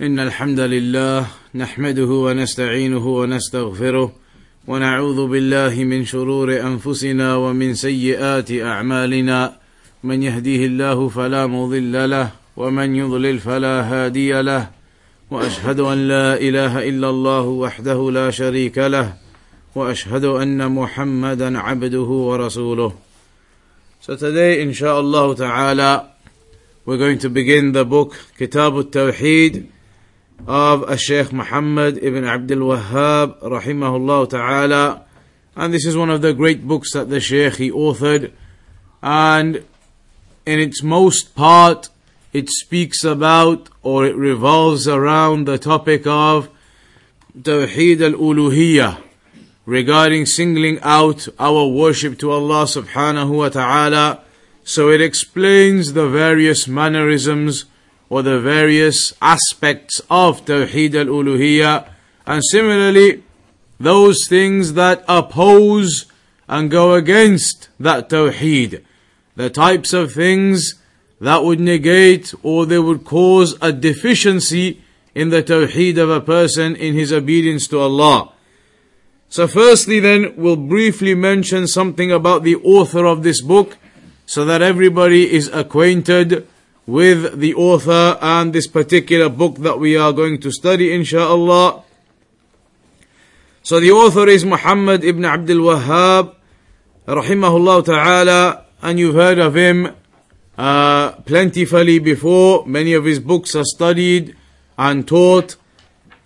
إن 0.00 0.18
الحمد 0.18 0.60
لله 0.60 1.26
نحمده 1.54 2.06
ونستعينه 2.06 3.06
ونستغفره 3.06 4.12
ونعوذ 4.66 5.26
بالله 5.26 5.84
من 5.84 6.04
شرور 6.04 6.60
أنفسنا 6.60 7.36
ومن 7.36 7.74
سيئات 7.74 8.50
أعمالنا. 8.52 9.56
من 10.04 10.22
يهديه 10.22 10.66
الله 10.66 11.08
فلا 11.08 11.46
مضل 11.46 12.10
له 12.10 12.30
ومن 12.56 12.96
يضلل 12.96 13.38
فلا 13.38 13.82
هادي 13.82 14.42
له. 14.42 14.70
وأشهد 15.30 15.80
أن 15.80 16.08
لا 16.08 16.40
إله 16.40 16.88
إلا 16.88 17.10
الله 17.10 17.42
وحده 17.42 18.10
لا 18.10 18.30
شريك 18.30 18.78
له 18.78 19.14
وأشهد 19.74 20.24
أن 20.24 20.72
محمدا 20.72 21.58
عبده 21.58 22.10
ورسوله. 22.28 22.92
So 24.00 24.14
today, 24.14 24.62
inshallah 24.62 25.34
ta'ala, 25.34 26.10
we're 26.86 26.98
going 26.98 27.18
to 27.18 27.28
begin 27.28 27.72
the 27.72 27.84
book 27.84 28.14
Kitab 28.38 28.74
al-Tawheed. 28.74 29.66
Of 30.46 30.82
a 30.88 30.96
Sheikh 30.96 31.32
Muhammad 31.32 31.98
ibn 31.98 32.24
Abdul 32.24 32.58
Wahhab 32.58 33.40
rahimahullah 33.40 34.30
ta'ala. 34.30 35.04
And 35.56 35.74
this 35.74 35.84
is 35.84 35.96
one 35.96 36.10
of 36.10 36.22
the 36.22 36.32
great 36.32 36.66
books 36.66 36.92
that 36.92 37.10
the 37.10 37.20
Sheikh 37.20 37.56
he 37.56 37.70
authored. 37.70 38.32
And 39.02 39.64
in 40.46 40.60
its 40.60 40.82
most 40.82 41.34
part, 41.34 41.88
it 42.32 42.48
speaks 42.48 43.04
about 43.04 43.68
or 43.82 44.06
it 44.06 44.16
revolves 44.16 44.86
around 44.86 45.46
the 45.46 45.58
topic 45.58 46.06
of 46.06 46.48
Tawheed 47.38 48.00
al-Uluhiyyah 48.00 49.02
regarding 49.66 50.24
singling 50.24 50.78
out 50.82 51.28
our 51.38 51.66
worship 51.66 52.18
to 52.18 52.30
Allah 52.30 52.64
subhanahu 52.64 53.36
wa 53.36 53.48
ta'ala. 53.50 54.22
So 54.64 54.90
it 54.90 55.00
explains 55.00 55.92
the 55.92 56.08
various 56.08 56.66
mannerisms 56.66 57.66
or 58.10 58.22
the 58.22 58.40
various 58.40 59.12
aspects 59.20 60.00
of 60.10 60.44
Tawheed 60.44 60.94
al 60.94 61.06
Uluhiyya, 61.06 61.88
and 62.26 62.42
similarly, 62.50 63.22
those 63.78 64.26
things 64.28 64.74
that 64.74 65.04
oppose 65.08 66.06
and 66.48 66.70
go 66.70 66.94
against 66.94 67.68
that 67.78 68.08
Tawheed, 68.08 68.82
the 69.36 69.50
types 69.50 69.92
of 69.92 70.12
things 70.12 70.74
that 71.20 71.44
would 71.44 71.60
negate 71.60 72.32
or 72.42 72.66
they 72.66 72.78
would 72.78 73.04
cause 73.04 73.56
a 73.60 73.72
deficiency 73.72 74.82
in 75.14 75.30
the 75.30 75.42
Tawheed 75.42 75.98
of 75.98 76.10
a 76.10 76.20
person 76.20 76.76
in 76.76 76.94
his 76.94 77.12
obedience 77.12 77.66
to 77.68 77.80
Allah. 77.80 78.32
So, 79.28 79.46
firstly, 79.46 80.00
then, 80.00 80.34
we'll 80.36 80.56
briefly 80.56 81.14
mention 81.14 81.66
something 81.66 82.10
about 82.10 82.44
the 82.44 82.56
author 82.56 83.04
of 83.04 83.22
this 83.22 83.42
book 83.42 83.76
so 84.24 84.44
that 84.46 84.62
everybody 84.62 85.30
is 85.30 85.48
acquainted 85.48 86.46
with 86.88 87.38
the 87.38 87.52
author 87.52 88.16
and 88.22 88.54
this 88.54 88.66
particular 88.66 89.28
book 89.28 89.58
that 89.58 89.78
we 89.78 89.94
are 89.94 90.10
going 90.10 90.40
to 90.40 90.50
study, 90.50 90.88
insha'Allah. 90.88 91.84
So, 93.62 93.78
the 93.78 93.90
author 93.90 94.26
is 94.26 94.46
Muhammad 94.46 95.04
ibn 95.04 95.26
Abdul 95.26 95.58
Wahhab, 95.58 96.34
rahimahullah 97.06 97.84
ta'ala, 97.84 98.64
and 98.80 98.98
you've 98.98 99.14
heard 99.14 99.38
of 99.38 99.54
him 99.54 99.94
uh, 100.56 101.12
plentifully 101.28 101.98
before. 101.98 102.66
Many 102.66 102.94
of 102.94 103.04
his 103.04 103.20
books 103.20 103.54
are 103.54 103.64
studied 103.64 104.34
and 104.78 105.06
taught. 105.06 105.56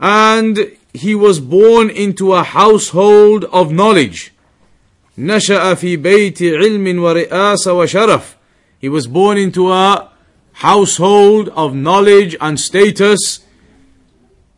And 0.00 0.76
he 0.94 1.14
was 1.14 1.40
born 1.40 1.90
into 1.90 2.32
a 2.32 2.42
household 2.42 3.44
of 3.46 3.70
knowledge. 3.72 4.32
نشأ 5.18 5.74
في 5.74 5.96
بيت 5.96 6.42
علم 6.42 6.98
ورئاسة 6.98 7.72
وشرف. 7.72 8.34
He 8.78 8.88
was 8.88 9.06
born 9.06 9.38
into 9.38 9.70
a 9.70 10.10
household 10.52 11.48
of 11.50 11.74
knowledge 11.74 12.36
and 12.40 12.58
status. 12.58 13.40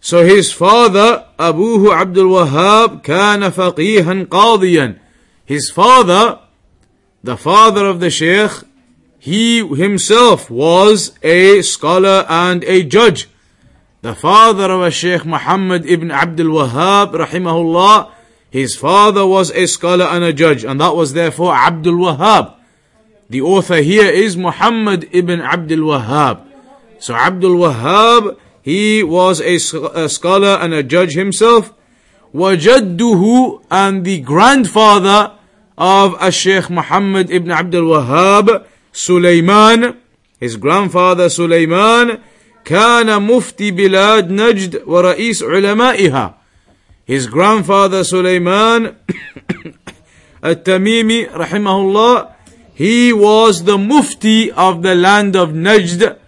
So 0.04 0.26
his 0.26 0.52
father, 0.52 1.28
Abuhu 1.38 1.94
Abdul 1.94 2.26
Wahhab, 2.34 3.04
kana 3.04 3.52
faqihan 3.52 4.26
qadiyan. 4.26 5.00
His 5.46 5.70
father, 5.70 6.40
the 7.24 7.38
father 7.38 7.86
of 7.86 8.00
the 8.00 8.10
Shaykh, 8.10 8.52
he 9.20 9.60
himself 9.64 10.50
was 10.50 11.14
a 11.22 11.62
scholar 11.62 12.26
and 12.28 12.64
a 12.64 12.82
judge. 12.82 13.30
The 14.02 14.16
father 14.16 14.72
of 14.72 14.82
a 14.82 14.90
Shaykh 14.90 15.24
Muhammad 15.24 15.86
ibn 15.86 16.10
Abdul 16.10 16.48
Wahhab, 16.48 17.14
rahimahullah, 17.14 18.12
his 18.50 18.76
father 18.76 19.28
was 19.28 19.52
a 19.52 19.68
scholar 19.68 20.06
and 20.06 20.24
a 20.24 20.34
judge, 20.34 20.66
and 20.66 20.82
that 20.82 20.96
was 20.96 21.14
therefore 21.14 21.54
Abdul 21.54 21.98
Wahhab. 21.98 22.56
The 23.30 23.42
author 23.42 23.78
here 23.84 24.10
is 24.10 24.36
Muhammad 24.36 25.08
ibn 25.12 25.42
Abdul 25.42 25.86
Wahhab. 25.94 26.42
So 26.98 27.14
Abdul 27.14 27.58
Wahhab 27.58 28.40
he 28.63 29.03
was 29.03 29.41
a, 29.41 29.57
a 29.95 30.09
scholar 30.09 30.59
and 30.61 30.75
a 30.75 30.83
judge 30.83 31.15
himself. 31.15 31.73
وجده 32.35 33.61
and 33.71 34.05
the 34.05 34.21
grandfather 34.21 35.33
of 35.79 36.17
a 36.21 36.31
Sheikh 36.31 36.71
Muhammad 36.71 37.31
ibn 37.31 37.51
Abdul 37.51 37.85
Wahhab, 37.85 38.67
Sulaiman, 38.93 39.97
his 40.41 40.57
grandfather 40.57 41.29
Sulaiman, 41.29 42.21
كان 42.65 43.23
مفتي 43.23 43.71
بلاد 43.71 44.31
نجد 44.31 44.83
ورئيس 44.87 45.43
علمائها. 45.43 46.35
His 47.05 47.27
grandfather 47.29 48.03
Sulaiman 48.03 48.97
At-Tamimi 50.43 51.31
rahimahullah 51.31 52.33
he 52.75 53.13
was 53.13 53.65
the 53.65 53.79
mufti 53.79 54.51
of 54.51 54.83
the 54.83 54.95
land 54.95 55.35
of 55.35 55.51
Najd 55.51 56.19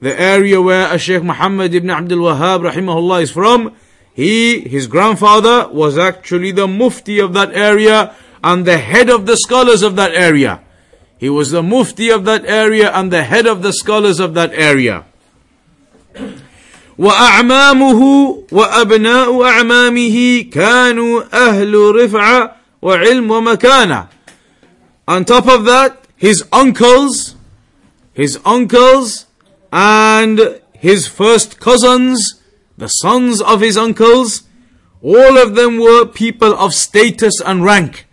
the 0.00 0.18
area 0.20 0.60
where 0.60 0.98
Sheikh 0.98 1.22
Muhammad 1.22 1.74
ibn 1.74 1.90
Abdul 1.90 2.18
Wahhab 2.18 2.70
rahimahullah 2.70 3.22
is 3.22 3.30
from 3.30 3.74
he 4.12 4.60
his 4.60 4.86
grandfather 4.86 5.68
was 5.68 5.98
actually 5.98 6.52
the 6.52 6.68
mufti 6.68 7.18
of 7.18 7.32
that 7.34 7.52
area 7.52 8.14
and 8.42 8.66
the 8.66 8.78
head 8.78 9.08
of 9.08 9.26
the 9.26 9.36
scholars 9.36 9.82
of 9.82 9.96
that 9.96 10.12
area 10.12 10.60
he 11.18 11.30
was 11.30 11.50
the 11.50 11.62
mufti 11.62 12.10
of 12.10 12.24
that 12.24 12.44
area 12.44 12.90
and 12.92 13.12
the 13.12 13.24
head 13.24 13.46
of 13.46 13.62
the 13.62 13.72
scholars 13.72 14.20
of 14.20 14.34
that 14.34 14.52
area 14.52 15.04
وأعمامه 16.98 18.00
وأبناء 18.52 19.42
أعمامه 19.42 20.42
كانوا 20.52 21.22
أهل 21.32 21.74
رفعة 21.74 22.56
وعلم 22.82 23.30
ومكانة. 23.30 24.08
On 25.08 25.24
top 25.24 25.48
of 25.48 25.64
that, 25.64 26.06
his 26.16 26.44
uncles, 26.52 27.34
his 28.12 28.38
uncles, 28.44 29.26
and 29.72 30.60
his 30.72 31.06
first 31.06 31.60
cousins, 31.60 32.42
the 32.76 32.88
sons 32.88 33.40
of 33.40 33.60
his 33.60 33.76
uncles, 33.76 34.44
all 35.02 35.36
of 35.38 35.54
them 35.54 35.78
were 35.78 36.06
people 36.06 36.54
of 36.54 36.72
status 36.74 37.40
and 37.44 37.64
rank. 37.64 38.06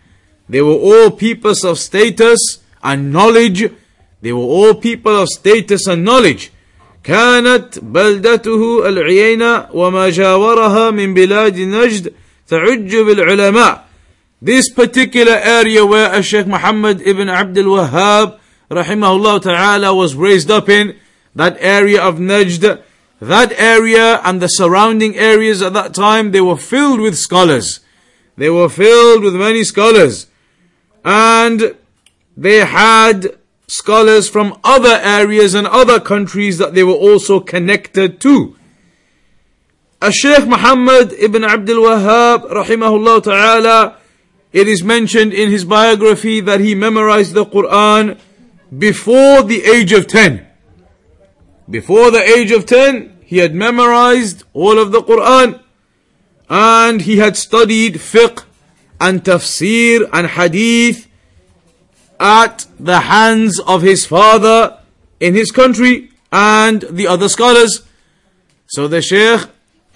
They 0.48 0.60
were 0.60 0.72
all 0.72 1.10
people 1.10 1.54
of 1.64 1.78
status 1.78 2.58
and 2.82 3.12
knowledge. 3.12 3.70
They 4.20 4.32
were 4.32 4.40
all 4.40 4.74
people 4.74 5.16
of 5.22 5.28
status 5.28 5.86
and 5.86 6.04
knowledge. 6.04 6.50
كانت 7.04 7.78
بلدته 7.78 8.88
العيينة 8.88 9.66
وما 9.74 10.10
جاورها 10.10 10.90
من 10.90 11.14
بلاد 11.14 11.58
نجد 11.58 12.12
تعج 12.48 12.96
بالعلماء 12.96 13.84
This 14.40 14.70
particular 14.70 15.34
area 15.34 15.86
where 15.86 16.22
Sheikh 16.22 16.46
Muhammad 16.46 17.00
ibn 17.02 17.28
Abdul 17.28 17.76
Wahhab 17.76 18.38
rahimahullah 18.70 19.42
ta'ala 19.42 19.94
was 19.94 20.14
raised 20.16 20.50
up 20.50 20.68
in, 20.68 20.96
that 21.37 21.55
area 21.59 22.01
of 22.01 22.15
Najd, 22.15 22.81
that 23.21 23.51
area 23.53 24.19
and 24.23 24.41
the 24.41 24.47
surrounding 24.47 25.15
areas 25.15 25.61
at 25.61 25.73
that 25.73 25.93
time, 25.93 26.31
they 26.31 26.41
were 26.41 26.57
filled 26.57 26.99
with 26.99 27.15
scholars. 27.15 27.79
They 28.35 28.49
were 28.49 28.69
filled 28.69 29.23
with 29.23 29.35
many 29.35 29.63
scholars. 29.63 30.27
And 31.05 31.75
they 32.35 32.65
had 32.65 33.37
scholars 33.67 34.27
from 34.27 34.59
other 34.63 34.99
areas 35.03 35.53
and 35.53 35.67
other 35.67 35.99
countries 35.99 36.57
that 36.57 36.73
they 36.73 36.83
were 36.83 37.01
also 37.09 37.39
connected 37.39 38.19
to. 38.21 38.55
A 40.01 40.11
Sheikh 40.11 40.47
Muhammad 40.47 41.13
ibn 41.13 41.43
Abdul 41.43 41.83
Wahhab, 41.83 42.49
rahimahullah 42.49 43.23
ta'ala, 43.23 43.97
it 44.53 44.67
is 44.67 44.83
mentioned 44.83 45.33
in 45.33 45.51
his 45.51 45.65
biography 45.65 46.39
that 46.41 46.61
he 46.61 46.73
memorized 46.73 47.33
the 47.35 47.45
Quran 47.45 48.19
before 48.75 49.43
the 49.43 49.63
age 49.65 49.91
of 49.91 50.07
10. 50.07 50.46
Before 51.69 52.11
the 52.11 52.23
age 52.23 52.51
of 52.51 52.65
10, 52.65 53.17
he 53.25 53.39
had 53.39 53.53
memorized 53.53 54.43
all 54.53 54.79
of 54.79 54.93
the 54.93 55.01
Quran 55.01 55.61
and 56.49 57.01
he 57.01 57.17
had 57.17 57.35
studied 57.35 57.95
fiqh 57.95 58.45
and 59.01 59.21
tafsir 59.21 60.09
and 60.13 60.27
hadith 60.27 61.09
at 62.19 62.65
the 62.79 63.01
hands 63.01 63.59
of 63.59 63.81
his 63.81 64.05
father 64.05 64.79
in 65.19 65.35
his 65.35 65.51
country 65.51 66.09
and 66.31 66.85
the 66.89 67.05
other 67.05 67.27
scholars. 67.27 67.83
So 68.67 68.87
the 68.87 69.01
Shaykh, 69.01 69.49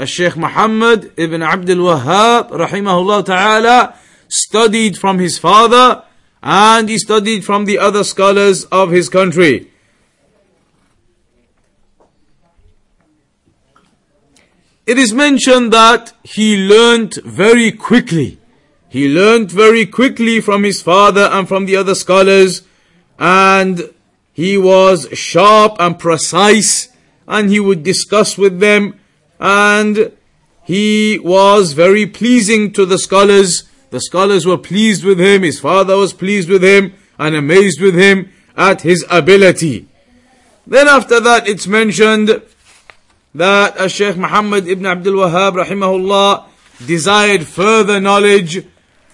Shaykh 0.03 0.35
Muhammad 0.35 1.13
ibn 1.15 1.41
Abdul 1.41 1.77
Wahhab, 1.77 2.50
rahimahullah 2.50 3.25
ta'ala, 3.25 3.95
studied 4.27 4.97
from 4.97 5.19
his 5.19 5.38
father 5.38 6.03
and 6.44 6.89
he 6.89 6.97
studied 6.97 7.45
from 7.45 7.63
the 7.63 7.77
other 7.77 8.03
scholars 8.03 8.65
of 8.65 8.91
his 8.91 9.07
country. 9.07 9.70
It 14.88 14.98
is 14.98 15.13
mentioned 15.13 15.72
that 15.74 16.13
he 16.24 16.57
learnt 16.57 17.16
very 17.24 17.72
quickly. 17.72 18.39
He 18.89 19.07
learnt 19.07 19.51
very 19.51 19.86
quickly 19.86 20.42
from 20.42 20.63
his 20.63 20.81
father 20.81 21.30
and 21.31 21.48
from 21.48 21.66
the 21.66 21.75
other 21.75 21.94
scholars, 21.94 22.63
and 23.19 23.94
he 24.33 24.57
was 24.57 25.07
sharp 25.13 25.75
and 25.80 26.00
precise, 26.00 26.89
and 27.28 27.50
he 27.50 27.60
would 27.60 27.83
discuss 27.83 28.39
with 28.39 28.60
them, 28.60 29.00
and 29.39 30.12
he 30.63 31.19
was 31.19 31.74
very 31.74 32.07
pleasing 32.07 32.74
to 32.74 32.86
the 32.86 32.98
scholars. 32.98 33.69
The 33.92 34.01
scholars 34.01 34.48
were 34.48 34.57
pleased 34.57 35.04
with 35.04 35.19
him, 35.19 35.44
his 35.44 35.60
father 35.60 35.95
was 35.95 36.12
pleased 36.12 36.50
with 36.50 36.63
him, 36.63 36.94
and 37.19 37.36
amazed 37.36 37.80
with 37.80 37.94
him 37.94 38.31
at 38.57 38.81
his 38.81 39.06
ability. 39.12 39.88
Then 40.66 40.88
after 40.88 41.19
that, 41.19 41.48
it's 41.48 41.68
mentioned 41.68 42.42
that 43.33 43.89
Sheikh 43.89 44.18
Muhammad 44.18 44.68
ibn 44.68 44.86
Abdul 44.86 45.16
Wahhab 45.16 45.63
rahimahullah 45.63 46.45
desired 46.86 47.48
further 47.48 48.00
knowledge 48.00 48.66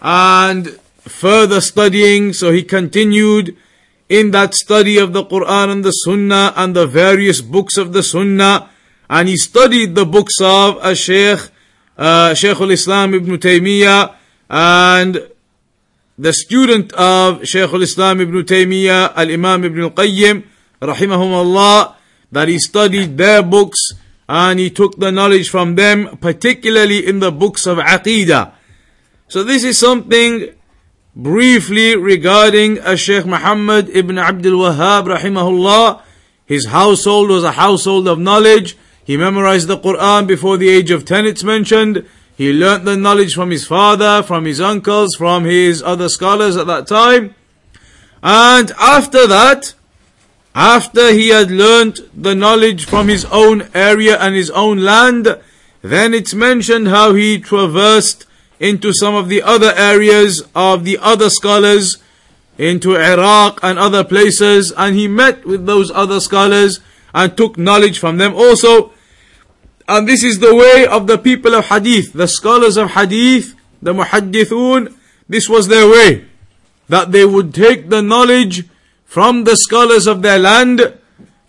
and 0.01 0.79
further 1.01 1.61
studying, 1.61 2.33
so 2.33 2.51
he 2.51 2.63
continued 2.63 3.55
in 4.09 4.31
that 4.31 4.53
study 4.53 4.97
of 4.97 5.13
the 5.13 5.23
Quran 5.23 5.71
and 5.71 5.85
the 5.85 5.91
Sunnah 5.91 6.53
and 6.55 6.75
the 6.75 6.87
various 6.87 7.41
books 7.41 7.77
of 7.77 7.93
the 7.93 8.03
Sunnah, 8.03 8.69
and 9.09 9.27
he 9.27 9.37
studied 9.37 9.95
the 9.95 10.05
books 10.05 10.35
of 10.41 10.77
a 10.81 10.95
Shaykh, 10.95 11.39
uh, 11.97 12.35
al-Islam 12.43 13.13
ibn 13.13 13.37
Taymiyyah, 13.37 14.15
and 14.49 15.29
the 16.17 16.33
student 16.33 16.93
of 16.93 17.45
Shaykh 17.45 17.71
al-Islam 17.71 18.21
ibn 18.21 18.43
Taymiyyah, 18.43 19.13
al-Imam 19.15 19.63
ibn 19.65 19.83
al-Qayyim, 19.83 20.43
rahimahumullah, 20.81 21.95
that 22.31 22.47
he 22.47 22.59
studied 22.59 23.17
their 23.17 23.43
books 23.43 23.93
and 24.27 24.59
he 24.59 24.69
took 24.69 24.97
the 24.97 25.11
knowledge 25.11 25.49
from 25.49 25.75
them, 25.75 26.17
particularly 26.17 27.05
in 27.05 27.19
the 27.19 27.31
books 27.31 27.65
of 27.65 27.77
Aqidah. 27.77 28.53
So 29.27 29.43
this 29.43 29.63
is 29.63 29.77
something 29.77 30.49
briefly 31.15 31.95
regarding 31.95 32.77
a 32.79 32.95
Sheikh 32.95 33.25
Muhammad 33.25 33.89
ibn 33.89 34.17
Abdul 34.17 34.59
Wahhab 34.59 35.07
rahimahullah. 35.17 36.01
His 36.45 36.67
household 36.67 37.29
was 37.29 37.43
a 37.43 37.53
household 37.53 38.07
of 38.07 38.19
knowledge. 38.19 38.77
He 39.03 39.17
memorized 39.17 39.67
the 39.67 39.77
Quran 39.77 40.27
before 40.27 40.57
the 40.57 40.69
age 40.69 40.91
of 40.91 41.05
10 41.05 41.25
it's 41.25 41.43
mentioned. 41.43 42.05
He 42.35 42.53
learnt 42.53 42.85
the 42.85 42.95
knowledge 42.95 43.33
from 43.33 43.49
his 43.49 43.65
father, 43.65 44.21
from 44.21 44.45
his 44.45 44.61
uncles, 44.61 45.15
from 45.15 45.45
his 45.45 45.81
other 45.81 46.07
scholars 46.07 46.55
at 46.55 46.67
that 46.67 46.85
time. 46.85 47.33
And 48.21 48.71
after 48.79 49.25
that, 49.25 49.73
after 50.57 51.13
he 51.13 51.29
had 51.29 51.51
learnt 51.51 51.99
the 52.19 52.33
knowledge 52.33 52.85
from 52.85 53.09
his 53.09 53.25
own 53.25 53.69
area 53.75 54.17
and 54.17 54.33
his 54.33 54.49
own 54.49 54.79
land, 54.79 55.39
then 55.83 56.15
it's 56.15 56.33
mentioned 56.33 56.87
how 56.87 57.13
he 57.13 57.39
traversed 57.39 58.25
into 58.59 58.91
some 58.91 59.13
of 59.13 59.29
the 59.29 59.43
other 59.43 59.71
areas 59.77 60.43
of 60.55 60.83
the 60.83 60.97
other 60.97 61.29
scholars, 61.29 61.97
into 62.57 62.97
Iraq 62.97 63.59
and 63.61 63.77
other 63.77 64.03
places, 64.03 64.73
and 64.75 64.95
he 64.95 65.07
met 65.07 65.45
with 65.45 65.67
those 65.67 65.91
other 65.91 66.19
scholars 66.19 66.79
and 67.13 67.37
took 67.37 67.55
knowledge 67.59 67.99
from 67.99 68.17
them 68.17 68.33
also. 68.33 68.91
And 69.87 70.07
this 70.07 70.23
is 70.23 70.39
the 70.39 70.55
way 70.55 70.87
of 70.87 71.05
the 71.05 71.19
people 71.19 71.53
of 71.53 71.65
Hadith, 71.65 72.13
the 72.13 72.27
scholars 72.27 72.77
of 72.77 72.91
Hadith, 72.91 73.53
the 73.79 73.93
Muhaddithun, 73.93 74.95
this 75.29 75.47
was 75.47 75.67
their 75.67 75.87
way. 75.87 76.25
That 76.89 77.11
they 77.11 77.25
would 77.25 77.53
take 77.53 77.89
the 77.89 78.01
knowledge 78.01 78.65
from 79.07 79.45
the 79.45 79.55
scholars 79.55 80.05
of 80.05 80.21
their 80.21 80.37
land. 80.37 80.93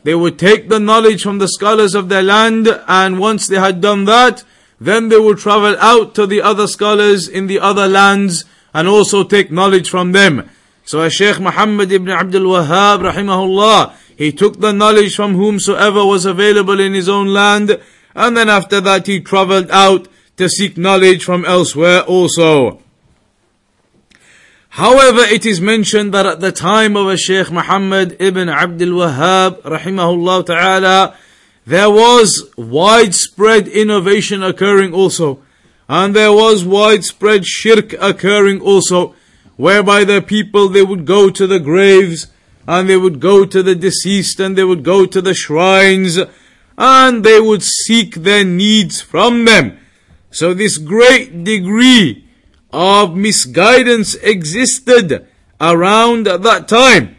They 0.05 0.15
would 0.15 0.39
take 0.39 0.69
the 0.69 0.81
knowledge 0.81 1.23
from 1.23 1.39
the 1.39 1.49
scholars 1.49 1.95
of 1.95 2.09
their 2.09 2.23
land, 2.23 2.69
and 2.87 3.19
once 3.19 3.47
they 3.47 3.59
had 3.59 3.83
done 3.83 4.05
that, 4.05 4.45
then 4.81 5.09
they 5.09 5.19
would 5.19 5.39
travel 5.39 5.77
out 5.81 6.15
to 6.15 6.27
the 6.27 6.41
other 6.41 6.69
scholars 6.69 7.29
in 7.29 7.49
the 7.49 7.59
other 7.59 7.89
lands 7.89 8.45
and 8.73 8.87
also 8.87 9.25
take 9.25 9.51
knowledge 9.51 9.91
from 9.91 10.13
them. 10.13 10.49
So 10.85 11.01
as 11.01 11.13
Shaykh 11.13 11.41
Muhammad 11.41 11.91
ibn 11.91 12.09
Abdul 12.11 12.43
Wahhab 12.43 13.11
rahimahullah, 13.11 13.95
he 14.17 14.31
took 14.33 14.61
the 14.61 14.73
knowledge 14.73 15.17
from 15.17 15.35
whomsoever 15.35 16.05
was 16.05 16.25
available 16.25 16.79
in 16.79 16.95
his 16.95 17.09
own 17.09 17.27
land, 17.27 17.81
and 18.15 18.37
then 18.37 18.49
after 18.49 18.81
that 18.81 19.09
he 19.09 19.21
traveled 19.21 19.71
out 19.71 20.07
to 20.37 20.49
seek 20.49 20.79
knowledge 20.79 21.25
from 21.25 21.45
elsewhere 21.45 22.03
also. 22.03 22.81
However, 24.79 25.23
it 25.23 25.45
is 25.45 25.61
mentioned 25.61 26.15
that 26.15 26.25
at 26.25 26.39
the 26.39 26.53
time 26.53 26.97
of 26.97 27.09
a 27.09 27.17
Shaykh 27.17 27.51
Muhammad 27.51 28.17
ibn 28.21 28.49
Abdul 28.49 29.01
Wahhab, 29.01 29.63
rahimahullah 29.63 30.47
ta'ala, 30.47 31.17
there 31.67 31.91
was 31.91 32.49
widespread 32.57 33.67
innovation 33.67 34.45
occurring 34.45 34.95
also. 34.95 35.41
And 35.89 36.15
there 36.15 36.31
was 36.31 36.65
widespread 36.65 37.45
shirk 37.45 37.93
occurring 37.95 38.61
also, 38.61 39.17
whereby 39.57 40.05
the 40.05 40.23
people, 40.23 40.69
they 40.69 40.85
would 40.85 41.07
go 41.07 41.29
to 41.29 41.49
the 41.49 41.59
graves, 41.59 42.29
and 42.69 42.89
they 42.89 42.97
would 42.97 43.19
go 43.19 43.45
to 43.45 43.65
the 43.65 43.75
deceased, 43.75 44.39
and 44.39 44.57
they 44.57 44.63
would 44.63 44.85
go 44.85 45.07
to 45.07 45.21
the 45.21 45.35
shrines, 45.35 46.21
and 46.79 47.25
they 47.25 47.41
would 47.41 47.65
seek 47.65 48.15
their 48.15 48.45
needs 48.45 49.01
from 49.01 49.45
them. 49.45 49.77
So 50.31 50.55
this 50.55 50.79
great 50.79 51.43
degree 51.43 52.28
of 52.78 53.16
misguidance 53.16 54.16
existed 54.16 55.28
around 55.62 56.26
that 56.26 56.68
time. 56.68 57.16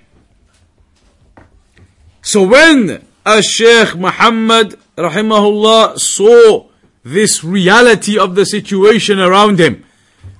So 2.23 2.43
when 2.47 3.05
a 3.25 3.43
Sheikh 3.43 3.97
Muhammad 3.97 4.77
rahimahullah 4.97 5.99
saw 5.99 6.67
this 7.05 7.45
reality 7.45 8.19
of 8.19 8.35
the 8.35 8.47
situation 8.47 9.21
around 9.21 9.59
him, 9.61 9.85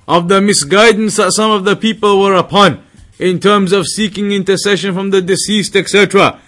of 0.07 0.27
the 0.27 0.41
misguidance 0.41 1.15
that 1.17 1.31
some 1.31 1.51
of 1.51 1.63
the 1.63 1.75
people 1.75 2.21
were 2.21 2.33
upon 2.33 2.83
in 3.17 3.39
terms 3.39 3.71
of 3.71 3.87
seeking 3.87 4.31
intercession 4.31 4.93
from 4.93 5.11
the 5.11 5.21
deceased, 5.21 5.75
etc. 5.75 6.39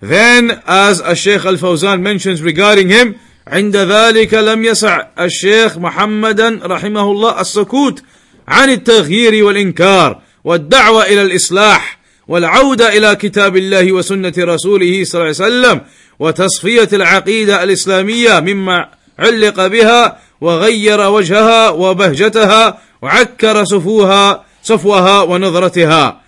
Then, 0.00 0.62
as 0.66 1.00
a 1.00 1.14
Sheikh 1.14 1.44
Al 1.44 1.56
Fawzan 1.56 2.00
mentions 2.00 2.42
regarding 2.42 2.88
him, 2.88 3.18
عند 3.46 3.76
ذلك 3.76 4.34
لم 4.34 4.64
يسع 4.64 5.06
الشيخ 5.20 5.78
محمدا 5.78 6.60
رحمه 6.62 7.12
الله 7.12 7.40
السكوت 7.40 8.02
عن 8.49 8.69
التغيير 8.69 9.45
والإنكار 9.45 10.21
والدعوة 10.43 11.03
إلى 11.03 11.21
الإصلاح 11.21 11.99
والعودة 12.27 12.97
إلى 12.97 13.15
كتاب 13.15 13.57
الله 13.57 13.91
وسنة 13.91 14.33
رسوله 14.37 15.03
صلى 15.03 15.21
الله 15.21 15.43
عليه 15.43 15.47
وسلم 15.47 15.81
وتصفية 16.19 16.89
العقيدة 16.93 17.63
الإسلامية 17.63 18.39
مما 18.39 18.89
علق 19.19 19.67
بها 19.67 20.17
وغير 20.41 21.01
وجهها 21.09 21.69
وبهجتها 21.69 22.79
وعكر 23.01 23.63
صفوها 23.63 24.45
صفوها 24.63 25.21
ونظرتها. 25.21 26.21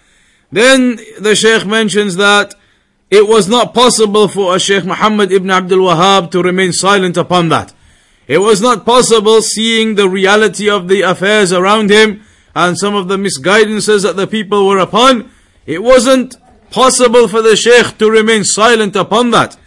Then 0.52 1.00
the 1.20 1.36
Sheikh 1.36 1.66
mentions 1.66 2.16
that 2.18 2.56
it 3.10 3.28
was 3.28 3.48
not 3.48 3.74
possible 3.74 4.28
for 4.28 4.56
a 4.56 4.60
Sheikh 4.60 4.86
Muhammad 4.86 5.32
ibn 5.32 5.50
Abdul 5.50 5.80
Wahhab 5.80 6.32
to 6.32 6.42
remain 6.42 6.74
silent 6.74 7.18
upon 7.18 7.50
that. 7.50 7.74
It 8.32 8.38
was 8.38 8.62
not 8.62 8.86
possible 8.86 9.42
seeing 9.42 9.96
the 9.96 10.08
reality 10.08 10.70
of 10.70 10.88
the 10.88 11.02
affairs 11.02 11.52
around 11.52 11.90
him 11.90 12.24
and 12.56 12.78
some 12.78 12.96
of 12.96 13.10
the 13.10 13.18
misguidances 13.18 14.04
that 14.04 14.16
the 14.16 14.26
people 14.26 14.66
were 14.66 14.78
upon. 14.78 15.30
It 15.66 15.84
wasn't 15.84 16.38
possible 16.70 17.28
for 17.28 17.42
the 17.42 17.58
Sheikh 17.58 17.98
to 17.98 18.10
remain 18.10 18.46
silent 18.46 18.96
upon 18.96 19.32
that. 19.32 19.58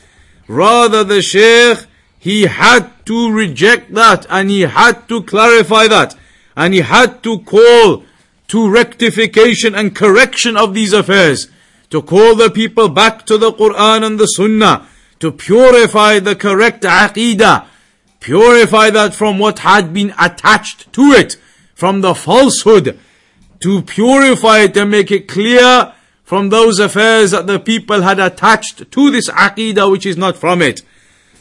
Rather, 0.48 1.04
the 1.04 1.20
Sheikh, 1.20 1.84
he 2.18 2.46
had 2.46 2.90
to 3.04 3.30
reject 3.30 3.92
that 3.92 4.24
and 4.30 4.48
he 4.48 4.62
had 4.62 5.08
to 5.08 5.22
clarify 5.24 5.86
that 5.88 6.16
and 6.56 6.72
he 6.72 6.80
had 6.80 7.22
to 7.24 7.40
call 7.40 8.04
to 8.48 8.70
rectification 8.70 9.74
and 9.74 9.94
correction 9.94 10.56
of 10.56 10.72
these 10.72 10.94
affairs 10.94 11.50
to 11.90 12.00
call 12.00 12.34
the 12.34 12.48
people 12.48 12.88
back 12.88 13.26
to 13.26 13.36
the 13.36 13.52
Quran 13.52 14.06
and 14.06 14.18
the 14.18 14.24
Sunnah, 14.24 14.88
to 15.20 15.30
purify 15.30 16.18
the 16.18 16.34
correct 16.34 16.84
aqidah, 16.84 17.66
purify 18.24 18.88
that 18.88 19.14
from 19.14 19.38
what 19.38 19.58
had 19.58 19.92
been 19.92 20.14
attached 20.18 20.90
to 20.94 21.12
it, 21.12 21.36
from 21.74 22.00
the 22.00 22.14
falsehood, 22.14 22.98
to 23.60 23.82
purify 23.82 24.60
it 24.60 24.74
and 24.78 24.90
make 24.90 25.10
it 25.10 25.28
clear 25.28 25.92
from 26.22 26.48
those 26.48 26.78
affairs 26.78 27.32
that 27.32 27.46
the 27.46 27.58
people 27.58 28.00
had 28.00 28.18
attached 28.18 28.90
to 28.90 29.10
this 29.10 29.28
aqidah 29.28 29.90
which 29.90 30.06
is 30.06 30.16
not 30.16 30.38
from 30.38 30.62
it. 30.62 30.80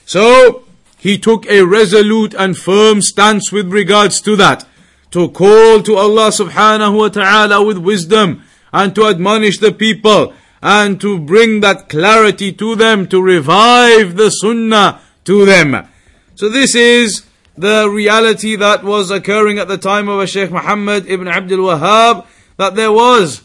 So, 0.06 0.66
he 0.98 1.18
took 1.18 1.46
a 1.46 1.62
resolute 1.64 2.34
and 2.34 2.58
firm 2.58 3.02
stance 3.02 3.50
with 3.50 3.72
regards 3.72 4.20
to 4.22 4.36
that. 4.36 4.68
To 5.12 5.30
call 5.30 5.82
to 5.84 5.96
Allah 5.96 6.30
subhanahu 6.30 6.98
wa 6.98 7.08
ta'ala 7.08 7.64
with 7.64 7.78
wisdom 7.78 8.44
and 8.74 8.94
to 8.96 9.08
admonish 9.08 9.60
the 9.60 9.72
people 9.72 10.34
and 10.62 11.00
to 11.00 11.18
bring 11.18 11.62
that 11.62 11.88
clarity 11.88 12.52
to 12.54 12.76
them, 12.76 13.08
to 13.08 13.22
revive 13.22 14.18
the 14.18 14.30
sunnah 14.30 15.00
to 15.24 15.46
them. 15.46 15.88
So 16.36 16.50
this 16.50 16.74
is 16.74 17.24
the 17.56 17.88
reality 17.88 18.56
that 18.56 18.84
was 18.84 19.12
occurring 19.12 19.60
at 19.60 19.68
the 19.68 19.78
time 19.78 20.10
of 20.10 20.28
Shaykh 20.28 20.50
Muhammad 20.50 21.06
ibn 21.06 21.28
Abdul 21.28 21.60
Wahhab, 21.60 22.26
that 22.58 22.76
there 22.76 22.92
was 22.92 23.44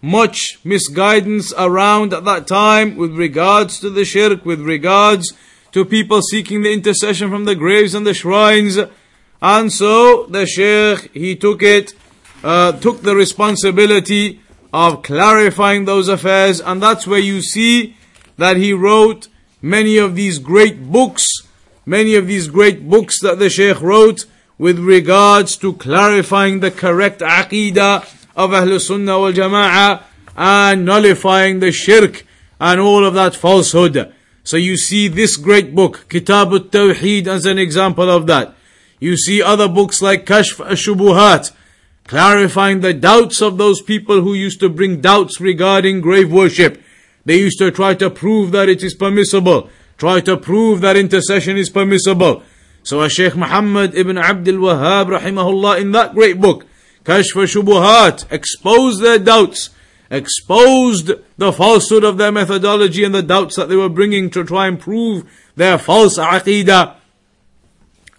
much 0.00 0.58
misguidance 0.64 1.52
around 1.58 2.14
at 2.14 2.24
that 2.24 2.46
time 2.46 2.96
with 2.96 3.12
regards 3.12 3.78
to 3.80 3.90
the 3.90 4.06
shirk, 4.06 4.46
with 4.46 4.62
regards 4.62 5.34
to 5.72 5.84
people 5.84 6.22
seeking 6.22 6.62
the 6.62 6.72
intercession 6.72 7.30
from 7.30 7.44
the 7.44 7.54
graves 7.54 7.94
and 7.94 8.06
the 8.06 8.14
shrines. 8.14 8.78
And 9.42 9.70
so 9.70 10.24
the 10.24 10.46
Shaykh, 10.46 11.12
he 11.12 11.36
took 11.36 11.62
it, 11.62 11.92
uh, 12.42 12.72
took 12.72 13.02
the 13.02 13.14
responsibility 13.14 14.40
of 14.72 15.02
clarifying 15.02 15.84
those 15.84 16.08
affairs, 16.08 16.60
and 16.60 16.82
that's 16.82 17.06
where 17.06 17.18
you 17.18 17.42
see 17.42 17.96
that 18.38 18.56
he 18.56 18.72
wrote 18.72 19.28
many 19.60 19.98
of 19.98 20.16
these 20.16 20.38
great 20.38 20.90
books, 20.90 21.28
many 21.86 22.14
of 22.14 22.26
these 22.26 22.48
great 22.48 22.88
books 22.88 23.20
that 23.20 23.38
the 23.38 23.50
Shaykh 23.50 23.80
wrote 23.80 24.26
with 24.58 24.78
regards 24.78 25.56
to 25.56 25.72
clarifying 25.72 26.60
the 26.60 26.70
correct 26.70 27.20
aqidah 27.20 28.02
of 28.36 28.50
Ahlul 28.50 28.80
Sunnah 28.80 29.18
wal 29.18 29.32
Jama'ah 29.32 30.02
and 30.36 30.84
nullifying 30.84 31.60
the 31.60 31.72
shirk 31.72 32.26
and 32.60 32.80
all 32.80 33.04
of 33.04 33.14
that 33.14 33.34
falsehood. 33.34 34.12
So 34.44 34.56
you 34.56 34.76
see 34.76 35.08
this 35.08 35.36
great 35.36 35.74
book, 35.74 36.06
Kitab 36.08 36.52
al-Tawheed 36.52 37.26
as 37.26 37.46
an 37.46 37.58
example 37.58 38.10
of 38.10 38.26
that. 38.26 38.54
You 38.98 39.16
see 39.16 39.42
other 39.42 39.68
books 39.68 40.02
like 40.02 40.26
Kashf 40.26 40.60
al-Shubuhat, 40.60 41.52
clarifying 42.06 42.80
the 42.80 42.92
doubts 42.92 43.40
of 43.40 43.56
those 43.56 43.80
people 43.80 44.20
who 44.20 44.34
used 44.34 44.60
to 44.60 44.68
bring 44.68 45.00
doubts 45.00 45.40
regarding 45.40 46.00
grave 46.00 46.30
worship. 46.30 46.82
They 47.24 47.38
used 47.38 47.58
to 47.58 47.70
try 47.70 47.94
to 47.94 48.10
prove 48.10 48.52
that 48.52 48.68
it 48.68 48.82
is 48.82 48.94
permissible, 48.94 49.70
try 50.00 50.18
to 50.18 50.36
prove 50.36 50.80
that 50.80 50.96
intercession 50.96 51.58
is 51.58 51.68
permissible. 51.68 52.42
So 52.82 53.06
Shaykh 53.06 53.36
Muhammad 53.36 53.94
ibn 53.94 54.16
Abdul 54.16 54.56
Wahhab 54.56 55.18
rahimahullah 55.18 55.78
in 55.78 55.92
that 55.92 56.14
great 56.14 56.40
book, 56.40 56.64
Kashf 57.04 57.36
Shubuhat, 57.36 58.24
exposed 58.32 59.02
their 59.02 59.18
doubts, 59.18 59.68
exposed 60.10 61.12
the 61.36 61.52
falsehood 61.52 62.02
of 62.02 62.16
their 62.16 62.32
methodology 62.32 63.04
and 63.04 63.14
the 63.14 63.22
doubts 63.22 63.56
that 63.56 63.68
they 63.68 63.76
were 63.76 63.90
bringing 63.90 64.30
to 64.30 64.42
try 64.42 64.66
and 64.66 64.80
prove 64.80 65.30
their 65.54 65.76
false 65.76 66.18
aqidah. 66.18 66.96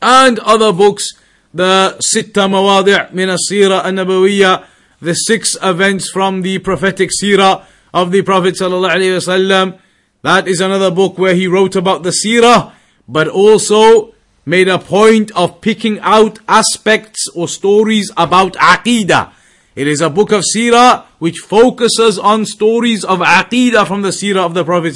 And 0.03 0.37
other 0.39 0.71
books, 0.71 1.09
the 1.51 1.97
Sitta 1.99 2.47
Mawadi' 2.47 3.11
min 3.11 3.35
Sira 3.39 3.79
an 3.79 3.95
the 3.95 5.13
six 5.15 5.57
events 5.63 6.11
from 6.11 6.43
the 6.43 6.59
prophetic 6.59 7.09
Sirah 7.09 7.65
of 7.91 8.11
the 8.11 8.21
Prophet 8.21 8.53
sallallahu 8.53 9.79
That 10.23 10.47
is 10.47 10.61
another 10.61 10.91
book 10.91 11.17
where 11.17 11.33
he 11.33 11.47
wrote 11.47 11.75
about 11.75 12.03
the 12.03 12.11
Sirah, 12.11 12.73
but 13.07 13.27
also 13.27 14.13
made 14.45 14.67
a 14.67 14.77
point 14.77 15.31
of 15.31 15.61
picking 15.61 15.99
out 16.01 16.39
aspects 16.47 17.27
or 17.35 17.47
stories 17.47 18.11
about 18.17 18.53
Aqidah. 18.53 19.33
It 19.75 19.87
is 19.87 20.01
a 20.01 20.09
book 20.09 20.31
of 20.31 20.43
Sirah 20.43 21.05
which 21.19 21.39
focuses 21.39 22.19
on 22.19 22.45
stories 22.45 23.03
of 23.03 23.19
Aqidah 23.19 23.87
from 23.87 24.01
the 24.01 24.09
Sirah 24.09 24.45
of 24.45 24.53
the 24.53 24.63
Prophet. 24.63 24.95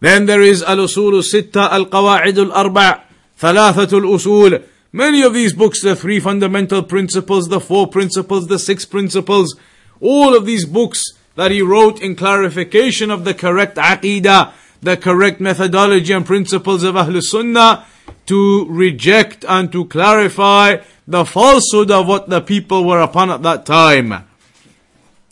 Then 0.00 0.26
there 0.26 0.42
is 0.42 0.62
Al-Usul 0.62 1.22
Sitta, 1.22 1.70
Al-Qawa'id 1.70 2.38
Al-Arba' 2.38 3.02
Thalathat 3.38 3.92
Al-Usul. 3.92 4.64
Many 4.92 5.22
of 5.22 5.32
these 5.32 5.52
books, 5.52 5.82
the 5.82 5.96
three 5.96 6.20
fundamental 6.20 6.82
principles, 6.82 7.48
the 7.48 7.60
four 7.60 7.88
principles, 7.88 8.46
the 8.46 8.58
six 8.58 8.84
principles, 8.84 9.54
all 10.00 10.36
of 10.36 10.44
these 10.44 10.64
books 10.66 11.02
that 11.34 11.50
he 11.50 11.62
wrote 11.62 12.00
in 12.00 12.16
clarification 12.16 13.10
of 13.10 13.24
the 13.24 13.34
correct 13.34 13.76
Aqidah, 13.76 14.52
the 14.80 14.96
correct 14.96 15.40
methodology 15.40 16.12
and 16.12 16.26
principles 16.26 16.82
of 16.82 16.94
Ahlul 16.94 17.22
Sunnah, 17.22 17.86
to 18.26 18.66
reject 18.68 19.44
and 19.48 19.70
to 19.72 19.86
clarify 19.86 20.78
the 21.06 21.24
falsehood 21.24 21.90
of 21.90 22.06
what 22.06 22.28
the 22.28 22.40
people 22.40 22.84
were 22.84 23.00
upon 23.00 23.30
at 23.30 23.42
that 23.42 23.66
time. 23.66 24.26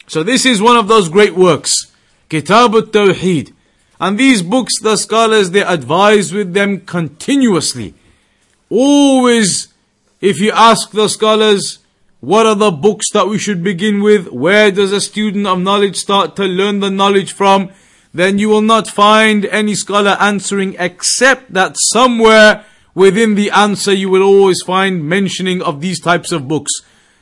So 0.07 0.23
this 0.23 0.45
is 0.45 0.61
one 0.61 0.77
of 0.77 0.89
those 0.89 1.09
great 1.09 1.35
works, 1.35 1.93
Kitab 2.29 2.75
al-Tawheed. 2.75 3.53
And 4.01 4.19
these 4.19 4.41
books, 4.41 4.73
the 4.81 4.97
scholars, 4.97 5.51
they 5.51 5.63
advise 5.63 6.33
with 6.33 6.55
them 6.55 6.81
continuously. 6.81 7.95
Always, 8.71 9.69
if 10.21 10.41
you 10.41 10.53
ask 10.53 10.91
the 10.91 11.09
scholars, 11.09 11.80
what 12.21 12.45
are 12.45 12.55
the 12.55 12.71
books 12.71 13.11
that 13.13 13.29
we 13.29 13.39
should 13.39 13.65
begin 13.65 14.03
with? 14.03 14.31
Where 14.31 14.71
does 14.71 14.93
a 14.93 15.01
student 15.01 15.47
of 15.47 15.59
knowledge 15.59 15.97
start 15.97 16.37
to 16.37 16.45
learn 16.45 16.81
the 16.81 16.91
knowledge 16.91 17.33
from? 17.33 17.71
Then 18.13 18.39
you 18.39 18.51
will 18.51 18.61
not 18.61 18.89
find 18.89 19.47
any 19.47 19.75
scholar 19.75 20.17
answering 20.21 20.77
except 20.79 21.55
that 21.55 21.77
somewhere 21.79 22.67
within 22.95 23.37
the 23.37 23.51
answer 23.51 23.93
you 23.93 24.11
will 24.11 24.23
always 24.23 24.61
find 24.63 25.09
mentioning 25.09 25.63
of 25.63 25.81
these 25.81 25.99
types 25.99 26.31
of 26.31 26.47
books. 26.47 26.71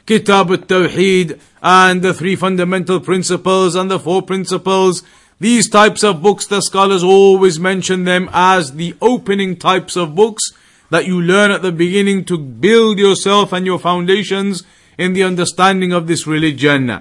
Kitab 0.05 0.50
al-Tawheed 0.50 1.38
and 1.62 2.02
the 2.02 2.12
three 2.12 2.35
fundamental 2.35 2.99
principles 2.99 3.76
and 3.76 3.88
the 3.88 4.00
four 4.00 4.23
principles. 4.23 5.05
These 5.38 5.69
types 5.69 6.02
of 6.02 6.23
books, 6.23 6.47
the 6.47 6.61
scholars 6.61 7.05
always 7.05 7.61
mention 7.61 8.02
them 8.02 8.28
as 8.33 8.73
the 8.73 8.97
opening 9.00 9.57
types 9.57 9.95
of 9.95 10.17
books 10.17 10.43
that 10.90 11.07
you 11.07 11.21
learn 11.21 11.52
at 11.52 11.62
the 11.62 11.71
beginning 11.71 12.25
to 12.25 12.38
build 12.38 12.99
yourself 12.99 13.52
and 13.52 13.64
your 13.64 13.78
foundations 13.78 14.64
in 14.99 15.12
the 15.14 15.23
understanding 15.23 15.93
of 15.93 16.07
this 16.07 16.26
religion. 16.26 17.00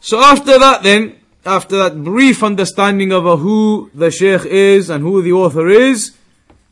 So 0.00 0.20
after 0.22 0.58
that 0.58 0.82
then, 0.82 1.16
after 1.46 1.76
that 1.78 2.04
brief 2.04 2.42
understanding 2.42 3.12
of 3.12 3.24
who 3.40 3.90
the 3.94 4.10
Shaykh 4.10 4.44
is 4.44 4.90
and 4.90 5.02
who 5.02 5.22
the 5.22 5.32
author 5.32 5.68
is, 5.68 6.12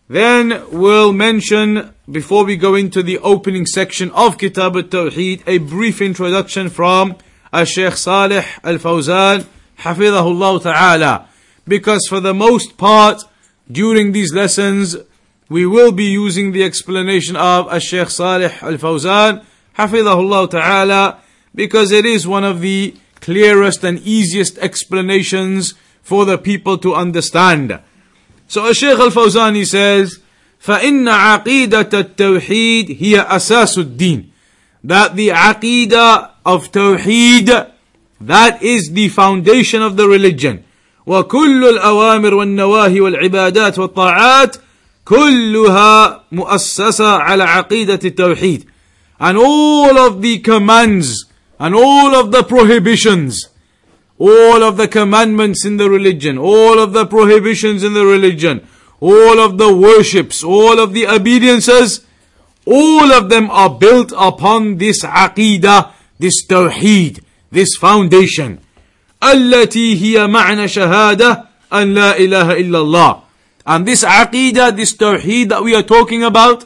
then 0.09 0.63
we'll 0.71 1.13
mention, 1.13 1.95
before 2.11 2.45
we 2.45 2.57
go 2.57 2.75
into 2.75 3.03
the 3.03 3.19
opening 3.19 3.65
section 3.65 4.11
of 4.11 4.37
Kitab 4.37 4.77
al-Tawheed, 4.77 5.43
a 5.47 5.59
brief 5.59 6.03
introduction 6.03 6.69
from 6.69 7.17
Shaykh 7.65 7.97
Salih 7.97 8.45
al-Fawzan, 8.63 9.47
Hafidahullah 9.79 10.63
Ta'ala. 10.63 11.29
Because 11.67 12.07
for 12.09 12.21
the 12.21 12.35
most 12.35 12.77
part, 12.77 13.23
during 13.71 14.13
these 14.13 14.35
lessons, 14.35 14.97
we 15.49 15.65
will 15.65 15.93
be 15.93 16.05
using 16.05 16.53
the 16.53 16.65
explanation 16.65 17.37
of 17.37 17.83
Shaykh 17.83 18.11
Salih 18.11 18.53
al-Fawzan, 18.61 19.45
Hafidahullah 19.78 20.50
Ta'ala, 20.50 21.20
because 21.54 21.92
it 21.92 22.06
is 22.06 22.28
one 22.28 22.44
of 22.44 22.62
the 22.62 22.96
clearest 23.22 23.84
and 23.84 24.00
easiest 24.00 24.58
explanations 24.60 25.74
for 26.02 26.26
the 26.26 26.38
people 26.38 26.78
to 26.78 26.94
understand. 26.94 27.80
So 28.48 28.72
Shaykh 28.72 29.00
Al-Fawzani 29.00 29.66
says, 29.66 30.20
فَإِنَّ 30.64 31.08
عَقِيدَةَ 31.08 31.90
التَّوْحِيدِ 31.90 33.00
هِيَ 33.00 33.26
أَسَاسُ 33.26 33.78
الدِّينِ 33.78 34.26
That 34.84 35.16
the 35.16 35.30
aqidah 35.30 36.32
of 36.46 36.72
Tawheed, 36.72 37.72
that 38.22 38.64
is 38.64 38.92
the 38.92 39.10
foundation 39.10 39.82
of 39.82 39.98
the 39.98 40.08
religion. 40.08 40.64
وكل 41.08 41.66
الأوامر 41.66 42.34
والنواهي 42.34 43.02
والعبادات 43.02 43.80
والطاعات 43.80 44.58
كلها 45.06 46.24
مؤسسة 46.32 47.08
على 47.08 47.44
عقيدة 47.44 48.00
التوحيد. 48.06 48.66
And 49.22 49.38
all 49.38 49.98
of 49.98 50.22
the 50.22 50.40
commands 50.40 51.26
and 51.60 51.74
all 51.74 52.16
of 52.16 52.32
the 52.32 52.44
prohibitions 52.44 53.50
all 54.20 54.64
of 54.64 54.78
the 54.78 54.88
commandments 54.88 55.66
in 55.66 55.78
the 55.78 55.90
religion, 55.90 56.38
all 56.38 56.80
of 56.80 56.94
the 56.94 57.06
prohibitions 57.06 57.84
in 57.84 57.94
the 57.94 58.06
religion, 58.06 58.68
all 59.00 59.40
of 59.40 59.58
the 59.58 59.74
worships, 59.74 60.44
all 60.44 60.80
of 60.80 60.94
the 60.94 61.08
obediences, 61.08 62.04
all 62.66 63.12
of 63.12 63.30
them 63.30 63.50
are 63.52 63.70
built 63.70 64.12
upon 64.18 64.78
this 64.78 65.04
aqidah, 65.04 65.92
this 66.20 66.46
tawheed, 66.46 67.24
this 67.52 67.76
foundation. 67.76 68.60
التي 69.24 69.96
هي 69.96 70.28
معنى 70.28 70.68
شهادة 70.68 71.46
أن 71.74 71.94
لا 71.94 72.18
إله 72.18 72.60
إلا 72.60 72.82
الله. 72.82 73.22
And 73.66 73.86
this 73.86 74.04
aqidah, 74.04 74.76
this 74.76 74.96
tawheed 74.96 75.50
that 75.50 75.64
we 75.64 75.76
are 75.76 75.84
talking 75.84 76.24
about, 76.24 76.66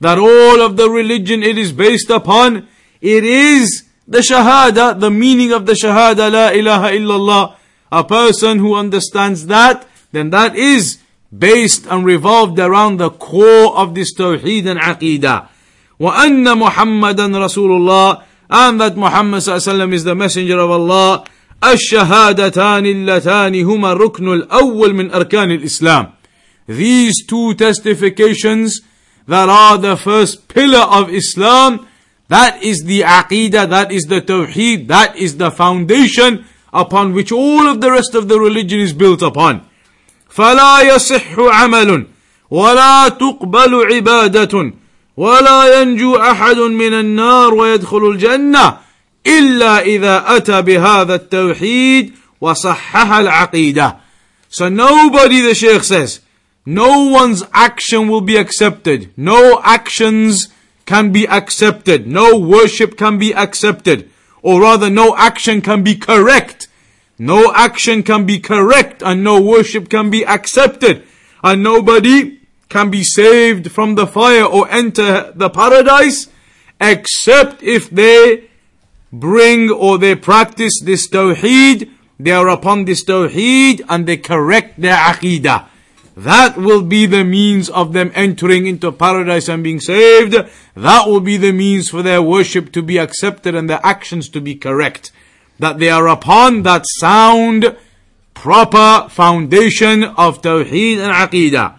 that 0.00 0.18
all 0.18 0.60
of 0.60 0.76
the 0.76 0.90
religion 0.90 1.42
it 1.42 1.56
is 1.58 1.72
based 1.72 2.10
upon, 2.10 2.68
it 3.00 3.24
is 3.24 3.84
the 4.06 4.18
Shahada, 4.18 4.98
the 4.98 5.10
meaning 5.10 5.52
of 5.52 5.66
the 5.66 5.72
Shahada, 5.72 6.30
La 6.30 6.48
ilaha 6.50 6.90
illallah, 6.90 7.56
a 7.90 8.04
person 8.04 8.58
who 8.58 8.74
understands 8.74 9.46
that, 9.46 9.86
then 10.12 10.30
that 10.30 10.56
is 10.56 10.98
based 11.36 11.86
and 11.86 12.04
revolved 12.04 12.58
around 12.58 12.98
the 12.98 13.10
core 13.10 13.76
of 13.76 13.94
this 13.94 14.14
Tawheed 14.14 14.66
and 14.66 14.80
Aqidah. 14.80 15.48
وأن 16.00 16.58
محمدا 16.58 17.26
رسول 17.28 17.70
الله 17.70 18.22
and 18.50 18.80
that 18.80 18.96
Muhammad 18.96 19.40
وسلم 19.40 19.94
is 19.94 20.04
the 20.04 20.14
messenger 20.14 20.58
of 20.58 20.70
Allah 20.70 21.24
الشهادتان 21.62 22.86
اللتان 22.86 23.54
هما 23.64 23.92
الركن 23.92 24.32
الأول 24.32 24.94
من 24.94 25.10
أركان 25.14 25.50
الإسلام 25.50 26.12
These 26.66 27.26
two 27.26 27.54
testifications 27.54 28.80
that 29.26 29.48
are 29.48 29.78
the 29.78 29.96
first 29.96 30.48
pillar 30.48 30.80
of 30.80 31.10
Islam 31.10 31.86
that 32.28 32.62
is 32.62 32.84
the 32.84 33.00
aqidah, 33.02 33.68
that 33.68 33.92
is 33.92 34.04
the 34.04 34.22
tawheed, 34.22 34.86
that 34.88 35.16
is 35.16 35.36
the 35.36 35.50
foundation 35.50 36.46
upon 36.72 37.12
which 37.12 37.30
all 37.30 37.68
of 37.68 37.82
the 37.82 37.90
rest 37.90 38.14
of 38.14 38.28
the 38.28 38.40
religion 38.40 38.80
is 38.80 38.94
built 38.94 39.20
upon. 39.20 39.60
فلا 40.32 40.80
يصح 40.80 41.38
عمل 41.38 42.06
ولا 42.50 43.08
تقبل 43.08 43.74
عبادة 43.92 44.72
ولا 45.16 45.80
ينجو 45.80 46.16
أحد 46.16 46.56
من 46.56 46.92
النار 46.94 47.54
ويدخل 47.54 48.10
الجنة 48.10 48.78
إلا 49.26 49.80
إذا 49.80 50.24
أتى 50.26 50.62
بهذا 50.62 51.14
التوحيد 51.14 52.14
وصحح 52.40 53.12
العقيدة. 53.12 53.96
So 54.48 54.68
nobody, 54.68 55.40
the 55.40 55.54
Shaykh 55.54 55.84
says, 55.84 56.20
no 56.69 57.05
one's 57.05 57.43
action 57.53 58.09
will 58.09 58.19
be 58.19 58.35
accepted. 58.35 59.13
No 59.15 59.61
actions 59.63 60.49
can 60.85 61.13
be 61.13 61.25
accepted. 61.25 62.05
No 62.05 62.37
worship 62.37 62.97
can 62.97 63.17
be 63.17 63.33
accepted. 63.33 64.09
Or 64.41 64.59
rather, 64.59 64.89
no 64.89 65.15
action 65.15 65.61
can 65.61 65.81
be 65.81 65.95
correct. 65.95 66.67
No 67.17 67.53
action 67.55 68.03
can 68.03 68.25
be 68.25 68.39
correct 68.39 69.01
and 69.01 69.23
no 69.23 69.41
worship 69.41 69.87
can 69.87 70.09
be 70.09 70.25
accepted. 70.25 71.07
And 71.41 71.63
nobody 71.63 72.41
can 72.67 72.89
be 72.89 73.01
saved 73.01 73.71
from 73.71 73.95
the 73.95 74.05
fire 74.05 74.43
or 74.43 74.69
enter 74.69 75.31
the 75.33 75.49
paradise 75.49 76.27
except 76.81 77.63
if 77.63 77.89
they 77.89 78.49
bring 79.13 79.69
or 79.69 79.97
they 79.97 80.15
practice 80.15 80.81
this 80.83 81.07
tawheed, 81.07 81.89
they 82.19 82.31
are 82.31 82.49
upon 82.49 82.83
this 82.83 83.05
tawheed 83.05 83.85
and 83.87 84.05
they 84.05 84.17
correct 84.17 84.81
their 84.81 84.97
aqidah. 84.97 85.69
That 86.16 86.58
will 86.58 86.82
be 86.82 87.06
the 87.06 87.24
means 87.24 87.70
of 87.70 87.94
them 87.94 88.12
entering 88.14 88.66
into 88.66 88.92
paradise 88.92 89.48
and 89.48 89.64
being 89.64 89.80
saved. 89.80 90.34
That 90.76 91.06
will 91.06 91.20
be 91.20 91.38
the 91.38 91.52
means 91.52 91.88
for 91.88 92.02
their 92.02 92.20
worship 92.20 92.70
to 92.72 92.82
be 92.82 92.98
accepted 92.98 93.54
and 93.54 93.68
their 93.68 93.80
actions 93.82 94.28
to 94.30 94.40
be 94.40 94.54
correct. 94.54 95.10
That 95.58 95.78
they 95.78 95.88
are 95.88 96.08
upon 96.08 96.64
that 96.64 96.84
sound, 96.98 97.76
proper 98.34 99.08
foundation 99.08 100.04
of 100.04 100.42
Tawheed 100.42 100.98
and 100.98 101.12
Aqidah. 101.12 101.76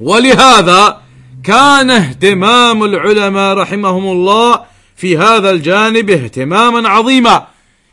ولهذا 0.00 1.02
كان 1.42 1.90
اهتمام 1.90 2.84
العلماء 2.84 3.56
رحمهم 3.56 4.12
الله 4.12 4.64
في 4.96 5.18
هذا 5.18 5.50
الجانب 5.50 6.10
اهتماما 6.10 6.88
عظيما. 6.88 7.46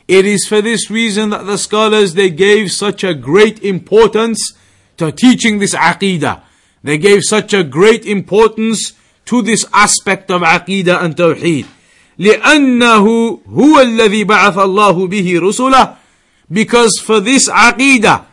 It 0.08 0.26
is 0.26 0.46
for 0.48 0.62
this 0.62 0.90
reason 0.90 1.30
that 1.30 1.46
the 1.46 1.58
scholars 1.58 2.14
they 2.14 2.30
gave 2.30 2.72
such 2.72 3.04
a 3.04 3.14
great 3.14 3.64
importance 3.64 4.54
to 4.98 5.12
teaching 5.12 5.60
this 5.60 5.74
aqidah. 5.74 6.42
They 6.84 6.98
gave 6.98 7.22
such 7.24 7.54
a 7.54 7.64
great 7.64 8.06
importance 8.06 8.94
to 9.26 9.42
this 9.42 9.66
aspect 9.74 10.32
of 10.32 10.42
aqidah 10.42 11.04
and 11.04 11.16
tawheed. 11.16 11.66
لأنه 12.20 13.40
هو 13.48 13.80
الذي 13.80 14.24
بعث 14.24 14.58
الله 14.58 15.08
به 15.08 15.40
رسله 15.40 15.96
because 16.52 17.00
for 17.00 17.20
this 17.20 17.48
aqidah, 17.48 18.26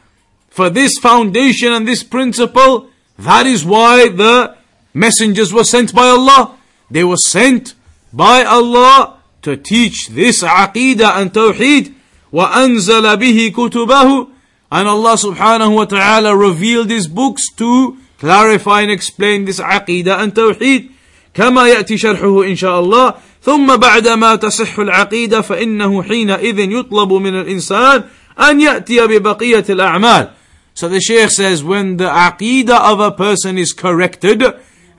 for 0.49 0.71
this 0.71 0.99
foundation 0.99 1.73
and 1.73 1.87
this 1.87 2.03
principle, 2.03 2.88
that 3.19 3.47
is 3.47 3.64
why 3.64 4.09
the 4.09 4.57
messengers 4.95 5.53
were 5.53 5.64
sent 5.64 5.95
by 5.95 6.07
Allah. 6.07 6.57
They 6.90 7.05
were 7.05 7.19
sent 7.19 7.75
by 8.12 8.45
Allah 8.45 9.19
to 9.42 9.57
teach 9.57 10.09
this 10.09 10.42
aqidah 10.42 11.21
and 11.21 11.33
tawheed. 11.33 11.92
وأنزل 12.33 13.16
به 13.16 13.53
كتبه 13.57 14.29
and 14.71 14.88
Allah 14.88 15.14
subhanahu 15.14 15.75
wa 15.75 15.85
ta'ala 15.85 16.37
revealed 16.37 16.90
His 16.90 17.07
books 17.07 17.51
to 17.55 17.99
clarify 18.19 18.83
and 18.83 18.90
explain 18.90 19.45
this 19.45 19.61
aqidah 19.61 20.19
and 20.19 20.35
tawheed. 20.35 20.90
كما 21.37 21.69
يأتي 21.69 21.97
شرحه 21.99 22.45
إن 22.45 22.57
شاء 22.57 22.81
الله 22.81 23.14
ثم 23.42 23.77
بعدما 23.77 24.35
تصح 24.35 24.79
العقيدة 24.79 25.40
فإنه 25.40 26.03
حينئذ 26.03 26.59
يطلب 26.59 27.12
من 27.12 27.40
الإنسان 27.40 28.05
أن 28.40 28.61
يأتي 28.61 29.07
ببقية 29.07 29.64
الأعمال 29.69 30.31
So 30.75 30.88
the 30.88 31.01
Shaykh 31.01 31.31
says 31.31 31.64
when 31.64 31.97
the 31.97 32.09
aqidah 32.09 32.92
of 32.92 33.01
a 33.01 33.11
person 33.11 33.59
is 33.59 33.73
corrected 33.73 34.42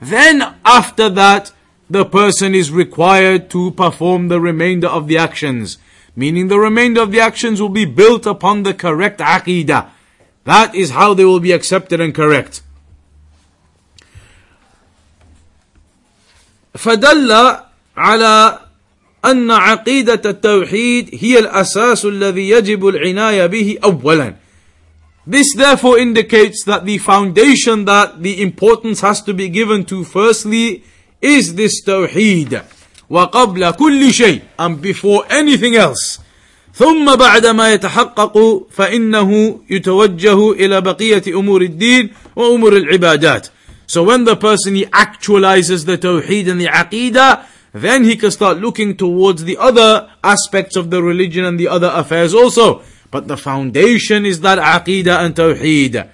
then 0.00 0.54
after 0.64 1.08
that 1.08 1.52
the 1.90 2.04
person 2.04 2.54
is 2.54 2.70
required 2.70 3.50
to 3.50 3.72
perform 3.72 4.28
the 4.28 4.40
remainder 4.40 4.88
of 4.88 5.08
the 5.08 5.18
actions 5.18 5.78
meaning 6.16 6.48
the 6.48 6.58
remainder 6.58 7.00
of 7.00 7.12
the 7.12 7.20
actions 7.20 7.60
will 7.60 7.68
be 7.68 7.84
built 7.84 8.26
upon 8.26 8.62
the 8.62 8.74
correct 8.74 9.20
aqidah. 9.20 9.90
That 10.44 10.74
is 10.74 10.90
how 10.90 11.14
they 11.14 11.24
will 11.24 11.40
be 11.40 11.52
accepted 11.52 12.00
and 12.00 12.14
correct. 12.14 12.62
فدل 16.74 17.60
على 17.96 18.60
أن 19.24 19.50
عقيدة 19.50 20.22
التوحيد 20.24 21.10
هي 21.12 21.38
الأساس 21.38 22.04
الذي 22.04 22.48
يجب 22.48 22.88
العناية 22.88 23.46
به 23.46 23.78
أولا. 23.84 24.34
This 25.26 25.54
therefore 25.54 25.98
indicates 25.98 26.64
that 26.64 26.86
the 26.86 26.98
foundation 26.98 27.84
that 27.84 28.22
the 28.22 28.40
importance 28.40 29.02
has 29.02 29.20
to 29.22 29.34
be 29.34 29.48
given 29.50 29.84
to 29.84 30.02
firstly 30.04 30.84
is 31.20 31.54
this 31.54 31.84
tawheed. 31.84 32.62
وقبل 33.10 33.70
كل 33.70 34.12
شيء 34.12 34.40
and 34.58 34.82
before 34.82 35.24
anything 35.30 35.76
else 35.76 36.20
ثم 36.74 37.16
بعدما 37.16 37.72
يتحقق 37.72 38.66
فإنه 38.70 39.60
يتوجه 39.70 40.52
إلى 40.52 40.80
بقية 40.80 41.22
أمور 41.28 41.62
الدين 41.62 42.10
وأمور 42.36 42.76
العبادات 42.76 43.48
So 43.86 44.04
when 44.04 44.24
the 44.24 44.36
person 44.36 44.74
he 44.74 44.84
actualizes 44.86 45.86
the 45.86 45.96
tawheed 45.96 46.46
and 46.48 46.60
the 46.60 46.66
aqidah 46.66 47.44
then 47.72 48.04
he 48.04 48.16
can 48.16 48.30
start 48.30 48.58
looking 48.58 48.96
towards 48.96 49.44
the 49.44 49.56
other 49.56 50.10
aspects 50.24 50.76
of 50.76 50.90
the 50.90 51.02
religion 51.02 51.44
and 51.44 51.58
the 51.58 51.68
other 51.68 51.90
affairs 51.94 52.34
also. 52.34 52.82
But 53.10 53.28
the 53.28 53.36
foundation 53.36 54.26
is 54.26 54.40
that 54.40 54.58
aqidah 54.58 55.24
and 55.24 55.34
tawheed. 55.34 56.08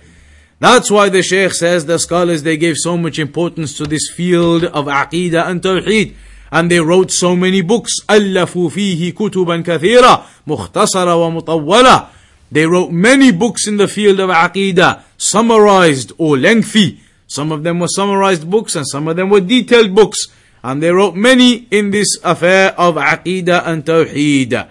That's 0.61 0.91
why 0.91 1.09
the 1.09 1.23
Shaykh 1.23 1.53
says 1.53 1.87
the 1.87 1.99
scholars 1.99 2.43
they 2.43 2.57
gave 2.57 2.77
so 2.77 2.97
much 2.97 3.19
importance 3.19 3.77
to 3.79 3.85
this 3.85 4.11
field 4.15 4.65
of 4.65 4.87
aqidah 4.87 5.49
and 5.49 5.61
tawheed. 5.61 6.15
And 6.51 6.71
they 6.71 6.81
wrote 6.81 7.11
so 7.11 7.35
many 7.35 7.63
books. 7.63 7.93
ألفوا 8.11 8.69
فيه 8.69 9.15
كتبا 9.15 9.63
كثيرة 9.63 10.25
مختصرة 10.47 11.15
ومطولة. 11.15 12.07
They 12.53 12.67
wrote 12.67 12.93
many 12.93 13.33
books 13.33 13.67
in 13.67 13.79
the 13.79 13.89
field 13.89 14.21
of 14.21 14.31
aqidah, 14.31 15.03
summarized 15.19 16.13
or 16.19 16.37
lengthy. 16.37 17.01
Some 17.27 17.51
of 17.51 17.65
them 17.65 17.81
were 17.81 17.89
summarized 17.89 18.49
books 18.49 18.77
and 18.77 18.87
some 18.87 19.09
of 19.09 19.17
them 19.17 19.31
were 19.31 19.41
detailed 19.41 19.95
books. 19.95 20.29
And 20.63 20.83
they 20.83 20.91
wrote 20.91 21.17
many 21.17 21.67
in 21.71 21.91
this 21.91 22.17
affair 22.23 22.79
of 22.79 22.95
aqidah 22.95 23.67
and 23.67 23.85
tawheed. 23.85 24.69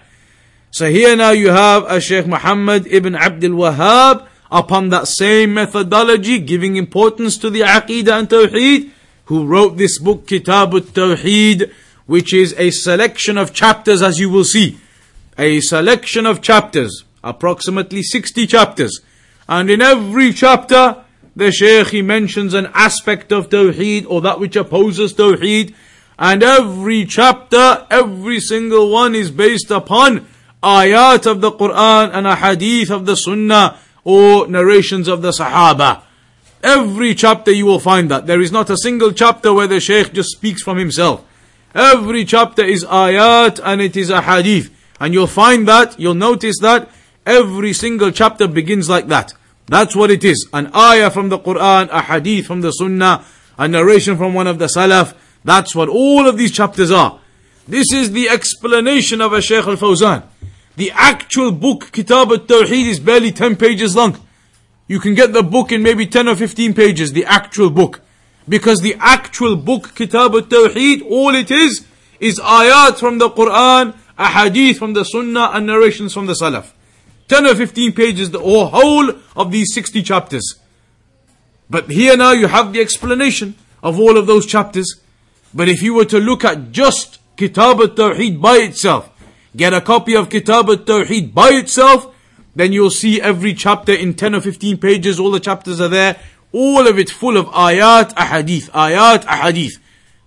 So 0.70 0.90
here 0.90 1.14
now 1.14 1.30
you 1.30 1.50
have 1.50 1.84
a 1.86 2.00
Sheikh 2.00 2.26
Muhammad 2.26 2.86
ibn 2.86 3.14
Abdul 3.14 3.52
Wahhab 3.52 4.26
upon 4.50 4.88
that 4.88 5.06
same 5.06 5.54
methodology, 5.54 6.38
giving 6.38 6.76
importance 6.76 7.36
to 7.38 7.50
the 7.50 7.60
aqidah 7.60 8.18
and 8.18 8.28
tawheed 8.28 8.90
who 9.29 9.45
wrote 9.45 9.77
this 9.77 9.99
book, 9.99 10.25
Kitab 10.25 10.73
al-Tawheed, 10.73 11.71
which 12.07 12.33
is 12.33 12.55
a 12.57 12.71
selection 12.71 13.37
of 13.37 13.53
chapters 13.53 14.01
as 14.01 14.19
you 14.19 14.27
will 14.27 14.43
see. 14.43 14.79
A 15.37 15.59
selection 15.61 16.25
of 16.25 16.41
chapters, 16.41 17.03
approximately 17.23 18.01
60 18.01 18.47
chapters. 18.47 19.01
And 19.47 19.69
in 19.69 19.83
every 19.83 20.33
chapter, 20.33 21.05
the 21.35 21.51
Shaykh 21.51 21.89
he 21.89 22.01
mentions 22.01 22.55
an 22.55 22.71
aspect 22.73 23.31
of 23.31 23.49
Tawheed 23.49 24.07
or 24.09 24.19
that 24.21 24.39
which 24.39 24.55
opposes 24.55 25.13
Tawheed. 25.13 25.75
And 26.17 26.41
every 26.41 27.05
chapter, 27.05 27.85
every 27.91 28.39
single 28.39 28.89
one 28.91 29.13
is 29.13 29.29
based 29.29 29.69
upon 29.69 30.25
ayat 30.63 31.27
of 31.27 31.41
the 31.41 31.51
Quran 31.51 32.09
and 32.15 32.25
a 32.25 32.35
hadith 32.35 32.89
of 32.89 33.05
the 33.05 33.15
Sunnah 33.15 33.77
or 34.03 34.47
narrations 34.47 35.07
of 35.07 35.21
the 35.21 35.29
Sahaba. 35.29 36.01
Every 36.63 37.15
chapter 37.15 37.51
you 37.51 37.65
will 37.65 37.79
find 37.79 38.11
that. 38.11 38.27
There 38.27 38.41
is 38.41 38.51
not 38.51 38.69
a 38.69 38.77
single 38.77 39.11
chapter 39.11 39.53
where 39.53 39.67
the 39.67 39.79
Shaykh 39.79 40.13
just 40.13 40.31
speaks 40.31 40.61
from 40.61 40.77
himself. 40.77 41.23
Every 41.73 42.25
chapter 42.25 42.63
is 42.63 42.83
ayat 42.83 43.61
and 43.63 43.81
it 43.81 43.95
is 43.95 44.09
a 44.09 44.21
hadith. 44.21 44.69
And 44.99 45.13
you'll 45.13 45.27
find 45.27 45.67
that, 45.67 45.97
you'll 45.99 46.15
notice 46.15 46.57
that 46.61 46.89
every 47.25 47.71
single 47.73 48.11
chapter 48.11 48.47
begins 48.47 48.89
like 48.89 49.07
that. 49.07 49.33
That's 49.67 49.95
what 49.95 50.11
it 50.11 50.23
is. 50.23 50.49
An 50.51 50.71
ayah 50.75 51.11
from 51.11 51.29
the 51.29 51.39
Quran, 51.39 51.89
a 51.91 52.01
hadith 52.01 52.47
from 52.47 52.61
the 52.61 52.71
Sunnah, 52.71 53.23
a 53.57 53.67
narration 53.67 54.17
from 54.17 54.33
one 54.33 54.47
of 54.47 54.59
the 54.59 54.65
Salaf. 54.65 55.15
That's 55.45 55.73
what 55.75 55.87
all 55.87 56.27
of 56.27 56.37
these 56.37 56.51
chapters 56.51 56.91
are. 56.91 57.19
This 57.67 57.93
is 57.93 58.11
the 58.11 58.27
explanation 58.27 59.21
of 59.21 59.31
a 59.31 59.41
Shaykh 59.41 59.65
al-Fawzan. 59.65 60.23
The 60.75 60.91
actual 60.91 61.51
book, 61.51 61.91
Kitab 61.91 62.31
al-Tawheed, 62.31 62.87
is 62.87 62.99
barely 62.99 63.31
10 63.31 63.55
pages 63.55 63.95
long. 63.95 64.17
You 64.89 64.99
can 64.99 65.13
get 65.13 65.33
the 65.33 65.43
book 65.43 65.71
in 65.71 65.83
maybe 65.83 66.07
10 66.07 66.27
or 66.27 66.35
15 66.35 66.73
pages, 66.73 67.13
the 67.13 67.23
actual 67.23 67.69
book. 67.69 68.01
Because 68.49 68.81
the 68.81 68.95
actual 68.99 69.55
book, 69.55 69.93
Kitab 69.93 70.33
al-Tawheed, 70.33 71.03
all 71.07 71.35
it 71.35 71.51
is, 71.51 71.85
is 72.19 72.39
ayat 72.39 72.97
from 72.97 73.19
the 73.19 73.29
Quran, 73.29 73.95
a 74.17 74.25
hadith 74.25 74.79
from 74.79 74.93
the 74.93 75.03
Sunnah, 75.05 75.51
and 75.53 75.67
narrations 75.67 76.11
from 76.11 76.25
the 76.25 76.33
Salaf. 76.33 76.71
10 77.27 77.45
or 77.45 77.53
15 77.53 77.93
pages, 77.93 78.31
the 78.31 78.39
whole 78.39 79.11
of 79.35 79.51
these 79.51 79.71
60 79.75 80.01
chapters. 80.01 80.55
But 81.69 81.91
here 81.91 82.17
now 82.17 82.31
you 82.31 82.47
have 82.47 82.73
the 82.73 82.81
explanation 82.81 83.53
of 83.83 83.99
all 83.99 84.17
of 84.17 84.25
those 84.25 84.47
chapters. 84.47 84.95
But 85.53 85.69
if 85.69 85.83
you 85.83 85.93
were 85.93 86.05
to 86.05 86.19
look 86.19 86.43
at 86.43 86.71
just 86.71 87.19
Kitab 87.37 87.79
al-Tawheed 87.79 88.41
by 88.41 88.55
itself, 88.57 89.11
get 89.55 89.71
a 89.71 89.81
copy 89.81 90.15
of 90.15 90.31
Kitab 90.31 90.67
al-Tawheed 90.67 91.31
by 91.31 91.49
itself, 91.49 92.15
then 92.59 92.73
you'll 92.73 92.89
see 92.89 93.21
every 93.21 93.53
chapter 93.53 93.93
in 93.93 94.13
10 94.13 94.35
or 94.35 94.41
15 94.41 94.77
pages, 94.79 95.17
all 95.17 95.31
the 95.31 95.39
chapters 95.39 95.79
are 95.79 95.87
there, 95.87 96.17
all 96.51 96.87
of 96.87 96.99
it 96.99 97.09
full 97.09 97.37
of 97.37 97.45
ayat, 97.47 98.13
ahadith, 98.15 98.69
ayat, 98.71 99.23
ahadith. 99.23 99.77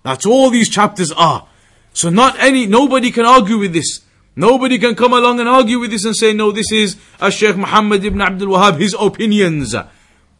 That's 0.01 0.25
all 0.25 0.49
these 0.49 0.67
chapters 0.67 1.11
are. 1.11 1.47
So 1.93 2.09
not 2.09 2.39
any, 2.39 2.65
nobody 2.65 3.11
can 3.11 3.25
argue 3.25 3.59
with 3.59 3.73
this. 3.73 4.01
Nobody 4.35 4.79
can 4.79 4.95
come 4.95 5.13
along 5.13 5.41
and 5.41 5.47
argue 5.47 5.77
with 5.77 5.91
this 5.91 6.05
and 6.05 6.15
say, 6.15 6.33
no, 6.33 6.51
this 6.51 6.71
is 6.71 6.97
a 7.21 7.29
Sheikh 7.29 7.55
Muhammad 7.55 8.03
ibn 8.03 8.19
Abdul 8.19 8.47
Wahhab, 8.47 8.79
his 8.79 8.95
opinions. 8.99 9.75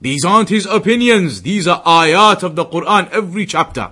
These 0.02 0.26
aren't 0.26 0.50
his 0.50 0.66
opinions. 0.66 1.44
These 1.44 1.68
are 1.68 1.84
ayat 1.84 2.42
of 2.42 2.56
the 2.56 2.66
Quran, 2.66 3.12
every 3.12 3.46
chapter. 3.46 3.92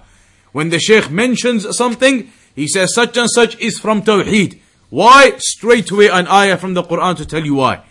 When 0.54 0.70
the 0.70 0.80
Sheikh 0.80 1.12
mentions 1.12 1.78
something, 1.78 2.32
he 2.56 2.68
says 2.68 2.96
such 2.96 3.16
and 3.16 3.30
such 3.30 3.60
is 3.60 3.80
from 3.80 4.02
Tawheed. 4.02 4.60
Why? 4.90 5.34
Straight 5.38 5.92
away 5.92 6.08
an 6.08 6.28
ayah 6.28 6.58
from 6.58 6.74
the 6.74 6.84
Quran 6.84 7.16
to 7.18 7.26
tell 7.28 7.46
you 7.46 7.54
why. 7.56 7.84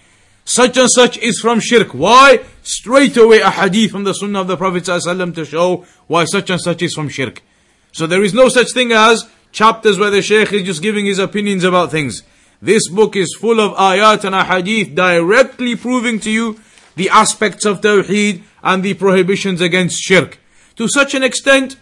Such 0.52 0.76
and 0.78 0.90
such 0.90 1.16
is 1.18 1.38
from 1.38 1.60
shirk. 1.60 1.94
Why? 1.94 2.40
Straight 2.64 3.16
away 3.16 3.38
a 3.38 3.50
hadith 3.50 3.92
from 3.92 4.02
the 4.02 4.12
sunnah 4.12 4.40
of 4.40 4.48
the 4.48 4.56
Prophet 4.56 4.82
ﷺ 4.82 5.32
to 5.36 5.44
show 5.44 5.86
why 6.08 6.24
such 6.24 6.50
and 6.50 6.60
such 6.60 6.82
is 6.82 6.92
from 6.92 7.08
shirk. 7.08 7.40
So 7.92 8.08
there 8.08 8.24
is 8.24 8.34
no 8.34 8.48
such 8.48 8.72
thing 8.72 8.90
as 8.90 9.28
chapters 9.52 9.96
where 9.96 10.10
the 10.10 10.22
Shaykh 10.22 10.52
is 10.52 10.64
just 10.64 10.82
giving 10.82 11.06
his 11.06 11.20
opinions 11.20 11.62
about 11.62 11.92
things. 11.92 12.24
This 12.60 12.88
book 12.88 13.14
is 13.14 13.36
full 13.38 13.60
of 13.60 13.76
ayat 13.76 14.24
and 14.24 14.34
ahadith 14.34 14.96
directly 14.96 15.76
proving 15.76 16.18
to 16.18 16.30
you 16.32 16.58
the 16.96 17.10
aspects 17.10 17.64
of 17.64 17.80
Tawheed 17.80 18.42
and 18.64 18.82
the 18.82 18.94
prohibitions 18.94 19.60
against 19.60 20.02
shirk. 20.02 20.40
To 20.74 20.88
such 20.88 21.14
an 21.14 21.22
extent 21.22 21.76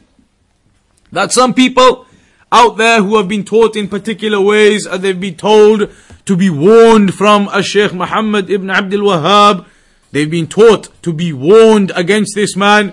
that 1.11 1.33
some 1.33 1.55
people 1.55 2.05
out 2.53 2.77
there 2.77 3.03
who 3.03 3.17
have 3.17 3.29
been 3.29 3.45
taught 3.45 3.77
in 3.77 3.89
particular 3.89 4.43
ways 4.43 4.85
and 4.85 5.03
they've 5.03 5.19
been 5.19 5.37
told 5.37 5.91
to 6.29 6.37
be 6.37 6.51
warned 6.51 7.15
from 7.15 7.49
a 7.55 7.63
Sheikh 7.63 7.95
Muhammad 7.95 8.51
ibn 8.51 8.69
Abdul 8.69 9.01
Wahhab. 9.01 9.65
They've 10.13 10.31
been 10.31 10.47
taught 10.47 10.91
to 11.01 11.11
be 11.15 11.33
warned 11.33 11.91
against 11.97 12.35
this 12.35 12.55
man. 12.55 12.93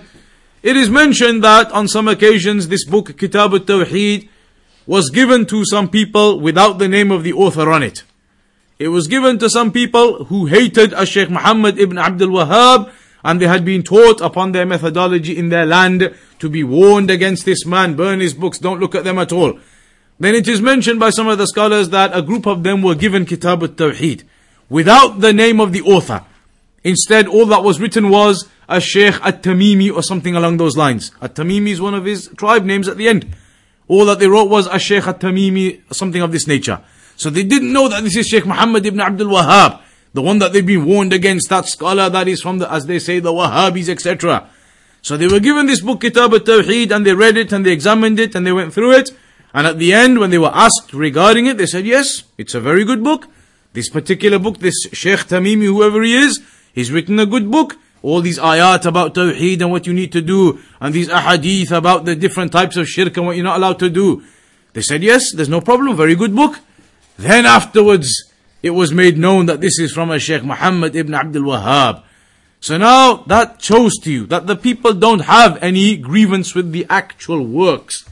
It 0.62 0.74
is 0.74 0.88
mentioned 0.88 1.44
that 1.44 1.70
on 1.70 1.86
some 1.86 2.08
occasions 2.08 2.68
this 2.68 2.86
book, 2.86 3.18
Kitab 3.18 3.52
al-Tawheed, 3.52 4.30
was 4.86 5.10
given 5.10 5.44
to 5.46 5.66
some 5.66 5.90
people 5.90 6.40
without 6.40 6.78
the 6.78 6.88
name 6.88 7.10
of 7.10 7.24
the 7.24 7.34
author 7.34 7.70
on 7.70 7.82
it. 7.82 8.04
It 8.78 8.88
was 8.88 9.06
given 9.06 9.38
to 9.40 9.50
some 9.50 9.70
people 9.70 10.24
who 10.24 10.46
hated 10.46 10.94
a 10.94 11.04
Sheikh 11.04 11.28
Muhammad 11.28 11.78
ibn 11.78 11.98
Abdul 11.98 12.30
Wahhab 12.30 12.90
and 13.22 13.38
they 13.38 13.48
had 13.48 13.66
been 13.66 13.82
taught 13.82 14.22
upon 14.22 14.52
their 14.52 14.64
methodology 14.64 15.36
in 15.36 15.50
their 15.50 15.66
land 15.66 16.14
to 16.38 16.48
be 16.48 16.64
warned 16.64 17.10
against 17.10 17.44
this 17.44 17.66
man, 17.66 17.96
burn 17.96 18.20
his 18.20 18.32
books, 18.32 18.58
don't 18.58 18.80
look 18.80 18.94
at 18.94 19.04
them 19.04 19.18
at 19.18 19.30
all. 19.30 19.58
Then 20.18 20.34
it 20.34 20.48
is 20.48 20.62
mentioned 20.62 20.98
by 20.98 21.10
some 21.10 21.28
of 21.28 21.38
the 21.38 21.46
scholars 21.46 21.90
that 21.90 22.16
a 22.16 22.22
group 22.22 22.46
of 22.46 22.62
them 22.62 22.82
were 22.82 22.94
given 22.94 23.26
Kitab 23.26 23.62
al-Tawheed 23.62 24.24
without 24.68 25.20
the 25.20 25.32
name 25.32 25.60
of 25.60 25.72
the 25.72 25.82
author. 25.82 26.24
Instead, 26.82 27.26
all 27.26 27.46
that 27.46 27.62
was 27.62 27.80
written 27.80 28.08
was 28.08 28.48
a 28.68 28.80
Sheikh 28.80 29.14
at-Tamimi 29.22 29.92
or 29.92 30.02
something 30.02 30.34
along 30.34 30.56
those 30.56 30.76
lines. 30.76 31.10
At-Tamimi 31.20 31.68
is 31.68 31.80
one 31.80 31.94
of 31.94 32.04
his 32.04 32.28
tribe 32.36 32.64
names 32.64 32.88
at 32.88 32.96
the 32.96 33.08
end. 33.08 33.34
All 33.88 34.04
that 34.06 34.18
they 34.18 34.28
wrote 34.28 34.48
was 34.48 34.66
a 34.66 34.78
Sheikh 34.78 35.06
at-Tamimi, 35.06 35.92
something 35.94 36.22
of 36.22 36.32
this 36.32 36.46
nature. 36.46 36.80
So 37.16 37.30
they 37.30 37.42
didn't 37.42 37.72
know 37.72 37.88
that 37.88 38.02
this 38.02 38.16
is 38.16 38.26
Sheikh 38.26 38.46
Muhammad 38.46 38.86
ibn 38.86 39.00
Abdul 39.00 39.28
Wahhab. 39.28 39.82
The 40.14 40.22
one 40.22 40.38
that 40.38 40.52
they've 40.52 40.64
been 40.64 40.86
warned 40.86 41.12
against, 41.12 41.50
that 41.50 41.66
scholar 41.66 42.08
that 42.08 42.26
is 42.26 42.40
from 42.40 42.58
the, 42.58 42.72
as 42.72 42.86
they 42.86 42.98
say, 42.98 43.20
the 43.20 43.32
Wahhabis, 43.32 43.88
etc. 43.88 44.48
So 45.02 45.16
they 45.16 45.26
were 45.26 45.40
given 45.40 45.66
this 45.66 45.82
book, 45.82 46.00
Kitab 46.00 46.32
al-Tawheed, 46.32 46.90
and 46.90 47.04
they 47.04 47.14
read 47.14 47.36
it 47.36 47.52
and 47.52 47.66
they 47.66 47.72
examined 47.72 48.18
it 48.18 48.34
and 48.34 48.46
they 48.46 48.52
went 48.52 48.72
through 48.72 48.92
it. 48.92 49.10
And 49.56 49.66
at 49.66 49.78
the 49.78 49.94
end, 49.94 50.18
when 50.18 50.28
they 50.28 50.36
were 50.36 50.52
asked 50.52 50.92
regarding 50.92 51.46
it, 51.46 51.56
they 51.56 51.64
said, 51.64 51.86
yes, 51.86 52.24
it's 52.36 52.54
a 52.54 52.60
very 52.60 52.84
good 52.84 53.02
book. 53.02 53.26
This 53.72 53.88
particular 53.88 54.38
book, 54.38 54.58
this 54.58 54.76
Sheikh 54.92 55.20
Tamimi, 55.20 55.64
whoever 55.64 56.02
he 56.02 56.14
is, 56.14 56.42
he's 56.74 56.92
written 56.92 57.18
a 57.18 57.24
good 57.24 57.50
book. 57.50 57.76
All 58.02 58.20
these 58.20 58.38
ayat 58.38 58.84
about 58.84 59.14
Tawheed 59.14 59.62
and 59.62 59.70
what 59.70 59.86
you 59.86 59.94
need 59.94 60.12
to 60.12 60.20
do, 60.20 60.60
and 60.78 60.94
these 60.94 61.08
ahadith 61.08 61.72
about 61.72 62.04
the 62.04 62.14
different 62.14 62.52
types 62.52 62.76
of 62.76 62.86
shirk 62.86 63.16
and 63.16 63.24
what 63.24 63.34
you're 63.34 63.44
not 63.46 63.56
allowed 63.56 63.78
to 63.78 63.88
do. 63.88 64.22
They 64.74 64.82
said, 64.82 65.02
yes, 65.02 65.32
there's 65.34 65.48
no 65.48 65.62
problem, 65.62 65.96
very 65.96 66.14
good 66.14 66.36
book. 66.36 66.60
Then 67.16 67.46
afterwards, 67.46 68.12
it 68.62 68.70
was 68.70 68.92
made 68.92 69.16
known 69.16 69.46
that 69.46 69.62
this 69.62 69.78
is 69.78 69.90
from 69.90 70.10
a 70.10 70.18
Sheikh 70.18 70.44
Muhammad 70.44 70.94
ibn 70.94 71.14
Abdul 71.14 71.44
Wahhab. 71.44 72.02
So 72.60 72.76
now 72.76 73.24
that 73.26 73.62
shows 73.62 73.94
to 74.02 74.12
you 74.12 74.26
that 74.26 74.46
the 74.46 74.56
people 74.56 74.92
don't 74.92 75.20
have 75.20 75.56
any 75.62 75.96
grievance 75.96 76.54
with 76.54 76.72
the 76.72 76.84
actual 76.90 77.46
works. 77.46 78.04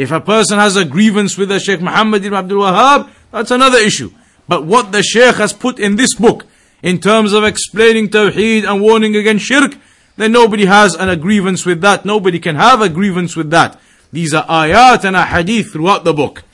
If 0.00 0.12
a 0.12 0.20
person 0.22 0.58
has 0.58 0.76
a 0.76 0.86
grievance 0.86 1.36
with 1.36 1.50
the 1.50 1.60
Sheikh 1.60 1.82
Muhammad 1.82 2.24
ibn 2.24 2.32
Abdul 2.32 2.62
Wahhab, 2.62 3.10
that's 3.30 3.50
another 3.50 3.76
issue. 3.76 4.10
But 4.48 4.64
what 4.64 4.92
the 4.92 5.02
Sheikh 5.02 5.34
has 5.34 5.52
put 5.52 5.78
in 5.78 5.96
this 5.96 6.14
book, 6.14 6.46
in 6.82 7.00
terms 7.00 7.34
of 7.34 7.44
explaining 7.44 8.08
Tawheed 8.08 8.64
and 8.64 8.80
warning 8.80 9.14
against 9.14 9.44
Shirk, 9.44 9.76
then 10.16 10.32
nobody 10.32 10.64
has 10.64 10.94
an, 10.94 11.20
grievance 11.20 11.66
with 11.66 11.82
that. 11.82 12.06
Nobody 12.06 12.38
can 12.38 12.56
have 12.56 12.80
a 12.80 12.88
grievance 12.88 13.36
with 13.36 13.50
that. 13.50 13.78
These 14.10 14.32
are 14.32 14.46
ayat 14.46 15.04
and 15.04 15.16
a 15.16 15.26
hadith 15.26 15.72
throughout 15.74 16.04
the 16.04 16.14
book. 16.14 16.44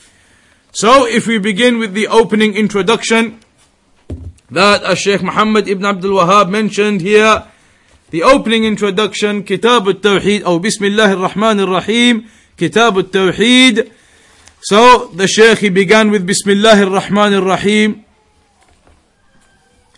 So 0.72 1.06
if 1.06 1.28
we 1.28 1.38
begin 1.38 1.78
with 1.78 1.94
the 1.94 2.08
opening 2.08 2.56
introduction 2.56 3.38
that 4.50 4.82
a 4.84 4.96
Sheikh 4.96 5.22
Muhammad 5.22 5.68
ibn 5.68 5.84
Abdul 5.84 6.18
Wahhab 6.18 6.50
mentioned 6.50 7.00
here, 7.00 7.46
the 8.10 8.24
opening 8.24 8.64
introduction, 8.64 9.44
Kitab 9.44 9.86
al-Tawheed, 9.86 10.44
or 10.44 10.58
Bismillah 10.58 11.14
ar-Rahman 11.14 11.60
ar-Rahim, 11.60 12.28
Kitab 12.56 12.96
al-Tawheed. 12.96 13.92
So 14.60 15.06
the 15.08 15.26
Sheikh 15.26 15.58
he 15.58 15.68
began 15.68 16.10
with 16.10 16.26
Bismillah 16.26 16.84
ar-Rahman 16.84 17.34
ar-Rahim. 17.34 18.04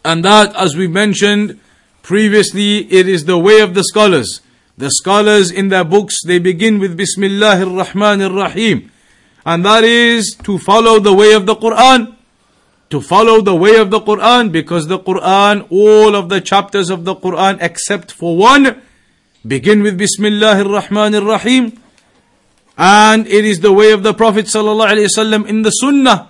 And 0.04 0.24
that, 0.24 0.54
as 0.56 0.76
we 0.76 0.88
mentioned 0.88 1.58
previously, 2.02 2.90
it 2.92 3.08
is 3.08 3.24
the 3.24 3.38
way 3.38 3.60
of 3.60 3.74
the 3.74 3.84
scholars. 3.84 4.40
The 4.76 4.90
scholars 4.90 5.50
in 5.50 5.68
their 5.68 5.84
books, 5.84 6.22
they 6.24 6.38
begin 6.38 6.78
with 6.78 6.96
Bismillah 6.96 7.64
ar-Rahman 7.64 8.22
ar-Rahim 8.22 8.90
and 9.48 9.64
that 9.64 9.82
is 9.82 10.36
to 10.42 10.58
follow 10.58 11.00
the 11.00 11.14
way 11.14 11.32
of 11.32 11.46
the 11.46 11.56
Quran. 11.56 12.14
To 12.90 13.00
follow 13.00 13.40
the 13.40 13.54
way 13.54 13.76
of 13.76 13.90
the 13.90 14.00
Quran, 14.00 14.52
because 14.52 14.88
the 14.88 14.98
Quran, 14.98 15.66
all 15.70 16.14
of 16.14 16.28
the 16.28 16.42
chapters 16.42 16.90
of 16.90 17.06
the 17.06 17.14
Quran 17.14 17.56
except 17.62 18.12
for 18.12 18.36
one, 18.36 18.82
begin 19.46 19.82
with 19.82 19.96
Bismillah 19.96 20.58
ar-Rahman 20.64 21.14
ar-Rahim. 21.14 21.80
And 22.77 23.27
it 23.27 23.45
is 23.45 23.59
the 23.59 23.71
way 23.71 23.91
of 23.91 24.03
the 24.03 24.13
Prophet 24.13 24.45
ﷺ 24.45 25.47
in 25.47 25.61
the 25.61 25.69
Sunnah. 25.69 26.29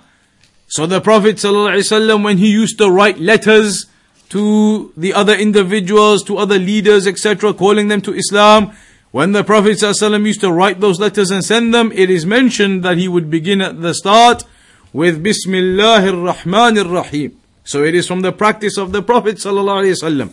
So 0.68 0.86
the 0.86 1.00
Prophet 1.00 1.36
ﷺ, 1.36 2.22
when 2.24 2.38
he 2.38 2.50
used 2.50 2.78
to 2.78 2.90
write 2.90 3.18
letters 3.18 3.86
to 4.30 4.92
the 4.96 5.14
other 5.14 5.34
individuals, 5.34 6.22
to 6.24 6.36
other 6.36 6.58
leaders, 6.58 7.06
etc., 7.06 7.54
calling 7.54 7.88
them 7.88 8.00
to 8.02 8.14
Islam, 8.14 8.72
when 9.10 9.32
the 9.32 9.44
Prophet 9.44 9.78
ﷺ 9.78 10.26
used 10.26 10.40
to 10.40 10.52
write 10.52 10.80
those 10.80 10.98
letters 10.98 11.30
and 11.30 11.44
send 11.44 11.72
them, 11.72 11.92
it 11.92 12.10
is 12.10 12.26
mentioned 12.26 12.82
that 12.82 12.98
he 12.98 13.08
would 13.08 13.30
begin 13.30 13.60
at 13.60 13.80
the 13.80 13.94
start 13.94 14.44
with 14.92 15.22
Bismillah 15.22 16.04
ar-Rahman 16.04 16.78
ar-Rahim. 16.78 17.40
So 17.64 17.84
it 17.84 17.94
is 17.94 18.06
from 18.06 18.20
the 18.20 18.32
practice 18.32 18.76
of 18.76 18.92
the 18.92 19.02
Prophet 19.02 19.36
ﷺ. 19.36 20.32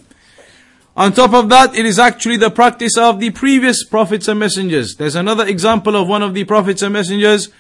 On 0.97 1.13
top 1.13 1.35
of 1.35 1.51
that, 1.51 1.75
it 1.75 1.85
is 1.85 1.99
actually 1.99 2.39
the 2.39 2.51
practice 2.51 2.97
of 2.97 3.21
the 3.21 3.29
previous 3.31 3.85
prophets 3.85 4.29
and 4.29 4.41
messengers. 4.41 4.97
There's 4.97 5.15
another 5.15 5.47
example 5.47 5.95
of 5.95 6.09
one 6.09 6.23
of 6.23 6.33
the 6.33 6.45
prophets 6.45 6.81
and 6.81 6.95
messengers. 6.95 7.51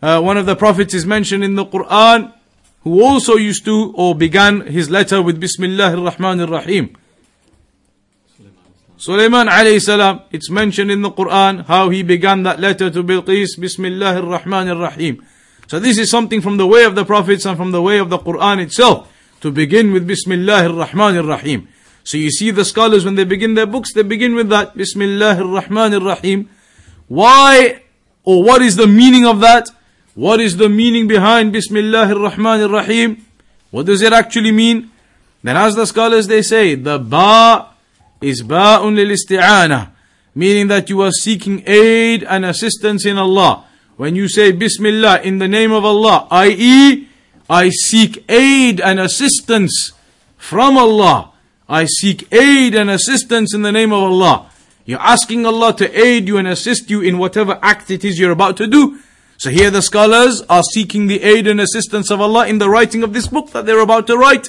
Uh, 0.00 0.22
one 0.22 0.38
of 0.38 0.46
the 0.46 0.56
prophets 0.56 0.94
is 0.94 1.04
mentioned 1.04 1.44
in 1.44 1.54
the 1.54 1.66
Quran, 1.66 2.32
who 2.84 3.02
also 3.02 3.34
used 3.34 3.66
to 3.66 3.92
or 3.94 4.14
began 4.14 4.62
his 4.62 4.88
letter 4.88 5.20
with 5.20 5.38
Bismillah 5.38 5.98
ar-Rahman 5.98 6.40
ar-Rahim. 6.40 6.96
Sulaiman 8.96 9.48
alayhi 9.48 9.82
salam, 9.82 10.22
it's 10.30 10.48
mentioned 10.48 10.90
in 10.90 11.02
the 11.02 11.10
Quran 11.10 11.66
how 11.66 11.90
he 11.90 12.02
began 12.02 12.42
that 12.44 12.58
letter 12.58 12.90
to 12.90 13.04
Bilqis, 13.04 13.60
Bismillah 13.60 14.22
ar-Rahman 14.22 14.68
ar-Rahim. 14.70 15.26
So 15.66 15.78
this 15.78 15.98
is 15.98 16.10
something 16.10 16.40
from 16.40 16.56
the 16.56 16.66
way 16.66 16.84
of 16.84 16.94
the 16.94 17.04
prophets 17.04 17.44
and 17.44 17.58
from 17.58 17.70
the 17.70 17.82
way 17.82 17.98
of 17.98 18.08
the 18.08 18.18
Quran 18.18 18.62
itself, 18.62 19.12
to 19.42 19.50
begin 19.50 19.92
with 19.92 20.06
Bismillah 20.06 20.68
ar-Rahman 20.68 21.18
ar-Rahim. 21.18 21.68
So 22.08 22.16
you 22.16 22.30
see 22.30 22.50
the 22.50 22.64
scholars 22.64 23.04
when 23.04 23.16
they 23.16 23.24
begin 23.24 23.52
their 23.52 23.66
books, 23.66 23.92
they 23.92 24.02
begin 24.02 24.34
with 24.34 24.48
that, 24.48 24.74
Bismillah 24.74 25.36
ar-Rahman 25.36 25.92
ar-Rahim. 25.92 26.48
Why, 27.06 27.82
or 28.24 28.42
what 28.42 28.62
is 28.62 28.76
the 28.76 28.86
meaning 28.86 29.26
of 29.26 29.40
that? 29.40 29.68
what 30.14 30.40
is 30.40 30.56
the 30.56 30.70
meaning 30.70 31.06
behind 31.06 31.52
Bismillah 31.52 32.08
ar-Rahman 32.08 32.62
ar-Rahim? 32.62 33.26
What 33.70 33.84
does 33.84 34.00
it 34.00 34.14
actually 34.14 34.52
mean? 34.52 34.90
Then 35.42 35.58
as 35.58 35.76
the 35.76 35.84
scholars 35.84 36.28
they 36.28 36.40
say, 36.40 36.76
the 36.76 36.98
ba 36.98 37.74
is 38.22 38.42
ba'un 38.42 38.96
lil 38.96 39.14
isti'ana, 39.14 39.90
meaning 40.34 40.68
that 40.68 40.88
you 40.88 41.02
are 41.02 41.12
seeking 41.12 41.62
aid 41.66 42.24
and 42.24 42.46
assistance 42.46 43.04
in 43.04 43.18
Allah. 43.18 43.66
When 43.98 44.16
you 44.16 44.28
say 44.28 44.50
Bismillah 44.50 45.20
in 45.20 45.40
the 45.40 45.46
name 45.46 45.72
of 45.72 45.84
Allah, 45.84 46.26
i.e., 46.30 47.06
I 47.50 47.68
seek 47.68 48.24
aid 48.30 48.80
and 48.80 48.98
assistance 48.98 49.92
from 50.38 50.78
Allah. 50.78 51.32
I 51.68 51.84
seek 51.84 52.32
aid 52.32 52.74
and 52.74 52.88
assistance 52.88 53.54
in 53.54 53.62
the 53.62 53.72
name 53.72 53.92
of 53.92 54.02
Allah. 54.02 54.50
You're 54.86 55.00
asking 55.00 55.44
Allah 55.44 55.76
to 55.76 56.00
aid 56.00 56.26
you 56.26 56.38
and 56.38 56.48
assist 56.48 56.88
you 56.88 57.02
in 57.02 57.18
whatever 57.18 57.58
act 57.60 57.90
it 57.90 58.04
is 58.04 58.18
you're 58.18 58.30
about 58.30 58.56
to 58.56 58.66
do. 58.66 59.00
So 59.36 59.50
here 59.50 59.70
the 59.70 59.82
scholars 59.82 60.42
are 60.48 60.62
seeking 60.62 61.06
the 61.06 61.22
aid 61.22 61.46
and 61.46 61.60
assistance 61.60 62.10
of 62.10 62.22
Allah 62.22 62.46
in 62.46 62.58
the 62.58 62.70
writing 62.70 63.02
of 63.02 63.12
this 63.12 63.26
book 63.26 63.50
that 63.50 63.66
they're 63.66 63.80
about 63.80 64.06
to 64.06 64.16
write. 64.16 64.48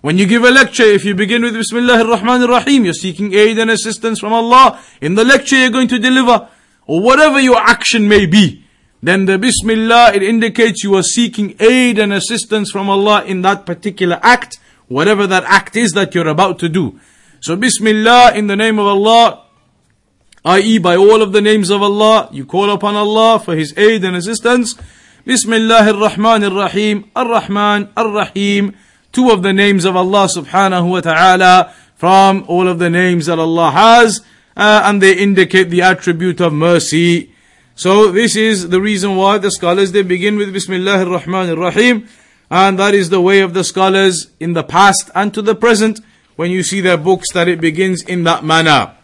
When 0.00 0.16
you 0.16 0.26
give 0.26 0.44
a 0.44 0.50
lecture, 0.50 0.84
if 0.84 1.04
you 1.04 1.16
begin 1.16 1.42
with 1.42 1.54
Bismillah 1.54 2.04
ar-Rahman 2.04 2.42
ar-Rahim, 2.42 2.84
you're 2.84 2.94
seeking 2.94 3.34
aid 3.34 3.58
and 3.58 3.68
assistance 3.68 4.20
from 4.20 4.32
Allah 4.32 4.80
in 5.00 5.16
the 5.16 5.24
lecture 5.24 5.56
you're 5.56 5.70
going 5.70 5.88
to 5.88 5.98
deliver, 5.98 6.48
or 6.86 7.00
whatever 7.00 7.40
your 7.40 7.58
action 7.58 8.06
may 8.06 8.26
be. 8.26 8.64
Then 9.02 9.26
the 9.26 9.38
Bismillah, 9.38 10.14
it 10.14 10.22
indicates 10.22 10.84
you 10.84 10.94
are 10.94 11.02
seeking 11.02 11.56
aid 11.58 11.98
and 11.98 12.12
assistance 12.12 12.70
from 12.70 12.88
Allah 12.88 13.24
in 13.24 13.42
that 13.42 13.66
particular 13.66 14.20
act, 14.22 14.60
whatever 14.88 15.26
that 15.26 15.44
act 15.44 15.76
is 15.76 15.92
that 15.92 16.14
you're 16.14 16.28
about 16.28 16.58
to 16.58 16.68
do. 16.68 16.98
So 17.40 17.56
Bismillah 17.56 18.34
in 18.34 18.46
the 18.46 18.56
name 18.56 18.78
of 18.78 18.86
Allah, 18.86 19.44
i.e. 20.44 20.78
by 20.78 20.96
all 20.96 21.22
of 21.22 21.32
the 21.32 21.40
names 21.40 21.70
of 21.70 21.82
Allah, 21.82 22.28
you 22.32 22.44
call 22.44 22.70
upon 22.70 22.96
Allah 22.96 23.38
for 23.38 23.54
His 23.54 23.76
aid 23.76 24.04
and 24.04 24.16
assistance. 24.16 24.74
Bismillah 25.24 25.92
ar-Rahman 25.92 26.42
ar-Rahim, 26.44 27.10
ar-Rahman, 27.14 27.90
ar-Rahim, 27.96 28.74
two 29.12 29.30
of 29.30 29.42
the 29.42 29.52
names 29.52 29.84
of 29.84 29.94
Allah 29.94 30.26
subhanahu 30.26 30.90
wa 30.90 31.00
ta'ala 31.00 31.74
from 31.96 32.44
all 32.48 32.66
of 32.66 32.78
the 32.78 32.88
names 32.88 33.26
that 33.26 33.38
Allah 33.38 33.70
has, 33.70 34.20
uh, 34.56 34.82
and 34.84 35.02
they 35.02 35.16
indicate 35.18 35.70
the 35.70 35.82
attribute 35.82 36.40
of 36.40 36.52
mercy. 36.52 37.32
So 37.74 38.10
this 38.10 38.36
is 38.36 38.70
the 38.70 38.80
reason 38.80 39.16
why 39.16 39.38
the 39.38 39.50
scholars 39.50 39.92
they 39.92 40.02
begin 40.02 40.36
with 40.36 40.52
Bismillah 40.52 41.04
ar-Rahman 41.04 41.50
ar-Rahim, 41.50 42.08
and 42.50 42.78
that 42.78 42.94
is 42.94 43.10
the 43.10 43.20
way 43.20 43.40
of 43.40 43.54
the 43.54 43.64
scholars 43.64 44.28
in 44.40 44.54
the 44.54 44.62
past 44.62 45.10
and 45.14 45.34
to 45.34 45.42
the 45.42 45.54
present 45.54 46.00
when 46.36 46.50
you 46.50 46.62
see 46.62 46.80
their 46.80 46.96
books 46.96 47.32
that 47.34 47.48
it 47.48 47.60
begins 47.60 48.02
in 48.02 48.24
that 48.24 48.44
manner. 48.44 48.94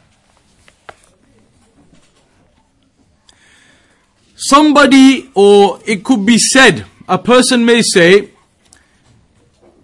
Somebody, 4.36 5.30
or 5.34 5.80
it 5.86 6.04
could 6.04 6.26
be 6.26 6.38
said, 6.38 6.86
a 7.08 7.18
person 7.18 7.64
may 7.64 7.82
say, 7.82 8.30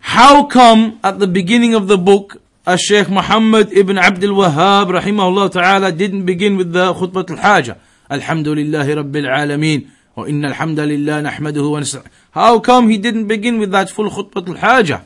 how 0.00 0.44
come 0.44 0.98
at 1.04 1.18
the 1.18 1.26
beginning 1.26 1.74
of 1.74 1.86
the 1.86 1.98
book, 1.98 2.40
a 2.66 2.76
Sheikh 2.76 3.08
Muhammad 3.08 3.72
ibn 3.72 3.98
Abdul 3.98 4.36
Wahhab 4.36 4.90
rahimahullah 5.00 5.52
ta'ala 5.52 5.92
didn't 5.92 6.24
begin 6.24 6.56
with 6.56 6.72
the 6.72 6.92
khutbah 6.94 7.28
al-hajah. 7.30 7.78
Alhamdulillahi 8.10 9.02
Rabbil 9.02 9.28
Alameen. 9.28 9.90
Or 10.20 10.28
inna 10.28 10.48
alhamdulillah 10.48 11.22
nahmaduhu 11.22 11.70
wa 11.72 12.02
How 12.32 12.60
come 12.60 12.90
he 12.90 12.98
didn't 12.98 13.26
begin 13.26 13.58
with 13.58 13.70
that 13.70 13.88
full 13.88 14.10
khutbah 14.10 14.46
al-hajah? 14.46 15.02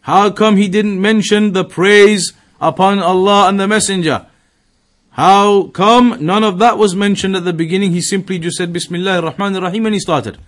How 0.00 0.30
come 0.30 0.56
he 0.56 0.66
didn't 0.66 1.00
mention 1.00 1.52
the 1.52 1.64
praise 1.64 2.32
upon 2.60 2.98
Allah 2.98 3.48
and 3.48 3.60
the 3.60 3.68
Messenger? 3.68 4.26
How 5.10 5.68
come 5.68 6.16
none 6.18 6.42
of 6.42 6.58
that 6.58 6.76
was 6.76 6.96
mentioned 6.96 7.36
at 7.36 7.44
the 7.44 7.52
beginning? 7.52 7.92
He 7.92 8.00
simply 8.00 8.40
just 8.40 8.56
said 8.56 8.72
Bismillah 8.72 9.22
ar-Rahman 9.22 9.54
ar-Rahim 9.54 9.86
and 9.86 9.94
he 9.94 10.00
started. 10.00 10.38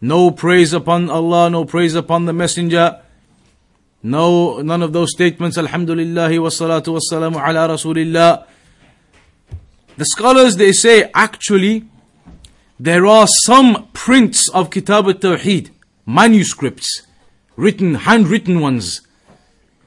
No 0.00 0.32
praise 0.32 0.72
upon 0.72 1.08
Allah, 1.08 1.48
no 1.48 1.64
praise 1.64 1.94
upon 1.94 2.24
the 2.24 2.32
Messenger. 2.32 3.02
No, 4.02 4.62
none 4.62 4.82
of 4.82 4.92
those 4.92 5.12
statements. 5.12 5.56
Alhamdulillah 5.56 6.40
wa 6.40 6.48
salatu 6.48 6.94
wa 6.94 6.98
salamu 6.98 7.36
ala 7.36 7.68
Rasulillah. 7.68 8.46
The 9.96 10.04
scholars 10.06 10.56
they 10.56 10.72
say 10.72 11.08
actually 11.14 11.86
there 12.82 13.06
are 13.06 13.28
some 13.44 13.88
prints 13.92 14.50
of 14.50 14.70
Kitab 14.70 15.06
al-Tawheed, 15.06 15.70
manuscripts, 16.04 17.02
written, 17.54 17.94
handwritten 17.94 18.58
ones, 18.58 19.02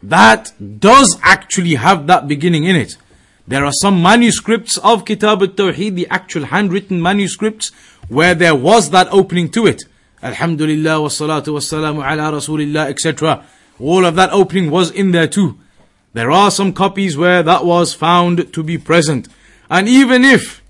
that 0.01 0.53
does 0.79 1.19
actually 1.21 1.75
have 1.75 2.08
that 2.08 2.29
beginning 2.29 2.63
in 2.63 2.77
it. 2.77 2.95
There 3.45 3.65
are 3.65 3.73
some 3.81 4.01
manuscripts 4.01 4.77
of 4.77 5.03
Kitab 5.03 5.41
al-Tawheed, 5.41 5.95
the 5.95 6.08
actual 6.10 6.45
handwritten 6.45 7.01
manuscripts, 7.01 7.73
where 8.08 8.34
there 8.34 8.55
was 8.55 8.91
that 8.91 9.10
opening 9.12 9.51
to 9.51 9.67
it. 9.67 9.84
Alhamdulillah 10.23 11.01
wa 11.01 11.10
salatu 11.10 11.55
wa 11.55 11.60
salamu 11.60 12.01
ala 12.01 12.31
Rasulillah, 12.31 12.89
etc. 12.89 13.43
All 13.77 14.05
of 14.05 14.15
that 14.15 14.31
opening 14.31 14.71
was 14.71 14.89
in 14.89 15.12
there 15.12 15.27
too. 15.27 15.60
There 16.13 16.31
are 16.31 16.49
some 16.49 16.71
copies 16.71 17.17
where 17.17 17.43
that 17.43 17.65
was 17.65 17.93
found 17.93 18.53
to 18.53 18.63
be 18.63 18.77
present. 18.77 19.27
And 19.69 19.89
even 19.89 20.23
if, 20.23 20.63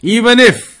even 0.00 0.38
if 0.38 0.71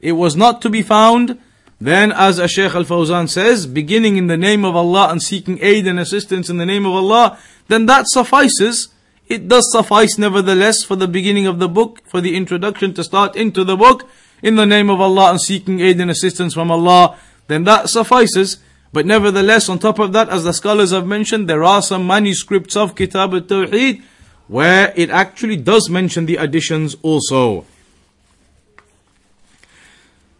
it 0.00 0.12
was 0.12 0.36
not 0.36 0.62
to 0.62 0.70
be 0.70 0.82
found, 0.82 1.38
then 1.80 2.12
as 2.12 2.38
Shaykh 2.50 2.74
al-Fawzan 2.74 3.28
says, 3.28 3.66
beginning 3.66 4.16
in 4.16 4.26
the 4.26 4.36
name 4.36 4.64
of 4.64 4.76
Allah 4.76 5.08
and 5.10 5.22
seeking 5.22 5.58
aid 5.62 5.86
and 5.86 5.98
assistance 5.98 6.50
in 6.50 6.58
the 6.58 6.66
name 6.66 6.84
of 6.84 6.92
Allah, 6.92 7.38
then 7.68 7.86
that 7.86 8.06
suffices 8.08 8.88
it 9.30 9.46
does 9.46 9.70
suffice 9.70 10.18
nevertheless 10.18 10.82
for 10.82 10.96
the 10.96 11.06
beginning 11.06 11.46
of 11.46 11.60
the 11.60 11.68
book, 11.68 12.02
for 12.04 12.20
the 12.20 12.36
introduction 12.36 12.92
to 12.94 13.04
start 13.04 13.36
into 13.36 13.62
the 13.62 13.76
book, 13.76 14.08
in 14.42 14.56
the 14.56 14.66
name 14.66 14.90
of 14.90 15.00
Allah 15.00 15.30
and 15.30 15.40
seeking 15.40 15.78
aid 15.78 16.00
and 16.00 16.10
assistance 16.10 16.52
from 16.52 16.68
Allah, 16.68 17.16
then 17.46 17.62
that 17.62 17.88
suffices. 17.88 18.58
But 18.92 19.06
nevertheless, 19.06 19.68
on 19.68 19.78
top 19.78 20.00
of 20.00 20.12
that, 20.14 20.28
as 20.30 20.42
the 20.42 20.52
scholars 20.52 20.90
have 20.90 21.06
mentioned, 21.06 21.48
there 21.48 21.62
are 21.62 21.80
some 21.80 22.08
manuscripts 22.08 22.74
of 22.74 22.96
Kitab 22.96 23.32
al-Tawheed 23.32 24.02
where 24.48 24.92
it 24.96 25.10
actually 25.10 25.58
does 25.58 25.88
mention 25.88 26.26
the 26.26 26.34
additions 26.34 26.96
also. 27.02 27.64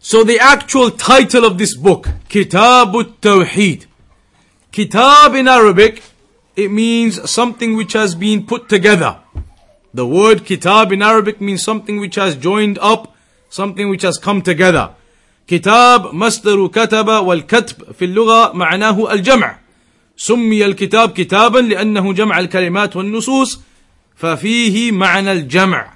So 0.00 0.24
the 0.24 0.38
actual 0.38 0.90
title 0.90 1.44
of 1.44 1.58
this 1.58 1.76
book, 1.76 2.08
Kitab 2.28 2.94
al-Tawheed. 2.94 3.86
Kitab 4.72 5.34
in 5.34 5.48
Arabic 5.48 6.02
it 6.56 6.70
means 6.70 7.30
something 7.30 7.76
which 7.76 7.92
has 7.92 8.14
been 8.14 8.46
put 8.46 8.68
together. 8.68 9.18
The 9.92 10.06
word 10.06 10.44
kitab 10.46 10.90
in 10.90 11.02
Arabic 11.02 11.40
means 11.40 11.62
something 11.62 12.00
which 12.00 12.14
has 12.14 12.34
joined 12.34 12.78
up, 12.78 13.14
something 13.50 13.90
which 13.90 14.02
has 14.02 14.16
come 14.18 14.42
together. 14.42 14.94
كتاب 15.48 16.14
مصدر 16.14 16.66
كتب 16.66 17.08
والكتب 17.08 17.92
في 17.92 18.04
اللغة 18.04 18.52
معناه 18.52 19.12
الجمع 19.12 19.58
سمي 20.16 20.64
الكتاب 20.66 21.10
كتابا 21.10 21.58
لأنه 21.58 22.12
جمع 22.12 22.38
الكلمات 22.38 22.96
والنصوص 22.96 23.60
ففيه 24.16 24.92
معنى 24.92 25.32
الجمع 25.32 25.92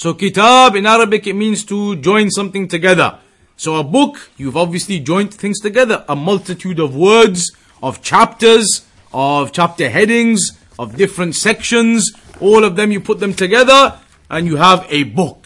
so 0.00 0.14
kitab 0.14 0.76
in 0.76 0.86
Arabic 0.86 1.26
it 1.26 1.34
means 1.34 1.62
to 1.64 1.94
join 1.96 2.30
something 2.30 2.66
together. 2.66 3.18
So 3.58 3.76
a 3.76 3.84
book, 3.84 4.30
you've 4.38 4.56
obviously 4.56 4.98
joined 4.98 5.34
things 5.34 5.60
together. 5.60 6.06
A 6.08 6.16
multitude 6.16 6.80
of 6.80 6.96
words, 6.96 7.52
of 7.82 8.00
chapters, 8.00 8.86
of 9.12 9.52
chapter 9.52 9.90
headings, 9.90 10.52
of 10.78 10.96
different 10.96 11.34
sections, 11.34 12.12
all 12.40 12.64
of 12.64 12.76
them 12.76 12.90
you 12.92 13.00
put 13.00 13.20
them 13.20 13.34
together 13.34 13.98
and 14.30 14.46
you 14.46 14.56
have 14.56 14.86
a 14.88 15.02
book. 15.02 15.44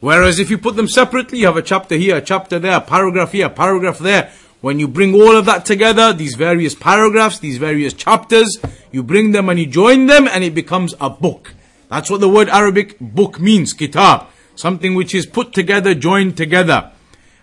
Whereas 0.00 0.40
if 0.40 0.50
you 0.50 0.58
put 0.58 0.74
them 0.74 0.88
separately, 0.88 1.38
you 1.38 1.46
have 1.46 1.56
a 1.56 1.62
chapter 1.62 1.94
here, 1.94 2.16
a 2.16 2.20
chapter 2.20 2.58
there, 2.58 2.78
a 2.78 2.80
paragraph 2.80 3.30
here, 3.30 3.46
a 3.46 3.50
paragraph 3.50 4.00
there. 4.00 4.32
When 4.60 4.80
you 4.80 4.88
bring 4.88 5.14
all 5.14 5.36
of 5.36 5.44
that 5.46 5.64
together, 5.64 6.12
these 6.12 6.34
various 6.34 6.74
paragraphs, 6.74 7.38
these 7.38 7.58
various 7.58 7.92
chapters, 7.92 8.58
you 8.90 9.04
bring 9.04 9.30
them 9.30 9.48
and 9.48 9.60
you 9.60 9.66
join 9.66 10.06
them 10.06 10.26
and 10.26 10.42
it 10.42 10.52
becomes 10.52 10.96
a 11.00 11.08
book. 11.08 11.54
That's 11.92 12.08
what 12.10 12.22
the 12.22 12.28
word 12.28 12.48
Arabic 12.48 12.96
book 12.98 13.38
means, 13.38 13.74
kitab. 13.74 14.28
Something 14.54 14.94
which 14.94 15.14
is 15.14 15.26
put 15.26 15.52
together, 15.52 15.94
joined 15.94 16.38
together. 16.38 16.90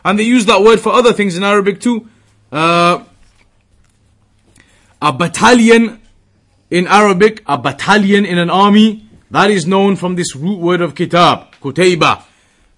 And 0.04 0.18
they 0.18 0.24
use 0.24 0.48
that 0.48 0.64
word 0.64 0.80
for 0.80 0.92
other 0.92 1.14
things 1.14 1.38
in 1.38 1.44
Arabic 1.44 1.80
too. 1.80 2.10
Uh, 2.52 3.04
a 5.00 5.14
battalion 5.14 6.02
in 6.72 6.88
Arabic, 6.88 7.44
a 7.46 7.60
battalion 7.60 8.26
in 8.26 8.40
an 8.40 8.50
army, 8.50 9.08
that 9.30 9.52
is 9.52 9.68
known 9.68 9.96
from 9.96 10.16
this 10.16 10.36
root 10.36 10.58
word 10.58 10.82
of 10.82 10.96
kitab, 10.96 11.54
kutayba. 11.62 12.24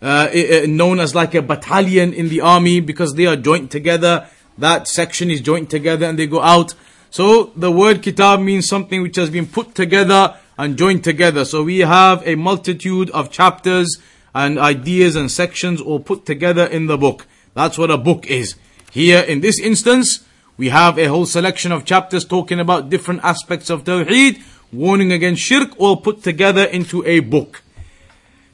Uh, 0.02 0.28
known 0.68 1.00
as 1.00 1.16
like 1.16 1.34
a 1.36 1.42
battalion 1.42 2.12
in 2.12 2.28
the 2.28 2.42
army 2.42 2.82
because 2.82 3.14
they 3.14 3.28
are 3.28 3.38
joined 3.38 3.72
together. 3.72 4.28
That 4.58 4.90
section 4.90 5.32
is 5.32 5.40
joined 5.40 5.70
together 5.70 6.06
and 6.06 6.20
they 6.20 6.28
go 6.28 6.42
out. 6.42 6.74
So 7.12 7.54
the 7.56 7.72
word 7.72 8.02
kitab 8.02 8.42
means 8.42 8.68
something 8.68 9.02
which 9.02 9.16
has 9.16 9.30
been 9.30 9.46
put 9.46 9.74
together 9.74 10.36
and 10.62 10.78
joined 10.78 11.04
together. 11.04 11.43
So 11.43 11.63
we 11.63 11.80
have 11.80 12.21
a 12.24 12.36
multitude 12.36 13.10
of 13.10 13.32
chapters 13.32 13.97
and 14.36 14.60
ideas 14.60 15.15
and 15.15 15.32
sections 15.32 15.82
all 15.82 16.00
put 16.00 16.24
together 16.24 16.67
in 16.67 16.86
the 16.86 17.00
book. 17.00 17.26
That's 17.56 17.80
what 17.80 17.89
a 17.89 17.97
book 17.97 18.28
is. 18.28 18.54
Here 18.91 19.21
in 19.21 19.41
this 19.41 19.60
instance, 19.60 20.24
we 20.58 20.69
have 20.69 21.00
a 21.00 21.06
whole 21.06 21.26
selection 21.26 21.71
of 21.71 21.84
chapters 21.84 22.26
talking 22.26 22.60
about 22.60 22.91
different 22.91 23.21
aspects 23.24 23.71
of 23.71 23.86
Tawheed, 23.86 24.39
warning 24.71 25.12
against 25.12 25.41
shirk, 25.41 25.71
all 25.80 25.97
put 25.97 26.21
together 26.21 26.65
into 26.65 27.04
a 27.08 27.21
book. 27.21 27.63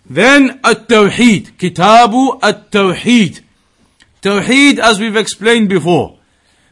Then 0.10 0.62
At-Tawheed, 0.64 1.58
Kitabu 1.58 2.40
At-Tawheed. 2.42 3.42
Tawheed, 4.22 4.80
as 4.80 4.98
we've 4.98 5.18
explained 5.18 5.68
before, 5.68 6.18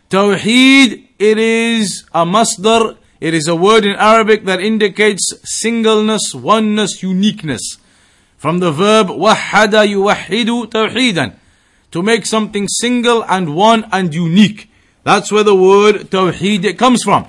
Tawheed, 0.10 1.10
it 1.20 1.38
is 1.38 2.06
a 2.14 2.24
masdar, 2.24 2.96
it 3.22 3.34
is 3.34 3.48
a 3.48 3.56
word 3.56 3.86
in 3.86 3.96
Arabic 3.96 4.46
that 4.46 4.60
indicates 4.60 5.34
singleness, 5.44 6.34
oneness, 6.36 7.02
uniqueness. 7.02 7.78
From 8.38 8.60
the 8.60 8.72
verb 8.72 9.08
wahada 9.08 9.88
yuwahidu 9.88 10.68
tawhidan. 10.68 11.36
To 11.92 12.04
make 12.04 12.26
something 12.26 12.68
single 12.68 13.24
and 13.24 13.56
one 13.56 13.86
and 13.92 14.14
unique. 14.14 14.70
That's 15.04 15.32
where 15.32 15.44
the 15.44 15.56
word 15.56 16.12
tawhid 16.12 16.78
comes 16.78 17.04
from. 17.04 17.28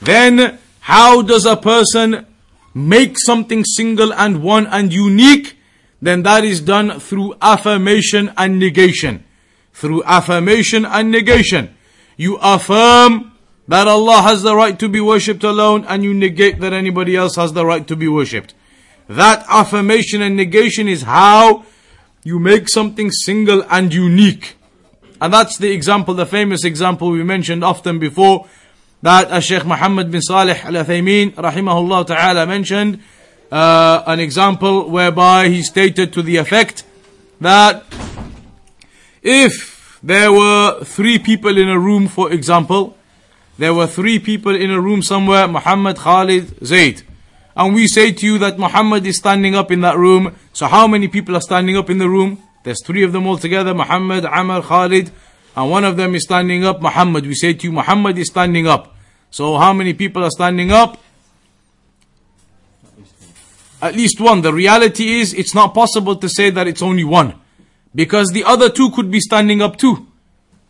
Then, 0.00 0.58
how 0.80 1.22
does 1.22 1.44
a 1.44 1.56
person 1.56 2.26
make 2.72 3.16
something 3.18 3.64
single 3.64 4.14
and 4.14 4.42
one 4.42 4.66
and 4.66 4.92
unique? 4.92 5.56
Then 6.00 6.22
that 6.22 6.44
is 6.44 6.62
done 6.62 6.98
through 6.98 7.34
affirmation 7.42 8.32
and 8.36 8.58
negation. 8.58 9.24
Through 9.74 10.02
affirmation 10.04 10.86
and 10.86 11.10
negation. 11.10 11.76
You 12.16 12.38
affirm 12.40 13.29
that 13.70 13.86
Allah 13.86 14.22
has 14.22 14.42
the 14.42 14.56
right 14.56 14.76
to 14.80 14.88
be 14.88 15.00
worshipped 15.00 15.44
alone 15.44 15.84
and 15.84 16.02
you 16.02 16.12
negate 16.12 16.58
that 16.58 16.72
anybody 16.72 17.14
else 17.14 17.36
has 17.36 17.52
the 17.52 17.64
right 17.64 17.86
to 17.86 17.94
be 17.94 18.08
worshipped. 18.08 18.52
That 19.06 19.46
affirmation 19.48 20.22
and 20.22 20.36
negation 20.36 20.88
is 20.88 21.02
how 21.02 21.64
you 22.24 22.40
make 22.40 22.68
something 22.68 23.12
single 23.12 23.62
and 23.70 23.94
unique. 23.94 24.56
And 25.20 25.32
that's 25.32 25.56
the 25.56 25.70
example, 25.70 26.14
the 26.14 26.26
famous 26.26 26.64
example 26.64 27.12
we 27.12 27.22
mentioned 27.22 27.62
often 27.62 28.00
before 28.00 28.48
that 29.02 29.40
Sheikh 29.40 29.64
Muhammad 29.64 30.10
bin 30.10 30.20
Salih 30.20 30.58
Al 30.64 30.72
Uthaymeen, 30.72 31.34
rahimahullah 31.34 32.08
ta'ala, 32.08 32.46
mentioned 32.48 32.98
uh, 33.52 34.02
an 34.04 34.18
example 34.18 34.90
whereby 34.90 35.48
he 35.48 35.62
stated 35.62 36.12
to 36.14 36.22
the 36.22 36.38
effect 36.38 36.82
that 37.40 37.84
if 39.22 40.00
there 40.02 40.32
were 40.32 40.82
three 40.82 41.20
people 41.20 41.56
in 41.56 41.68
a 41.68 41.78
room, 41.78 42.08
for 42.08 42.32
example, 42.32 42.96
there 43.60 43.74
were 43.74 43.86
three 43.86 44.18
people 44.18 44.56
in 44.56 44.70
a 44.70 44.80
room 44.80 45.02
somewhere, 45.02 45.46
Muhammad, 45.46 45.98
Khalid, 45.98 46.64
Zaid. 46.64 47.02
And 47.54 47.74
we 47.74 47.88
say 47.88 48.10
to 48.10 48.24
you 48.24 48.38
that 48.38 48.58
Muhammad 48.58 49.04
is 49.06 49.18
standing 49.18 49.54
up 49.54 49.70
in 49.70 49.82
that 49.82 49.98
room. 49.98 50.34
So 50.54 50.66
how 50.66 50.86
many 50.86 51.08
people 51.08 51.36
are 51.36 51.42
standing 51.42 51.76
up 51.76 51.90
in 51.90 51.98
the 51.98 52.08
room? 52.08 52.42
There's 52.64 52.82
three 52.82 53.02
of 53.02 53.12
them 53.12 53.26
all 53.26 53.36
together, 53.36 53.74
Muhammad, 53.74 54.24
Amr, 54.24 54.62
Khalid, 54.62 55.10
and 55.54 55.70
one 55.70 55.84
of 55.84 55.98
them 55.98 56.14
is 56.14 56.22
standing 56.24 56.64
up, 56.64 56.80
Muhammad. 56.80 57.26
We 57.26 57.34
say 57.34 57.52
to 57.52 57.66
you, 57.66 57.72
Muhammad 57.72 58.16
is 58.16 58.28
standing 58.28 58.66
up. 58.66 58.96
So 59.30 59.58
how 59.58 59.74
many 59.74 59.92
people 59.92 60.24
are 60.24 60.30
standing 60.30 60.72
up? 60.72 60.98
At 63.82 63.94
least 63.94 64.22
one. 64.22 64.40
The 64.40 64.54
reality 64.54 65.20
is, 65.20 65.34
it's 65.34 65.54
not 65.54 65.74
possible 65.74 66.16
to 66.16 66.30
say 66.30 66.48
that 66.48 66.66
it's 66.66 66.80
only 66.80 67.04
one. 67.04 67.34
Because 67.94 68.28
the 68.28 68.44
other 68.44 68.70
two 68.70 68.90
could 68.90 69.10
be 69.10 69.20
standing 69.20 69.60
up 69.60 69.76
too. 69.76 70.06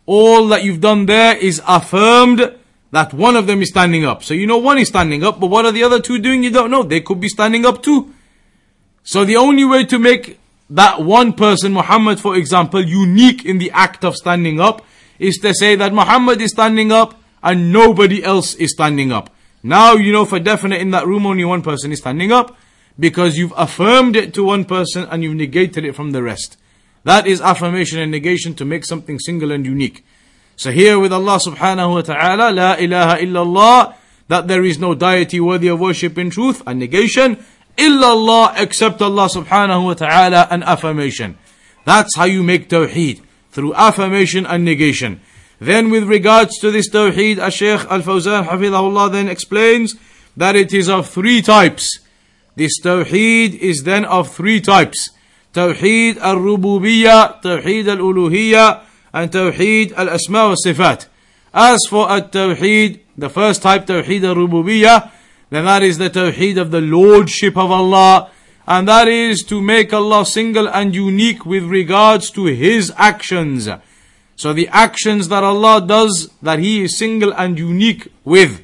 All 0.05 0.49
that 0.49 0.65
you've 0.65 0.81
done 0.81 1.05
there 1.05 1.37
is 1.37 1.61
affirmed 1.65 2.57
that 2.91 3.13
one 3.13 3.35
of 3.35 3.47
them 3.47 3.61
is 3.61 3.69
standing 3.69 4.05
up. 4.05 4.23
So 4.23 4.33
you 4.33 4.45
know 4.45 4.57
one 4.57 4.77
is 4.77 4.89
standing 4.89 5.23
up, 5.23 5.39
but 5.39 5.47
what 5.47 5.65
are 5.65 5.71
the 5.71 5.83
other 5.83 5.99
two 5.99 6.19
doing? 6.19 6.43
You 6.43 6.51
don't 6.51 6.69
know. 6.69 6.83
They 6.83 7.01
could 7.01 7.19
be 7.19 7.29
standing 7.29 7.65
up 7.65 7.81
too. 7.81 8.13
So 9.03 9.25
the 9.25 9.37
only 9.37 9.65
way 9.65 9.85
to 9.85 9.97
make 9.97 10.39
that 10.69 11.01
one 11.01 11.33
person, 11.33 11.73
Muhammad 11.73 12.19
for 12.19 12.35
example, 12.35 12.81
unique 12.81 13.45
in 13.45 13.57
the 13.57 13.71
act 13.71 14.03
of 14.03 14.15
standing 14.15 14.59
up, 14.59 14.85
is 15.19 15.37
to 15.37 15.53
say 15.53 15.75
that 15.75 15.93
Muhammad 15.93 16.41
is 16.41 16.51
standing 16.51 16.91
up 16.91 17.19
and 17.41 17.71
nobody 17.71 18.23
else 18.23 18.55
is 18.55 18.71
standing 18.71 19.11
up. 19.11 19.29
Now 19.63 19.93
you 19.93 20.11
know 20.11 20.25
for 20.25 20.39
definite 20.39 20.81
in 20.81 20.91
that 20.91 21.07
room 21.07 21.25
only 21.25 21.45
one 21.45 21.61
person 21.61 21.91
is 21.91 21.99
standing 21.99 22.31
up 22.31 22.57
because 22.99 23.37
you've 23.37 23.53
affirmed 23.55 24.15
it 24.15 24.33
to 24.33 24.43
one 24.43 24.65
person 24.65 25.07
and 25.09 25.23
you've 25.23 25.35
negated 25.35 25.85
it 25.85 25.95
from 25.95 26.11
the 26.11 26.21
rest. 26.21 26.57
That 27.03 27.25
is 27.25 27.41
affirmation 27.41 27.99
and 27.99 28.11
negation 28.11 28.53
to 28.55 28.65
make 28.65 28.85
something 28.85 29.17
single 29.19 29.51
and 29.51 29.65
unique. 29.65 30.05
So 30.61 30.71
here 30.71 30.99
with 30.99 31.11
Allah 31.11 31.39
subhanahu 31.43 31.91
wa 31.91 32.01
ta'ala, 32.01 32.51
La 32.53 32.73
ilaha 32.75 33.17
illallah, 33.17 33.95
that 34.27 34.47
there 34.47 34.63
is 34.63 34.77
no 34.77 34.93
deity 34.93 35.39
worthy 35.39 35.67
of 35.69 35.79
worship 35.79 36.19
in 36.19 36.29
truth, 36.29 36.61
and 36.67 36.77
negation, 36.77 37.43
illallah 37.79 38.53
except 38.57 39.01
Allah 39.01 39.27
subhanahu 39.27 39.85
wa 39.85 39.93
ta'ala, 39.95 40.47
and 40.51 40.63
affirmation. 40.63 41.39
That's 41.83 42.15
how 42.15 42.25
you 42.25 42.43
make 42.43 42.69
tawheed, 42.69 43.23
through 43.49 43.73
affirmation 43.73 44.45
and 44.45 44.63
negation. 44.63 45.21
Then 45.57 45.89
with 45.89 46.03
regards 46.03 46.59
to 46.59 46.69
this 46.69 46.91
tawheed, 46.91 47.41
Shaykh 47.51 47.89
Al-Fawzan 47.89 48.45
hafidhahullah 48.45 49.11
then 49.13 49.29
explains 49.29 49.95
that 50.37 50.55
it 50.55 50.75
is 50.75 50.87
of 50.89 51.09
three 51.09 51.41
types. 51.41 51.89
This 52.55 52.79
tawheed 52.79 53.55
is 53.55 53.81
then 53.81 54.05
of 54.05 54.31
three 54.31 54.61
types. 54.61 55.09
Tawheed 55.55 56.17
al-rububiyyah, 56.17 57.41
tawheed 57.41 57.87
al-uluhiyyah, 57.87 58.90
and 59.13 59.31
Tawheed 59.31 59.93
al-Asma 59.93 60.49
wa 60.49 60.55
Sifat. 60.65 61.07
As 61.53 61.79
for 61.89 62.09
at-Tawheed, 62.09 63.01
the 63.17 63.29
first 63.29 63.61
type, 63.61 63.85
Tawheed 63.85 64.23
al-Rububiyyah, 64.23 65.11
then 65.49 65.65
that 65.65 65.83
is 65.83 65.97
the 65.97 66.09
Tawheed 66.09 66.57
of 66.59 66.71
the 66.71 66.81
Lordship 66.81 67.57
of 67.57 67.71
Allah, 67.71 68.31
and 68.67 68.87
that 68.87 69.07
is 69.07 69.43
to 69.43 69.61
make 69.61 69.91
Allah 69.91 70.25
single 70.25 70.69
and 70.69 70.95
unique 70.95 71.45
with 71.45 71.63
regards 71.63 72.29
to 72.31 72.45
His 72.45 72.91
actions. 72.95 73.67
So 74.37 74.53
the 74.53 74.69
actions 74.69 75.27
that 75.27 75.43
Allah 75.43 75.85
does, 75.85 76.31
that 76.41 76.59
He 76.59 76.83
is 76.83 76.97
single 76.97 77.33
and 77.33 77.59
unique 77.59 78.07
with. 78.23 78.63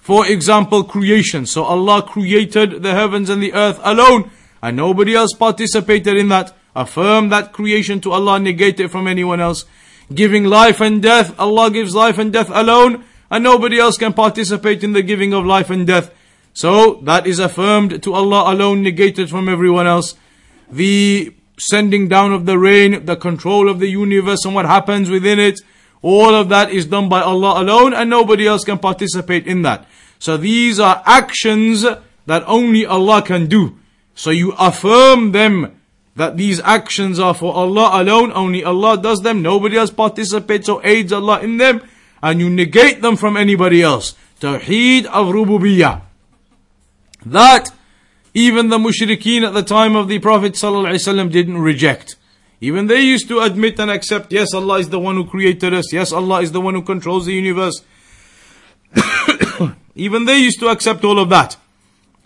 For 0.00 0.26
example, 0.26 0.84
creation. 0.84 1.44
So 1.44 1.64
Allah 1.64 2.02
created 2.02 2.82
the 2.82 2.94
heavens 2.94 3.28
and 3.28 3.42
the 3.42 3.52
earth 3.52 3.80
alone, 3.82 4.30
and 4.62 4.76
nobody 4.76 5.14
else 5.14 5.32
participated 5.32 6.16
in 6.16 6.28
that. 6.28 6.54
Affirm 6.76 7.30
that 7.30 7.52
creation 7.52 8.00
to 8.02 8.12
Allah, 8.12 8.38
negate 8.38 8.78
it 8.78 8.88
from 8.88 9.08
anyone 9.08 9.40
else 9.40 9.64
giving 10.12 10.44
life 10.44 10.80
and 10.80 11.02
death. 11.02 11.38
Allah 11.38 11.70
gives 11.70 11.94
life 11.94 12.18
and 12.18 12.32
death 12.32 12.50
alone, 12.50 13.04
and 13.30 13.44
nobody 13.44 13.78
else 13.78 13.96
can 13.96 14.12
participate 14.12 14.82
in 14.82 14.92
the 14.92 15.02
giving 15.02 15.32
of 15.32 15.44
life 15.44 15.70
and 15.70 15.86
death. 15.86 16.12
So 16.52 16.94
that 17.04 17.26
is 17.26 17.38
affirmed 17.38 18.02
to 18.02 18.14
Allah 18.14 18.52
alone, 18.52 18.82
negated 18.82 19.30
from 19.30 19.48
everyone 19.48 19.86
else. 19.86 20.16
The 20.70 21.34
sending 21.58 22.08
down 22.08 22.32
of 22.32 22.46
the 22.46 22.58
rain, 22.58 23.04
the 23.04 23.16
control 23.16 23.68
of 23.68 23.80
the 23.80 23.88
universe 23.88 24.44
and 24.44 24.54
what 24.54 24.66
happens 24.66 25.10
within 25.10 25.38
it, 25.38 25.60
all 26.02 26.34
of 26.34 26.48
that 26.48 26.70
is 26.70 26.86
done 26.86 27.08
by 27.08 27.20
Allah 27.20 27.62
alone, 27.62 27.92
and 27.92 28.08
nobody 28.08 28.46
else 28.46 28.64
can 28.64 28.78
participate 28.78 29.46
in 29.46 29.62
that. 29.62 29.86
So 30.18 30.36
these 30.36 30.78
are 30.78 31.02
actions 31.04 31.82
that 31.82 32.44
only 32.46 32.86
Allah 32.86 33.22
can 33.22 33.46
do. 33.46 33.78
So 34.14 34.30
you 34.30 34.52
affirm 34.58 35.32
them 35.32 35.77
that 36.18 36.36
these 36.36 36.58
actions 36.60 37.20
are 37.20 37.32
for 37.32 37.54
Allah 37.54 38.02
alone, 38.02 38.32
only 38.34 38.64
Allah 38.64 38.98
does 38.98 39.20
them, 39.20 39.40
nobody 39.40 39.76
else 39.76 39.90
participates 39.90 40.68
or 40.68 40.84
aids 40.84 41.12
Allah 41.12 41.38
in 41.40 41.58
them, 41.58 41.80
and 42.20 42.40
you 42.40 42.50
negate 42.50 43.02
them 43.02 43.16
from 43.16 43.36
anybody 43.36 43.82
else. 43.82 44.16
Tawheed 44.40 45.04
of 45.06 45.28
Rububiyyah. 45.28 46.02
That 47.24 47.70
even 48.34 48.68
the 48.68 48.78
mushrikeen 48.78 49.46
at 49.46 49.54
the 49.54 49.62
time 49.62 49.94
of 49.94 50.08
the 50.08 50.18
Prophet 50.18 50.54
ﷺ 50.54 51.30
didn't 51.30 51.58
reject. 51.58 52.16
Even 52.60 52.88
they 52.88 53.00
used 53.00 53.28
to 53.28 53.38
admit 53.38 53.78
and 53.78 53.88
accept, 53.88 54.32
yes, 54.32 54.52
Allah 54.52 54.80
is 54.80 54.88
the 54.88 54.98
one 54.98 55.14
who 55.14 55.24
created 55.24 55.72
us, 55.72 55.92
yes, 55.92 56.10
Allah 56.12 56.42
is 56.42 56.50
the 56.50 56.60
one 56.60 56.74
who 56.74 56.82
controls 56.82 57.26
the 57.26 57.32
universe. 57.32 57.80
Even 59.94 60.24
they 60.24 60.38
used 60.38 60.58
to 60.58 60.66
accept 60.66 61.04
all 61.04 61.20
of 61.20 61.28
that. 61.28 61.56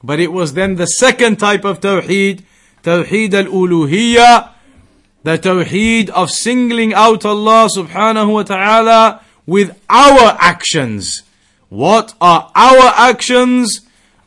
But 0.02 0.18
it 0.18 0.33
was 0.33 0.55
then 0.55 0.76
the 0.76 0.87
second 0.87 1.37
type 1.37 1.66
of 1.66 1.81
Tawheed 1.81 2.44
Tawheed 2.82 3.32
al-Uluhiyya, 3.34 4.50
the 5.22 5.38
Tawheed 5.38 6.10
of 6.10 6.30
singling 6.30 6.92
out 6.92 7.24
Allah 7.24 7.68
subhanahu 7.74 8.32
wa 8.32 8.42
ta'ala 8.42 9.22
with 9.46 9.78
our 9.88 10.36
actions. 10.40 11.22
What 11.68 12.14
are 12.20 12.50
our 12.54 12.92
actions? 12.96 13.82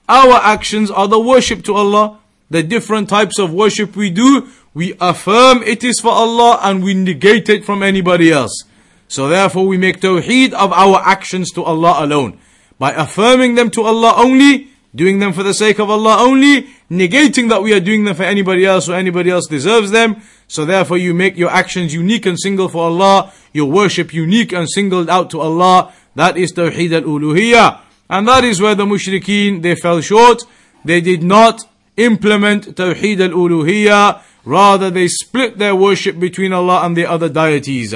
Our 0.08 0.36
actions 0.36 0.90
are 0.90 1.08
the 1.08 1.20
worship 1.20 1.64
to 1.66 1.74
Allah. 1.74 2.20
The 2.50 2.64
different 2.64 3.10
types 3.10 3.40
of 3.40 3.54
worship 3.54 3.96
we 3.96 4.10
do, 4.10 4.48
we 4.74 4.94
affirm 5.02 5.64
it 5.64 5.84
is 5.84 6.00
for 6.00 6.12
Allah 6.12 6.60
and 6.62 6.84
we 6.84 6.94
negate 6.94 7.50
it 7.50 7.66
from 7.66 7.84
anybody 7.84 8.32
else. 8.32 8.64
So 9.08 9.28
therefore 9.28 9.68
we 9.68 9.78
make 9.78 10.00
tawheed 10.02 10.54
of 10.54 10.72
our 10.72 11.02
actions 11.06 11.52
to 11.52 11.64
Allah 11.64 12.04
alone. 12.06 12.40
By 12.80 12.92
affirming 12.94 13.56
them 13.56 13.70
to 13.72 13.84
Allah 13.84 14.14
only, 14.18 14.70
doing 14.96 15.20
them 15.20 15.34
for 15.34 15.44
the 15.44 15.54
sake 15.54 15.78
of 15.80 15.90
Allah 15.90 16.18
only, 16.20 16.70
negating 16.90 17.50
that 17.50 17.62
we 17.62 17.74
are 17.74 17.80
doing 17.80 18.06
them 18.06 18.16
for 18.16 18.24
anybody 18.24 18.66
else 18.66 18.88
or 18.88 18.96
anybody 18.96 19.30
else 19.30 19.46
deserves 19.48 19.92
them. 19.92 20.22
So 20.48 20.64
therefore 20.64 20.98
you 20.98 21.14
make 21.14 21.38
your 21.38 21.50
actions 21.50 21.94
unique 21.94 22.26
and 22.26 22.40
single 22.40 22.70
for 22.70 22.86
Allah, 22.86 23.34
your 23.52 23.70
worship 23.70 24.14
unique 24.14 24.54
and 24.54 24.70
singled 24.70 25.10
out 25.10 25.30
to 25.32 25.42
Allah. 25.42 25.94
That 26.16 26.38
is 26.38 26.54
Tawheed 26.54 26.94
al-Uluhiyah. 26.94 27.82
And 28.10 28.28
that 28.28 28.44
is 28.44 28.62
where 28.62 28.76
the 28.76 28.86
mushrikeen, 28.86 29.62
they 29.62 29.76
fell 29.76 30.00
short. 30.00 30.44
They 30.86 31.02
did 31.02 31.24
not 31.24 31.68
implement 31.98 32.76
Tawheed 32.76 33.20
al-Uluhiyah. 33.20 34.22
Rather, 34.46 34.90
they 34.92 35.08
split 35.08 35.58
their 35.58 35.76
worship 35.76 36.20
between 36.20 36.54
Allah 36.54 36.86
and 36.86 36.96
the 36.96 37.06
other 37.06 37.28
deities. 37.28 37.94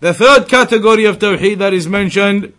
The 0.00 0.12
third 0.12 0.48
category 0.48 1.06
of 1.06 1.18
Tawheed 1.18 1.58
that 1.58 1.72
is 1.72 1.88
mentioned 1.88 2.52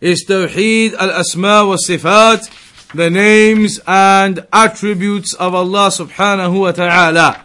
is 0.00 0.24
Tawheed 0.26 0.94
al-Asma 0.94 1.66
wa 1.66 1.76
Sifat, 1.76 2.92
the 2.92 3.10
names 3.10 3.80
and 3.86 4.46
attributes 4.52 5.34
of 5.34 5.54
Allah 5.54 5.88
subhanahu 5.88 6.60
wa 6.60 6.72
ta'ala. 6.72 7.44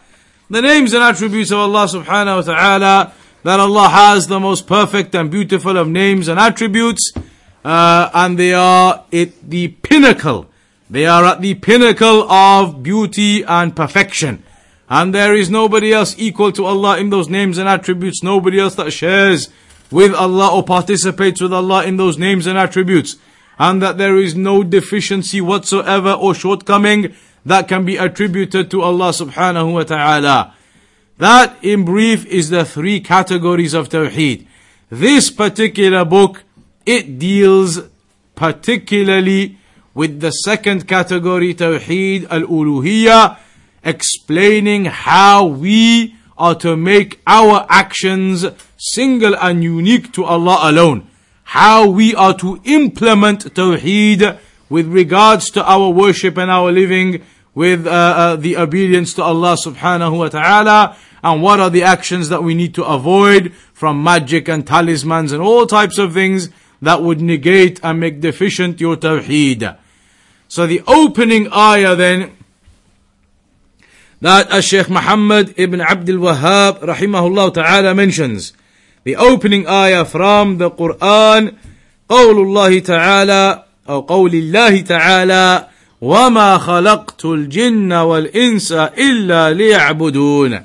the 0.50 0.62
names 0.62 0.94
and 0.94 1.04
attributes 1.04 1.52
of 1.52 1.60
Allah 1.60 1.86
subhanahu 1.86 2.36
wa 2.38 2.54
ta'ala, 2.54 3.14
that 3.44 3.60
Allah 3.60 3.90
has 3.90 4.28
the 4.28 4.40
most 4.40 4.68
perfect 4.68 5.16
and 5.16 5.30
beautiful 5.30 5.78
of 5.78 5.88
names 5.88 6.28
and 6.28 6.40
attributes, 6.40 7.14
uh, 7.64 8.10
and 8.14 8.38
they 8.38 8.54
are 8.54 9.06
at 9.14 9.50
the 9.50 9.68
pinnacle. 9.68 10.50
They 10.90 11.06
are 11.06 11.24
at 11.24 11.42
the 11.42 11.54
pinnacle 11.54 12.30
of 12.32 12.82
beauty 12.82 13.44
and 13.44 13.76
perfection. 13.76 14.44
And 14.90 15.14
there 15.14 15.36
is 15.36 15.52
nobody 15.52 15.94
else 15.94 16.16
equal 16.18 16.52
to 16.54 16.66
Allah 16.66 16.98
in 16.98 17.12
those 17.12 17.30
names 17.30 17.60
and 17.60 17.70
attributes, 17.70 18.24
nobody 18.24 18.60
else 18.60 18.74
that 18.76 18.92
shares 18.92 19.50
with 19.92 20.14
Allah 20.14 20.56
or 20.56 20.64
participates 20.64 21.42
with 21.42 21.54
Allah 21.54 21.86
in 21.86 21.98
those 21.98 22.18
names 22.18 22.48
and 22.48 22.58
attributes. 22.58 23.18
And 23.58 23.82
that 23.82 23.98
there 23.98 24.18
is 24.18 24.36
no 24.36 24.64
deficiency 24.64 25.42
whatsoever 25.42 26.12
or 26.12 26.34
shortcoming 26.34 27.14
that 27.46 27.68
can 27.68 27.86
be 27.86 27.98
attributed 27.98 28.72
to 28.72 28.82
Allah 28.82 29.10
subhanahu 29.10 29.74
wa 29.74 29.84
ta'ala. 29.84 30.56
That 31.18 31.58
in 31.62 31.84
brief 31.84 32.26
is 32.26 32.50
the 32.50 32.64
three 32.64 33.02
categories 33.02 33.74
of 33.74 33.90
Tawheed. 33.90 34.48
This 34.90 35.30
particular 35.30 36.06
book, 36.06 36.44
it 36.86 37.20
deals 37.20 37.82
particularly 38.36 39.58
with 39.94 40.22
the 40.22 40.32
second 40.32 40.88
category, 40.88 41.54
Tawheed 41.54 42.28
al-Uluhiyah, 42.32 43.38
explaining 43.84 44.86
how 44.86 45.46
we 45.46 46.16
are 46.38 46.56
to 46.56 46.78
make 46.78 47.20
our 47.28 47.66
actions 47.70 48.46
single 48.80 49.36
and 49.36 49.64
unique 49.64 50.12
to 50.14 50.24
Allah 50.24 50.60
alone. 50.64 51.08
How 51.44 51.88
we 51.88 52.16
are 52.16 52.34
to 52.38 52.62
implement 52.64 53.54
Tawheed 53.54 54.40
with 54.70 54.88
regards 54.88 55.50
to 55.52 55.64
our 55.64 55.90
worship 55.90 56.38
and 56.38 56.50
our 56.50 56.72
living 56.72 57.22
with 57.54 57.86
uh, 57.86 57.90
uh, 57.90 58.36
the 58.38 58.56
obedience 58.56 59.14
to 59.16 59.24
Allah 59.24 59.58
subhanahu 59.58 60.18
wa 60.18 60.30
ta'ala 60.30 60.96
and 61.22 61.42
what 61.42 61.60
are 61.60 61.70
the 61.70 61.84
actions 61.84 62.30
that 62.30 62.42
we 62.42 62.54
need 62.54 62.74
to 62.76 62.86
avoid 62.86 63.54
from 63.74 64.02
magic 64.02 64.48
and 64.48 64.66
talismans 64.66 65.34
and 65.34 65.42
all 65.42 65.66
types 65.66 65.98
of 65.98 66.14
things 66.14 66.50
that 66.82 67.02
would 67.02 67.20
negate 67.20 67.80
and 67.84 68.00
make 68.00 68.22
deficient 68.22 68.80
your 68.80 68.96
tawheed. 68.96 69.78
So 70.48 70.66
the 70.66 70.82
opening 70.88 71.52
ayah 71.52 71.96
then 71.96 72.38
that 74.22 74.64
Shaykh 74.64 74.90
Muhammad 74.90 75.54
ibn 75.58 75.82
Abdul 75.82 76.18
Wahhab 76.18 76.80
rahimahullah 76.80 77.54
ta'ala 77.54 77.94
mentions. 77.94 78.54
The 79.06 79.16
opening 79.16 79.66
ayah 79.68 80.04
from 80.04 80.58
the 80.58 80.70
Quran, 80.70 81.56
قول 82.10 82.38
الله 82.38 82.80
تعالى 82.80 83.64
أو 83.90 84.00
قول 84.00 84.34
الله 84.34 84.82
تعالى 84.82 85.68
وما 86.02 86.58
خلقت 86.58 87.26
الجن 87.26 87.94
والإنس 87.94 88.72
إلا 88.72 89.54
ليعبدون. 89.54 90.64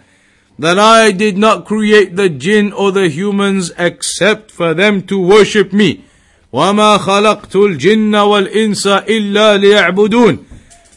That 0.59 0.79
I 0.79 1.13
did 1.13 1.39
not 1.39 1.65
create 1.65 2.17
the 2.17 2.29
jinn 2.29 2.73
or 2.73 2.93
the 2.93 3.09
humans 3.09 3.73
except 3.79 4.51
for 4.51 4.75
them 4.75 5.03
to 5.03 5.19
worship 5.19 5.73
me. 5.73 6.01
وما 6.53 6.99
خلقت 6.99 7.57
الجن 7.57 8.15
والإنس 8.15 8.87
إلا 8.87 9.57
ليعبدون. 9.57 10.39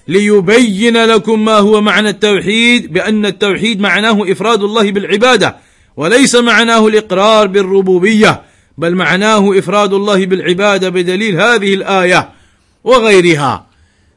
ليبين 0.08 1.06
لكم 1.06 1.46
ما 1.46 1.58
هو 1.58 1.82
معنى 1.82 2.10
التوحيد 2.10 2.94
بأن 2.94 3.26
التوحيد 3.26 3.80
معناه 3.82 4.32
إفراد 4.32 4.64
الله 4.64 4.92
بالعبادة. 4.92 5.67
وليس 5.97 6.35
معناه 6.35 6.87
الإقرار 6.87 7.47
بالربوبية 7.47 8.43
بل 8.79 8.95
معناه 8.95 9.59
إفراد 9.59 9.93
الله 9.93 10.27
بالعبادة 10.27 10.89
بدليل 10.89 11.41
هذه 11.41 11.75
الآية 11.75 12.33
وغيرها 12.85 13.67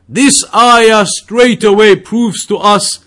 This 0.07 0.45
ayah 0.53 1.03
straight 1.05 1.63
away 1.63 1.95
proves 1.95 2.45
to 2.45 2.57
us 2.57 2.99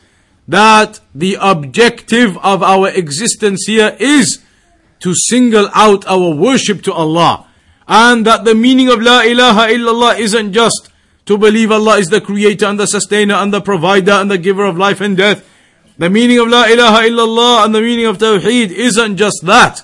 that 0.49 1.01
the 1.14 1.37
objective 1.41 2.37
of 2.39 2.62
our 2.62 2.89
existence 2.89 3.66
here 3.66 3.97
is 4.01 4.41
to 5.01 5.14
single 5.14 5.69
out 5.75 6.05
our 6.09 6.35
worship 6.35 6.83
to 6.83 6.93
Allah. 6.93 7.47
And 7.87 8.27
that 8.27 8.45
the 8.45 8.55
meaning 8.55 8.89
of 8.89 9.01
La 9.01 9.21
ilaha 9.23 9.69
illallah 9.69 10.19
isn't 10.19 10.53
just 10.53 10.91
to 11.27 11.39
believe 11.39 11.71
Allah 11.71 11.99
is 11.99 12.09
the 12.09 12.21
creator 12.21 12.66
and 12.66 12.81
the 12.81 12.87
sustainer 12.87 13.35
and 13.35 13.53
the 13.53 13.61
provider 13.61 14.12
and 14.12 14.31
the 14.31 14.39
giver 14.39 14.64
of 14.64 14.77
life 14.77 15.01
and 15.01 15.16
death. 15.16 15.47
The 16.03 16.09
meaning 16.09 16.39
of 16.39 16.49
La 16.49 16.64
ilaha 16.64 17.09
illallah 17.09 17.64
and 17.64 17.75
the 17.75 17.81
meaning 17.81 18.07
of 18.07 18.19
Tawheed 18.19 18.71
isn't 18.71 19.16
just 19.16 19.41
that. 19.45 19.83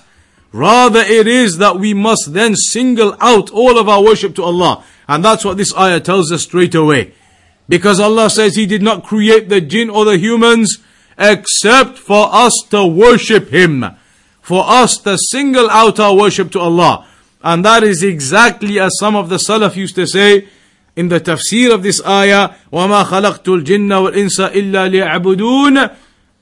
Rather 0.53 1.01
it 1.01 1.27
is 1.27 1.57
that 1.57 1.77
we 1.77 1.93
must 1.93 2.31
then 2.31 2.55
single 2.55 3.17
out 3.19 3.51
all 3.51 3.77
of 3.77 3.89
our 3.89 4.01
worship 4.01 4.33
to 4.35 4.43
Allah. 4.43 4.85
And 5.07 5.23
that's 5.23 5.43
what 5.43 5.57
this 5.57 5.75
ayah 5.75 5.99
tells 5.99 6.31
us 6.31 6.43
straight 6.43 6.73
away. 6.73 7.13
Because 7.67 7.99
Allah 7.99 8.29
says 8.29 8.55
He 8.55 8.65
did 8.65 8.81
not 8.81 9.03
create 9.03 9.49
the 9.49 9.59
jinn 9.59 9.89
or 9.89 10.05
the 10.05 10.17
humans 10.17 10.77
except 11.17 11.97
for 11.97 12.29
us 12.31 12.53
to 12.69 12.85
worship 12.85 13.49
Him. 13.49 13.83
For 14.41 14.63
us 14.65 14.97
to 14.99 15.17
single 15.17 15.69
out 15.69 15.99
our 15.99 16.15
worship 16.15 16.51
to 16.53 16.59
Allah. 16.59 17.05
And 17.43 17.65
that 17.65 17.83
is 17.83 18.03
exactly 18.03 18.79
as 18.79 18.97
some 18.97 19.17
of 19.17 19.27
the 19.27 19.35
Salaf 19.35 19.75
used 19.75 19.95
to 19.95 20.07
say, 20.07 20.47
in 20.95 21.09
the 21.09 21.19
tafsir 21.19 21.73
of 21.73 21.83
this 21.83 22.01
ayah, 22.05 22.55
وَمَا 22.71 23.03
خَلَقْتُ 23.03 23.43
الْجِنَّ 23.43 23.89
وَالْإِنسَ 23.89 24.51
إِلَّا 24.51 24.89
لِيَعْبُدُونَ 24.89 25.95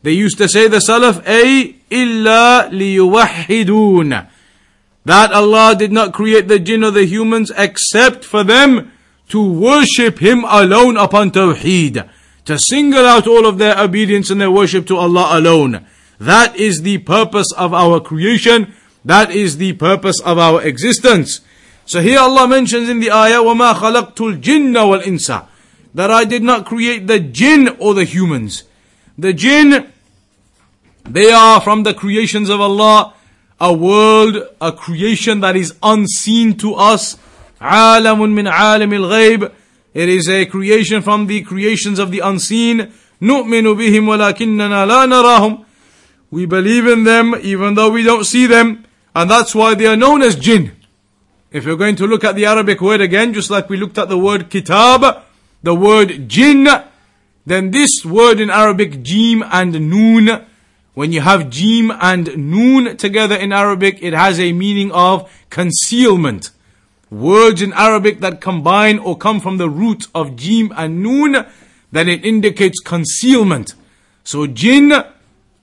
They 0.08 0.12
used 0.12 0.38
to 0.40 0.50
say 0.50 0.68
the 0.68 0.78
Salaf, 0.78 1.24
أي 1.24 1.76
إِلَّا 1.90 2.70
لِيُوَحِّدُونَ 2.72 4.28
That 5.06 5.32
Allah 5.32 5.76
did 5.78 5.92
not 5.92 6.14
create 6.14 6.48
the 6.48 6.60
jinn 6.60 6.84
or 6.84 6.92
the 6.92 7.06
humans 7.06 7.52
except 7.56 8.26
for 8.26 8.44
them 8.44 8.92
to 9.30 9.42
worship 9.42 10.20
Him 10.20 10.44
alone 10.48 10.98
upon 10.98 11.32
Tawheed. 11.32 12.10
To 12.46 12.60
single 12.60 13.06
out 13.06 13.28
all 13.28 13.46
of 13.46 13.58
their 13.58 13.80
obedience 13.80 14.30
and 14.30 14.42
their 14.42 14.52
worship 14.52 14.86
to 14.88 14.98
Allah 14.98 15.40
alone. 15.40 15.86
That 16.20 16.56
is 16.58 16.82
the 16.82 16.98
purpose 17.00 17.48
of 17.58 17.74
our 17.74 18.00
creation. 18.02 18.74
That 19.06 19.32
is 19.32 19.58
the 19.58 19.74
purpose 19.74 20.20
of 20.22 20.38
our 20.38 20.62
existence. 20.62 21.42
So 21.86 22.02
here 22.02 22.20
Allah 22.20 22.48
mentions 22.48 22.90
in 22.90 23.00
the 23.00 23.12
ayah, 23.12 23.40
وَمَا 23.42 23.74
خَلَقْتُ 23.76 24.16
الْجِنَّ 24.16 24.74
وَالْإِنسَ 24.74 25.48
That 25.94 26.12
I 26.12 26.24
did 26.26 26.44
not 26.44 26.66
create 26.66 27.08
the 27.08 27.20
jinn 27.20 27.70
or 27.80 27.94
the 27.94 28.06
humans. 28.06 28.64
The 29.18 29.34
jinn, 29.34 29.92
they 31.08 31.32
are 31.32 31.60
from 31.62 31.84
the 31.84 31.94
creations 31.94 32.50
of 32.50 32.62
Allah, 32.62 33.14
a 33.60 33.74
world, 33.74 34.38
a 34.62 34.72
creation 34.72 35.42
that 35.42 35.56
is 35.56 35.76
unseen 35.84 36.58
to 36.58 36.76
us. 36.76 37.18
عَالَمٌ 37.62 38.18
مِّنْ 38.18 38.52
عَالَمِ 38.52 38.90
الْغَيْبِ 38.90 39.52
It 39.94 40.10
is 40.10 40.30
a 40.30 40.46
creation 40.46 41.02
from 41.02 41.28
the 41.28 41.42
creations 41.42 42.00
of 42.00 42.12
the 42.12 42.20
unseen. 42.20 42.94
نُؤْمِنُ 43.22 43.76
بِهِمْ 43.76 44.06
وَلَكِنَّنَا 44.08 44.88
لَا 44.88 45.08
نَرَاهُمْ 45.08 45.66
We 46.32 46.46
believe 46.46 46.88
in 46.88 47.04
them 47.04 47.36
even 47.42 47.76
though 47.76 47.92
we 47.92 48.04
don't 48.04 48.26
see 48.26 48.48
them. 48.48 48.86
And 49.16 49.30
that's 49.30 49.54
why 49.54 49.76
they 49.76 49.86
are 49.86 49.96
known 49.96 50.22
as 50.22 50.36
jinn. 50.36 50.72
If 51.52 51.66
you're 51.66 51.78
going 51.78 51.96
to 51.98 52.08
look 52.08 52.24
at 52.24 52.36
the 52.36 52.46
Arabic 52.46 52.82
word 52.82 53.00
again, 53.00 53.34
just 53.34 53.52
like 53.52 53.70
we 53.70 53.78
looked 53.78 54.00
at 54.00 54.10
the 54.10 54.18
word 54.18 54.50
kitab, 54.50 55.24
the 55.62 55.76
word 55.76 56.28
jinn, 56.28 56.68
then 57.46 57.70
this 57.70 58.04
word 58.04 58.40
in 58.40 58.50
Arabic, 58.50 59.04
jim 59.04 59.44
and 59.46 59.90
noon, 59.90 60.46
when 60.99 61.13
you 61.13 61.21
have 61.21 61.49
jim 61.49 61.93
and 62.01 62.37
noon 62.37 62.97
together 62.97 63.37
in 63.37 63.53
Arabic, 63.53 64.03
it 64.03 64.13
has 64.13 64.41
a 64.41 64.51
meaning 64.51 64.91
of 64.91 65.31
concealment. 65.49 66.51
Words 67.09 67.63
in 67.63 67.73
Arabic 67.75 68.19
that 68.19 68.41
combine 68.41 68.99
or 68.99 69.17
come 69.17 69.39
from 69.39 69.59
the 69.59 69.71
root 69.71 70.09
of 70.13 70.35
jim 70.35 70.73
and 70.77 71.01
noon, 71.01 71.47
then 71.93 72.09
it 72.09 72.25
indicates 72.25 72.81
concealment. 72.81 73.77
So 74.25 74.49
jinn 74.49 74.93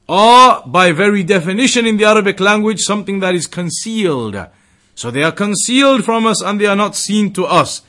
are, 0.08 0.64
by 0.66 0.94
very 0.94 1.22
definition 1.22 1.86
in 1.86 1.98
the 1.98 2.06
Arabic 2.06 2.40
language, 2.40 2.80
something 2.80 3.20
that 3.20 3.36
is 3.36 3.46
concealed. 3.46 4.38
So 4.96 5.12
they 5.12 5.24
are 5.24 5.34
concealed 5.34 6.06
from 6.06 6.26
us 6.26 6.42
and 6.42 6.62
they 6.62 6.68
are 6.68 6.78
not 6.78 6.96
seen 6.96 7.34
to 7.34 7.44
us. 7.44 7.82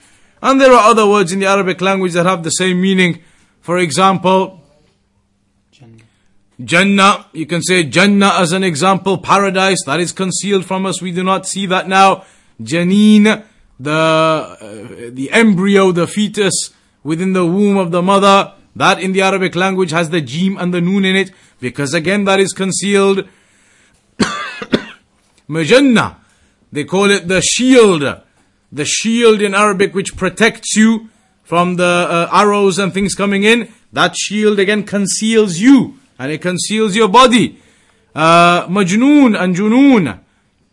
And 0.43 0.61
there 0.61 0.73
are 0.73 0.91
other 0.91 1.09
words 1.09 1.31
in 1.31 1.39
the 1.39 1.47
Arabic 1.47 1.81
language 1.81 2.15
that 2.15 2.27
have 2.27 2.43
the 2.43 2.51
same 2.51 2.81
meaning. 2.81 3.23
For 3.61 3.79
example, 3.79 4.66
Jannah. 6.63 7.27
You 7.33 7.47
can 7.47 7.63
say 7.63 7.85
Jannah 7.85 8.35
as 8.39 8.53
an 8.53 8.65
example. 8.65 9.19
Paradise. 9.19 9.79
That 9.85 10.01
is 10.01 10.13
concealed 10.13 10.65
from 10.65 10.87
us. 10.87 11.03
We 11.03 11.13
do 11.13 11.23
not 11.23 11.47
see 11.47 11.67
that 11.67 11.89
now. 11.89 12.25
Janeen. 12.61 13.45
The, 13.79 13.93
uh, 13.93 15.11
the 15.13 15.31
embryo, 15.33 15.93
the 15.93 16.07
fetus 16.07 16.71
within 17.05 17.35
the 17.35 17.45
womb 17.45 17.77
of 17.77 17.91
the 17.91 18.01
mother. 18.01 18.55
That 18.75 19.01
in 19.01 19.13
the 19.13 19.23
Arabic 19.23 19.55
language 19.55 19.91
has 19.91 20.11
the 20.11 20.21
jim 20.21 20.57
and 20.57 20.73
the 20.73 20.81
noon 20.81 21.05
in 21.05 21.17
it. 21.17 21.31
Because 21.61 21.93
again 21.93 22.25
that 22.25 22.41
is 22.41 22.53
concealed. 22.53 23.29
Majannah. 25.49 26.17
They 26.73 26.85
call 26.85 27.11
it 27.11 27.29
the 27.29 27.43
shield. 27.43 28.23
The 28.73 28.85
shield 28.85 29.43
in 29.43 29.55
Arabic 29.55 29.95
which 29.95 30.17
protects 30.17 30.75
you 30.75 31.11
from 31.45 31.77
the 31.77 31.85
uh, 31.85 32.29
arrows 32.33 32.79
and 32.79 32.93
things 32.93 33.15
coming 33.15 33.45
in. 33.45 33.73
That 33.93 34.17
shield 34.17 34.59
again 34.59 34.85
conceals 34.85 35.59
you 35.59 35.99
and 36.19 36.33
it 36.33 36.43
conceals 36.43 36.97
your 36.97 37.09
body. 37.09 37.61
Uh, 38.15 38.67
majnoon 38.69 39.39
and 39.39 39.55
junoon. 39.55 40.21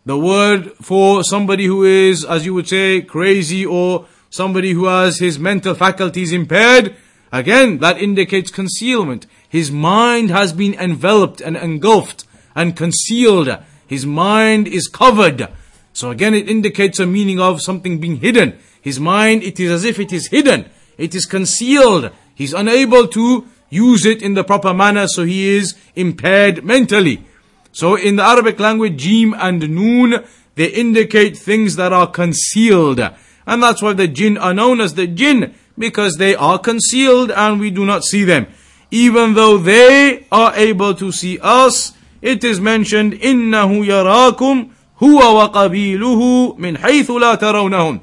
The 0.06 0.18
word 0.18 0.72
for 0.82 1.24
somebody 1.24 1.64
who 1.66 1.84
is, 1.84 2.24
as 2.24 2.44
you 2.44 2.54
would 2.54 2.68
say, 2.68 3.02
crazy 3.02 3.64
or 3.64 4.06
somebody 4.30 4.72
who 4.72 4.86
has 4.86 5.18
his 5.18 5.38
mental 5.38 5.74
faculties 5.74 6.32
impaired. 6.32 6.94
Again, 7.32 7.78
that 7.78 8.00
indicates 8.00 8.50
concealment. 8.50 9.26
His 9.48 9.70
mind 9.70 10.30
has 10.30 10.52
been 10.52 10.74
enveloped 10.74 11.40
and 11.40 11.56
engulfed 11.56 12.24
and 12.54 12.76
concealed. 12.76 13.58
His 13.86 14.04
mind 14.06 14.68
is 14.68 14.88
covered. 14.88 15.48
So 15.92 16.10
again, 16.10 16.34
it 16.34 16.48
indicates 16.48 16.98
a 16.98 17.06
meaning 17.06 17.40
of 17.40 17.62
something 17.62 18.00
being 18.00 18.16
hidden. 18.16 18.58
His 18.80 18.98
mind, 18.98 19.42
it 19.42 19.58
is 19.60 19.70
as 19.70 19.84
if 19.84 19.98
it 19.98 20.12
is 20.12 20.26
hidden. 20.26 20.68
It 20.98 21.14
is 21.14 21.24
concealed. 21.24 22.10
He's 22.34 22.52
unable 22.52 23.06
to 23.08 23.48
use 23.73 24.05
it 24.05 24.21
in 24.21 24.33
the 24.33 24.43
proper 24.43 24.73
manner, 24.73 25.07
so 25.07 25.23
he 25.23 25.55
is 25.55 25.75
impaired 25.95 26.63
mentally. 26.63 27.23
So 27.71 27.95
in 27.95 28.15
the 28.15 28.23
Arabic 28.23 28.59
language, 28.59 28.97
jim 28.97 29.35
and 29.37 29.69
noon, 29.69 30.23
they 30.55 30.67
indicate 30.67 31.37
things 31.37 31.75
that 31.75 31.93
are 31.93 32.07
concealed. 32.07 32.99
And 33.45 33.63
that's 33.63 33.81
why 33.81 33.93
the 33.93 34.07
jinn 34.07 34.37
are 34.37 34.53
known 34.53 34.81
as 34.81 34.95
the 34.95 35.07
jinn, 35.07 35.55
because 35.77 36.15
they 36.17 36.35
are 36.35 36.59
concealed 36.59 37.31
and 37.31 37.59
we 37.59 37.71
do 37.71 37.85
not 37.85 38.03
see 38.03 38.23
them. 38.23 38.47
Even 38.91 39.35
though 39.35 39.57
they 39.57 40.25
are 40.31 40.53
able 40.55 40.93
to 40.95 41.11
see 41.11 41.39
us, 41.41 41.93
it 42.21 42.43
is 42.43 42.59
mentioned, 42.59 43.13
إِنَّهُ 43.13 43.85
يَرَاكُمْ 43.85 44.69
هُوَ 45.01 45.19
وَقَبِيلُهُ 45.19 46.57
مِنْ 46.57 46.77
حَيْثُ 46.77 47.05
لَا 47.05 47.35
تَرَوْنَهُمْ 47.39 48.01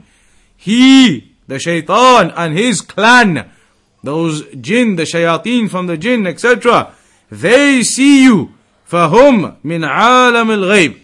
He, 0.56 1.34
the 1.46 1.58
shaitan 1.58 2.30
and 2.30 2.56
his 2.56 2.80
clan, 2.80 3.50
those 4.02 4.44
jinn, 4.60 4.96
the 4.96 5.02
shayateen 5.02 5.70
from 5.70 5.86
the 5.86 5.96
jinn, 5.96 6.26
etc., 6.26 6.92
they 7.30 7.82
see 7.82 8.24
you. 8.24 8.52
فَهُمْ 8.88 9.56
مِنْ 9.64 9.84
عَالَمِ 9.84 11.00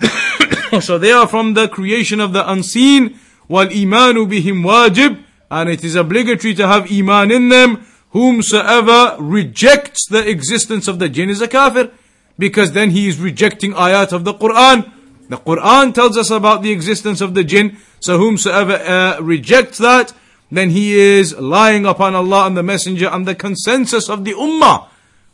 الْغَيْبِ 0.00 0.82
So 0.82 0.98
they 0.98 1.12
are 1.12 1.28
from 1.28 1.54
the 1.54 1.68
creation 1.68 2.20
of 2.20 2.32
the 2.32 2.50
unseen. 2.50 3.18
وَالْإِيمَانُ 3.48 4.28
بِهِمْ 4.28 4.64
wajib, 4.64 5.22
And 5.50 5.70
it 5.70 5.84
is 5.84 5.94
obligatory 5.94 6.54
to 6.54 6.66
have 6.66 6.90
iman 6.90 7.30
in 7.30 7.48
them. 7.48 7.86
Whomsoever 8.10 9.16
rejects 9.18 10.06
the 10.08 10.28
existence 10.28 10.88
of 10.88 10.98
the 10.98 11.08
jinn 11.08 11.30
is 11.30 11.40
a 11.40 11.48
kafir. 11.48 11.90
Because 12.38 12.72
then 12.72 12.90
he 12.90 13.08
is 13.08 13.18
rejecting 13.18 13.72
ayat 13.74 14.12
of 14.12 14.24
the 14.24 14.34
Quran. 14.34 14.90
The 15.28 15.36
Quran 15.36 15.94
tells 15.94 16.16
us 16.16 16.30
about 16.30 16.62
the 16.62 16.70
existence 16.70 17.20
of 17.20 17.34
the 17.34 17.44
jinn. 17.44 17.78
So 18.00 18.18
whomsoever 18.18 18.74
uh, 18.74 19.20
rejects 19.20 19.78
that, 19.78 20.12
then 20.57 20.69
he 20.69 20.95
is 20.95 21.35
lying 21.37 21.85
upon 21.85 22.13
Allah 22.15 22.45
and 22.45 22.55
the 22.55 22.63
Messenger 22.63 23.09
and 23.11 23.25
the 23.25 23.33
consensus 23.35 24.09
of 24.09 24.23
the 24.23 24.33
Ummah 24.33 24.87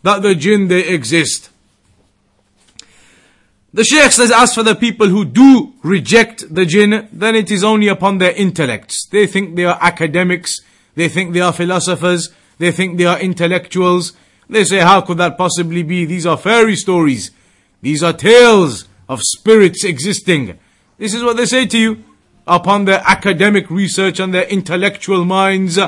that 0.04 0.22
the 0.22 0.34
jinn 0.34 0.70
they 0.70 0.88
exist. 0.88 1.50
The 3.74 3.84
Shaykh 3.84 4.12
says, 4.12 4.32
as 4.32 4.56
for 4.56 4.64
the 4.64 4.76
people 4.76 5.10
who 5.10 5.26
do 5.26 5.74
reject 5.84 6.54
the 6.54 6.66
jinn, 6.66 7.08
then 7.12 7.36
it 7.36 7.52
is 7.52 7.64
only 7.64 7.88
upon 7.88 8.18
their 8.18 8.32
intellects. 8.32 9.06
They 9.12 9.28
think 9.28 9.56
they 9.56 9.66
are 9.66 9.78
academics, 9.80 10.56
they 10.96 11.10
think 11.10 11.34
they 11.34 11.42
are 11.42 11.54
philosophers, 11.54 12.30
they 12.58 12.72
think 12.72 12.98
they 12.98 13.06
are 13.06 13.20
intellectuals. 13.20 14.14
They 14.50 14.64
say, 14.64 14.80
how 14.80 15.02
could 15.02 15.18
that 15.18 15.38
possibly 15.38 15.84
be? 15.84 16.06
These 16.06 16.26
are 16.26 16.38
fairy 16.38 16.76
stories. 16.76 17.32
These 17.82 18.02
are 18.02 18.14
tales 18.14 18.88
of 19.08 19.22
spirits 19.22 19.84
existing. 19.84 20.58
This 20.98 21.14
is 21.14 21.24
what 21.24 21.38
they 21.38 21.46
say 21.46 21.66
to 21.68 21.78
you 21.78 22.04
upon 22.50 22.86
their 22.86 23.02
academic 23.06 23.70
research 23.70 24.20
and 24.20 24.34
their 24.34 24.48
intellectual 24.48 25.24
minds, 25.24 25.80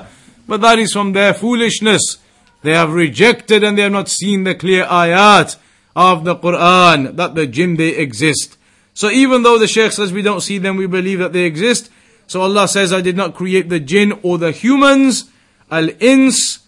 but 0.47 0.61
that 0.61 0.79
is 0.79 0.93
from 0.93 1.13
their 1.13 1.33
foolishness. 1.33 2.17
They 2.61 2.73
have 2.73 2.93
rejected 2.93 3.63
and 3.63 3.77
they 3.77 3.81
have 3.81 3.91
not 3.91 4.07
seen 4.07 4.43
the 4.43 4.53
clear 4.55 4.85
ayat 4.85 5.57
of 5.95 6.23
the 6.23 6.35
Quran 6.35 7.15
that 7.15 7.35
the 7.35 7.47
jinn 7.47 7.75
they 7.75 7.89
exist. 7.89 8.57
So 8.93 9.09
even 9.09 9.43
though 9.43 9.57
the 9.57 9.67
Shaykh 9.67 9.91
says 9.91 10.13
we 10.13 10.21
don't 10.21 10.41
see 10.41 10.59
them, 10.59 10.77
we 10.77 10.85
believe 10.85 11.19
that 11.19 11.33
they 11.33 11.43
exist. 11.43 11.89
So 12.27 12.41
Allah 12.41 12.67
says, 12.67 12.93
I 12.93 13.01
did 13.01 13.17
not 13.17 13.33
create 13.33 13.67
the 13.67 13.79
jinn 13.79 14.19
or 14.21 14.37
the 14.37 14.51
humans, 14.51 15.29
al-ins. 15.69 16.59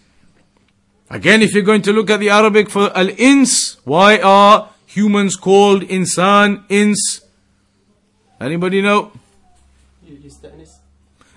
Again, 1.08 1.42
if 1.42 1.54
you're 1.54 1.62
going 1.62 1.82
to 1.82 1.92
look 1.92 2.10
at 2.10 2.20
the 2.20 2.30
Arabic 2.30 2.68
for 2.68 2.94
al-ins, 2.96 3.76
why 3.84 4.18
are 4.18 4.70
humans 4.86 5.36
called 5.36 5.82
insan, 5.82 6.64
ins? 6.68 7.20
Anybody 8.40 8.82
know? 8.82 9.12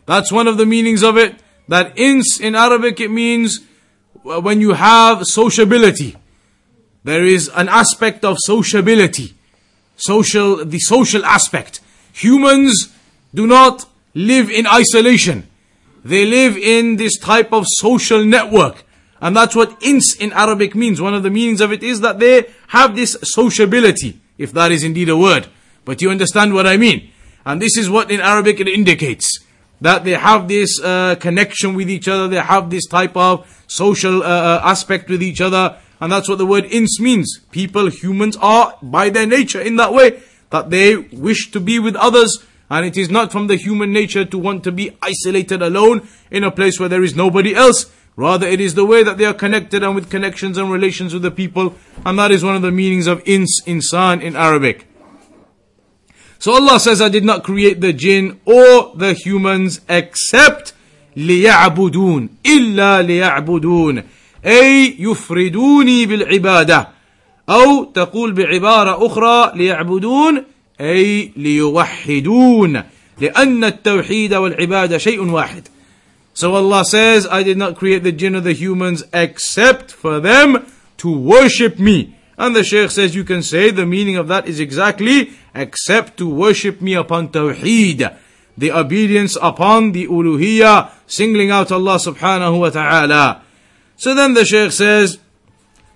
That's 0.05 0.31
one 0.31 0.47
of 0.47 0.57
the 0.57 0.65
meanings 0.65 1.03
of 1.03 1.17
it. 1.17 1.35
That 1.67 1.97
ins 1.97 2.39
in 2.39 2.55
Arabic 2.55 2.99
it 2.99 3.11
means 3.11 3.59
uh, 4.25 4.39
when 4.39 4.61
you 4.61 4.73
have 4.73 5.25
sociability. 5.25 6.15
There 7.03 7.25
is 7.25 7.49
an 7.55 7.69
aspect 7.69 8.23
of 8.25 8.37
sociability. 8.39 9.33
Social, 9.95 10.65
the 10.65 10.79
social 10.79 11.25
aspect. 11.25 11.81
Humans 12.13 12.93
do 13.33 13.47
not 13.47 13.85
live 14.13 14.49
in 14.49 14.65
isolation. 14.67 15.47
They 16.03 16.25
live 16.25 16.57
in 16.57 16.95
this 16.95 17.17
type 17.17 17.51
of 17.51 17.65
social 17.67 18.23
network. 18.23 18.83
And 19.19 19.35
that's 19.35 19.55
what 19.55 19.81
ins 19.81 20.15
in 20.19 20.31
Arabic 20.33 20.75
means. 20.75 21.01
One 21.01 21.13
of 21.13 21.23
the 21.23 21.29
meanings 21.29 21.61
of 21.61 21.71
it 21.71 21.83
is 21.83 22.01
that 22.01 22.19
they 22.19 22.45
have 22.67 22.95
this 22.95 23.17
sociability, 23.23 24.19
if 24.37 24.51
that 24.53 24.71
is 24.71 24.83
indeed 24.83 25.09
a 25.09 25.17
word. 25.17 25.47
But 25.85 26.01
you 26.01 26.09
understand 26.09 26.53
what 26.53 26.67
I 26.67 26.77
mean. 26.77 27.11
And 27.47 27.61
this 27.61 27.77
is 27.77 27.89
what 27.89 28.11
in 28.11 28.19
Arabic 28.19 28.59
it 28.59 28.67
indicates. 28.67 29.39
That 29.79 30.03
they 30.03 30.15
have 30.15 30.49
this 30.49 30.81
uh, 30.83 31.15
connection 31.15 31.75
with 31.75 31.89
each 31.89 32.09
other, 32.09 32.27
they 32.27 32.41
have 32.41 32.69
this 32.69 32.85
type 32.87 33.15
of 33.15 33.63
social 33.67 34.21
uh, 34.21 34.25
uh, 34.25 34.61
aspect 34.65 35.07
with 35.07 35.23
each 35.23 35.39
other. 35.39 35.77
And 36.01 36.11
that's 36.11 36.27
what 36.27 36.39
the 36.39 36.45
word 36.45 36.65
ins 36.65 36.99
means. 36.99 37.39
People, 37.51 37.87
humans 37.89 38.35
are 38.41 38.77
by 38.81 39.09
their 39.09 39.25
nature 39.25 39.61
in 39.61 39.77
that 39.77 39.93
way. 39.93 40.21
That 40.49 40.71
they 40.71 40.97
wish 40.97 41.49
to 41.51 41.61
be 41.61 41.79
with 41.79 41.95
others. 41.95 42.43
And 42.69 42.85
it 42.85 42.97
is 42.97 43.09
not 43.09 43.31
from 43.31 43.47
the 43.47 43.55
human 43.55 43.93
nature 43.93 44.25
to 44.25 44.37
want 44.37 44.65
to 44.65 44.71
be 44.73 44.97
isolated 45.01 45.61
alone 45.61 46.05
in 46.29 46.43
a 46.43 46.51
place 46.51 46.81
where 46.81 46.89
there 46.89 47.03
is 47.03 47.15
nobody 47.15 47.55
else. 47.55 47.89
Rather, 48.17 48.45
it 48.45 48.59
is 48.59 48.75
the 48.75 48.83
way 48.83 49.03
that 49.03 49.17
they 49.17 49.25
are 49.25 49.33
connected 49.33 49.83
and 49.83 49.95
with 49.95 50.09
connections 50.09 50.57
and 50.57 50.69
relations 50.69 51.13
with 51.13 51.23
the 51.23 51.31
people. 51.31 51.75
And 52.05 52.19
that 52.19 52.31
is 52.31 52.43
one 52.43 52.57
of 52.57 52.61
the 52.61 52.71
meanings 52.71 53.07
of 53.07 53.25
ins, 53.25 53.61
insan 53.65 54.21
in 54.21 54.35
Arabic. 54.35 54.85
So 56.38 56.54
Allah 56.54 56.80
says, 56.80 57.00
I 57.00 57.08
did 57.08 57.24
not 57.24 57.44
create 57.44 57.80
the 57.80 57.92
jinn 57.92 58.40
or 58.44 58.92
the 58.96 59.12
humans 59.14 59.80
except 59.88 60.74
ليعبدون 61.16 62.28
إلا 62.46 63.02
ليعبدون 63.02 64.02
أي 64.46 64.96
يفردوني 64.98 66.06
بالعبادة 66.06 66.88
أو 67.48 67.84
تقول 67.84 68.32
بعبارة 68.32 69.06
أخرى 69.06 69.52
ليعبدون 69.54 70.42
أي 70.80 71.32
ليوحدون 71.36 72.82
لأن 73.20 73.64
التوحيد 73.64 74.34
والعبادة 74.34 74.98
شيء 74.98 75.20
واحد 75.20 75.68
So 76.34 76.54
Allah 76.54 76.82
says, 76.82 77.26
I 77.26 77.42
did 77.42 77.58
not 77.58 77.76
create 77.76 78.02
the 78.04 78.10
jinn 78.10 78.34
or 78.34 78.40
the 78.40 78.54
humans 78.54 79.04
except 79.12 79.92
for 79.92 80.18
them 80.18 80.64
to 80.96 81.12
worship 81.14 81.78
me. 81.78 82.15
And 82.38 82.56
the 82.56 82.64
Shaykh 82.64 82.90
says 82.90 83.14
you 83.14 83.24
can 83.24 83.42
say 83.42 83.70
the 83.70 83.86
meaning 83.86 84.16
of 84.16 84.28
that 84.28 84.48
is 84.48 84.58
exactly 84.58 85.32
except 85.54 86.16
to 86.18 86.28
worship 86.28 86.80
me 86.80 86.94
upon 86.94 87.28
Tawheed, 87.28 88.16
the 88.56 88.72
obedience 88.72 89.36
upon 89.40 89.92
the 89.92 90.06
uluhiyah, 90.06 90.90
singling 91.06 91.50
out 91.50 91.70
Allah 91.70 91.96
subhanahu 91.96 92.60
wa 92.60 92.70
ta'ala. 92.70 93.42
So 93.96 94.14
then 94.14 94.34
the 94.34 94.44
Shaykh 94.44 94.72
says, 94.72 95.18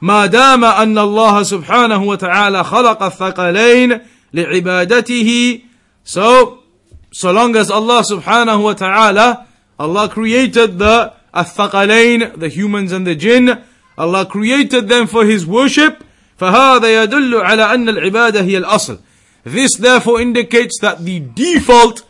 ما 0.00 0.26
دام 0.26 0.64
أن 0.64 0.98
الله 0.98 1.42
سبحانه 1.42 2.04
وتعالى 2.04 2.64
خلق 2.64 3.02
الثقلين 3.02 4.00
لعبادته 4.34 5.62
So, 6.04 6.62
so 7.11 7.32
long 7.32 7.57
as 7.57 7.70
Allah 7.70 8.04
subhanahu 8.09 8.62
wa 8.62 8.74
ta'ala, 8.74 9.48
Allah 9.78 10.09
created 10.09 10.78
the 10.78 11.12
الثقلين, 11.34 12.38
the 12.38 12.48
humans 12.48 12.92
and 12.92 13.07
the 13.07 13.16
jinn, 13.16 13.62
Allah 13.98 14.26
created 14.26 14.88
them 14.88 15.07
for 15.07 15.24
His 15.24 15.44
worship, 15.46 16.04
فهذا 16.40 17.02
يدل 17.02 17.34
على 17.34 17.74
أن 17.74 17.88
العبادة 17.88 18.42
هي 18.42 18.59
الأصل. 18.59 18.98
This 19.44 19.76
therefore 19.76 20.20
indicates 20.20 20.78
that 20.80 21.04
the 21.04 21.20
default 21.20 22.02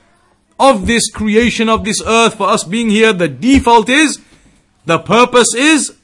of 0.59 0.87
this 0.87 1.11
creation 1.11 1.69
of 1.69 1.85
this 1.85 2.03
earth 2.07 2.35
for 2.35 2.49
us 2.49 2.65
being 2.65 2.89
here, 2.91 3.13
the 3.13 3.29
default 3.29 3.89
is, 3.89 4.19
the 4.87 4.99
purpose 4.99 5.55
is 5.55 5.95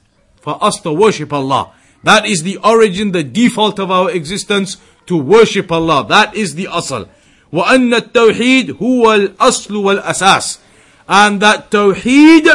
for 0.40 0.62
us 0.62 0.80
to 0.80 0.92
worship 0.92 1.32
Allah. 1.32 1.72
That 2.04 2.26
is 2.26 2.42
the 2.42 2.58
origin, 2.58 3.12
the 3.12 3.22
default 3.22 3.78
of 3.78 3.90
our 3.90 4.10
existence 4.10 4.76
to 5.06 5.16
worship 5.16 5.70
Allah. 5.72 6.06
That 6.08 6.34
is 6.34 6.54
the 6.54 6.68
asal. 6.70 7.08
وأن 7.52 7.94
التوحيد 7.94 8.76
هو 8.80 9.14
الأصل 9.14 9.70
والأساس. 9.70 10.58
And 11.08 11.40
that 11.40 11.70
tawheed, 11.70 12.48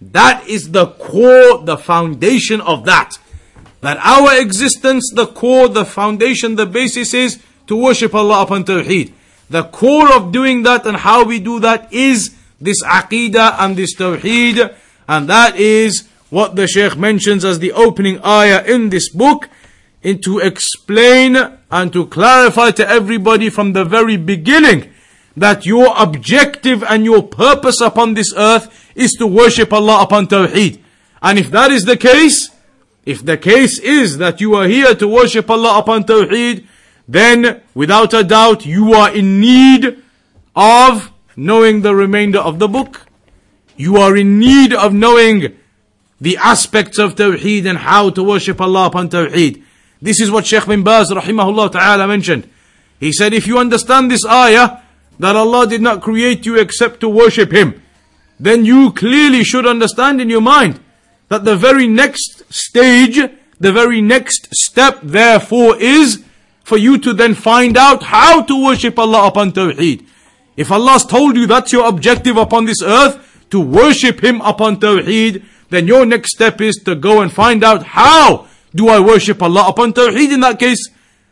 that 0.00 0.46
is 0.48 0.70
the 0.70 0.86
core, 0.86 1.58
the 1.64 1.76
foundation 1.76 2.60
of 2.60 2.84
that. 2.84 3.18
That 3.81 3.97
our 3.97 4.39
existence, 4.39 5.11
the 5.13 5.27
core, 5.27 5.69
the 5.69 5.85
foundation, 5.85 6.55
the 6.55 6.65
basis 6.65 7.13
is 7.13 7.41
to 7.67 7.75
worship 7.75 8.13
Allah 8.13 8.43
upon 8.43 8.65
Tawheed. 8.65 9.13
The 9.49 9.63
core 9.63 10.13
of 10.13 10.31
doing 10.31 10.63
that 10.63 10.85
and 10.85 10.97
how 10.97 11.23
we 11.23 11.39
do 11.39 11.59
that 11.61 11.91
is 11.93 12.35
this 12.59 12.83
Aqidah 12.83 13.55
and 13.59 13.77
this 13.77 13.95
Tawheed. 13.95 14.75
And 15.07 15.29
that 15.29 15.55
is 15.55 16.07
what 16.29 16.55
the 16.55 16.67
Shaykh 16.67 16.97
mentions 16.97 17.45
as 17.45 17.59
the 17.59 17.71
opening 17.71 18.19
ayah 18.23 18.63
in 18.63 18.89
this 18.89 19.09
book. 19.09 19.49
And 20.03 20.23
to 20.23 20.39
explain 20.39 21.35
and 21.71 21.93
to 21.93 22.05
clarify 22.05 22.71
to 22.71 22.87
everybody 22.87 23.49
from 23.49 23.73
the 23.73 23.85
very 23.85 24.17
beginning 24.17 24.91
that 25.35 25.65
your 25.65 25.93
objective 25.97 26.83
and 26.83 27.05
your 27.05 27.23
purpose 27.23 27.81
upon 27.81 28.13
this 28.13 28.33
earth 28.35 28.91
is 28.95 29.11
to 29.13 29.27
worship 29.27 29.71
Allah 29.71 30.03
upon 30.03 30.27
Tawheed. 30.27 30.79
And 31.21 31.39
if 31.39 31.49
that 31.51 31.71
is 31.71 31.83
the 31.83 31.97
case, 31.97 32.49
if 33.09 33.25
the 33.25 33.37
case 33.37 33.79
is 33.79 34.19
that 34.19 34.39
you 34.39 34.53
are 34.53 34.67
here 34.67 34.93
to 34.93 35.07
worship 35.07 35.49
Allah 35.49 35.79
upon 35.79 36.03
Tawheed, 36.03 36.67
then 37.07 37.59
without 37.73 38.13
a 38.13 38.23
doubt 38.23 38.67
you 38.67 38.93
are 38.93 39.11
in 39.11 39.39
need 39.41 39.97
of 40.55 41.11
knowing 41.35 41.81
the 41.81 41.95
remainder 41.95 42.37
of 42.37 42.59
the 42.59 42.67
book. 42.67 43.07
You 43.75 43.97
are 43.97 44.15
in 44.15 44.37
need 44.37 44.75
of 44.75 44.93
knowing 44.93 45.57
the 46.21 46.37
aspects 46.37 46.99
of 46.99 47.15
Tawheed 47.15 47.65
and 47.65 47.79
how 47.79 48.11
to 48.11 48.23
worship 48.23 48.61
Allah 48.61 48.85
upon 48.85 49.09
Tawheed. 49.09 49.63
This 49.99 50.21
is 50.21 50.29
what 50.29 50.45
Shaykh 50.45 50.67
bin 50.67 50.83
Baz 50.83 51.09
rahimahullah 51.09 51.71
ta'ala 51.71 52.07
mentioned. 52.07 52.47
He 52.99 53.11
said 53.11 53.33
if 53.33 53.47
you 53.47 53.57
understand 53.57 54.11
this 54.11 54.23
ayah, 54.23 54.81
that 55.17 55.35
Allah 55.35 55.65
did 55.65 55.81
not 55.81 56.03
create 56.03 56.45
you 56.45 56.59
except 56.59 56.99
to 56.99 57.09
worship 57.09 57.51
Him, 57.51 57.81
then 58.39 58.65
you 58.65 58.91
clearly 58.91 59.43
should 59.43 59.65
understand 59.65 60.21
in 60.21 60.29
your 60.29 60.41
mind 60.41 60.79
that 61.29 61.45
the 61.45 61.55
very 61.55 61.87
next 61.87 62.43
stage, 62.53 63.17
the 63.59 63.71
very 63.71 64.01
next 64.01 64.53
step 64.53 64.99
therefore 65.01 65.77
is 65.77 66.23
for 66.63 66.77
you 66.77 66.97
to 66.99 67.13
then 67.13 67.33
find 67.33 67.77
out 67.77 68.03
how 68.03 68.41
to 68.43 68.63
worship 68.63 68.99
Allah 68.99 69.27
upon 69.27 69.51
Tawheed. 69.51 70.05
If 70.57 70.71
Allah's 70.71 71.05
told 71.05 71.35
you 71.35 71.47
that's 71.47 71.71
your 71.71 71.87
objective 71.87 72.37
upon 72.37 72.65
this 72.65 72.81
earth, 72.83 73.25
to 73.49 73.59
worship 73.59 74.23
Him 74.23 74.41
upon 74.41 74.79
Tawheed, 74.79 75.43
then 75.69 75.87
your 75.87 76.05
next 76.05 76.31
step 76.31 76.61
is 76.61 76.75
to 76.85 76.95
go 76.95 77.21
and 77.21 77.31
find 77.31 77.63
out 77.63 77.83
how 77.83 78.47
do 78.73 78.89
I 78.89 78.99
worship 78.99 79.41
Allah 79.41 79.67
upon 79.67 79.93
Tawheed 79.93 80.31
in 80.31 80.41
that 80.41 80.59
case? 80.59 80.89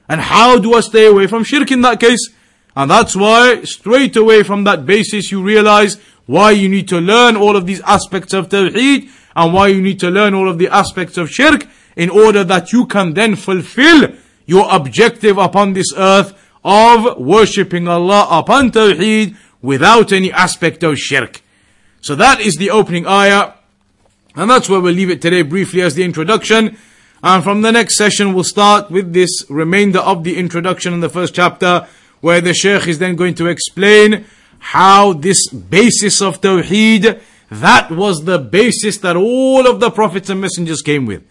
And 0.10 0.22
how 0.22 0.58
do 0.58 0.74
I 0.74 0.80
stay 0.80 1.06
away 1.06 1.28
from 1.28 1.44
shirk 1.44 1.72
in 1.72 1.82
that 1.82 2.00
case? 2.00 2.30
And 2.76 2.90
that's 2.90 3.16
why 3.16 3.64
straight 3.64 4.16
away 4.16 4.44
from 4.44 4.64
that 4.64 4.86
basis 4.86 5.32
you 5.32 5.44
realize 5.44 5.98
why 6.26 6.52
you 6.52 6.70
need 6.70 6.88
to 6.90 7.00
learn 7.00 7.36
all 7.36 7.56
of 7.56 7.66
these 7.66 7.82
aspects 7.82 8.34
of 8.34 8.50
Tawheed 8.50 9.10
and 9.38 9.54
why 9.54 9.68
you 9.68 9.82
need 9.82 10.00
to 10.00 10.10
learn 10.10 10.34
all 10.34 10.50
of 10.50 10.58
the 10.58 10.68
aspects 10.68 11.16
of 11.16 11.30
shirk 11.30 11.68
in 11.96 12.10
order 12.10 12.44
that 12.44 12.74
you 12.74 12.88
can 12.88 13.14
then 13.14 13.36
fulfill 13.36 14.12
your 14.48 14.68
objective 14.74 15.38
upon 15.38 15.74
this 15.74 15.94
earth 15.96 16.34
of 16.64 17.18
worshipping 17.20 17.88
Allah 17.88 18.28
upon 18.32 18.72
Tawheed 18.72 19.38
without 19.62 20.12
any 20.12 20.32
aspect 20.32 20.84
of 20.84 20.98
shirk. 20.98 21.42
So 22.02 22.16
that 22.16 22.42
is 22.42 22.56
the 22.56 22.72
opening 22.72 23.06
ayah. 23.06 23.54
And 24.36 24.50
that's 24.50 24.70
where 24.70 24.82
we'll 24.82 24.94
leave 24.94 25.12
it 25.12 25.22
today 25.22 25.44
briefly 25.44 25.82
as 25.82 25.94
the 25.94 26.04
introduction. 26.04 26.78
And 27.24 27.44
from 27.44 27.62
the 27.62 27.72
next 27.72 27.96
session 27.96 28.34
we'll 28.34 28.44
start 28.44 28.90
with 28.90 29.14
this 29.14 29.46
remainder 29.50 30.00
of 30.00 30.24
the 30.24 30.38
introduction 30.38 30.94
in 30.94 31.00
the 31.00 31.10
first 31.10 31.36
chapter 31.36 31.88
where 32.22 32.42
the 32.42 32.54
Shaykh 32.54 32.88
is 32.88 32.98
then 32.98 33.16
going 33.16 33.36
to 33.36 33.48
explain 33.48 34.26
how 34.60 35.14
this 35.14 35.48
basis 35.50 36.22
of 36.22 36.42
Tawheed, 36.42 37.22
that 37.50 37.92
was 37.92 38.26
the 38.26 38.40
basis 38.40 38.98
that 38.98 39.16
all 39.16 39.68
of 39.68 39.80
the 39.80 39.90
prophets 39.90 40.30
and 40.30 40.42
messengers 40.42 40.82
came 40.82 41.06
with. 41.06 41.24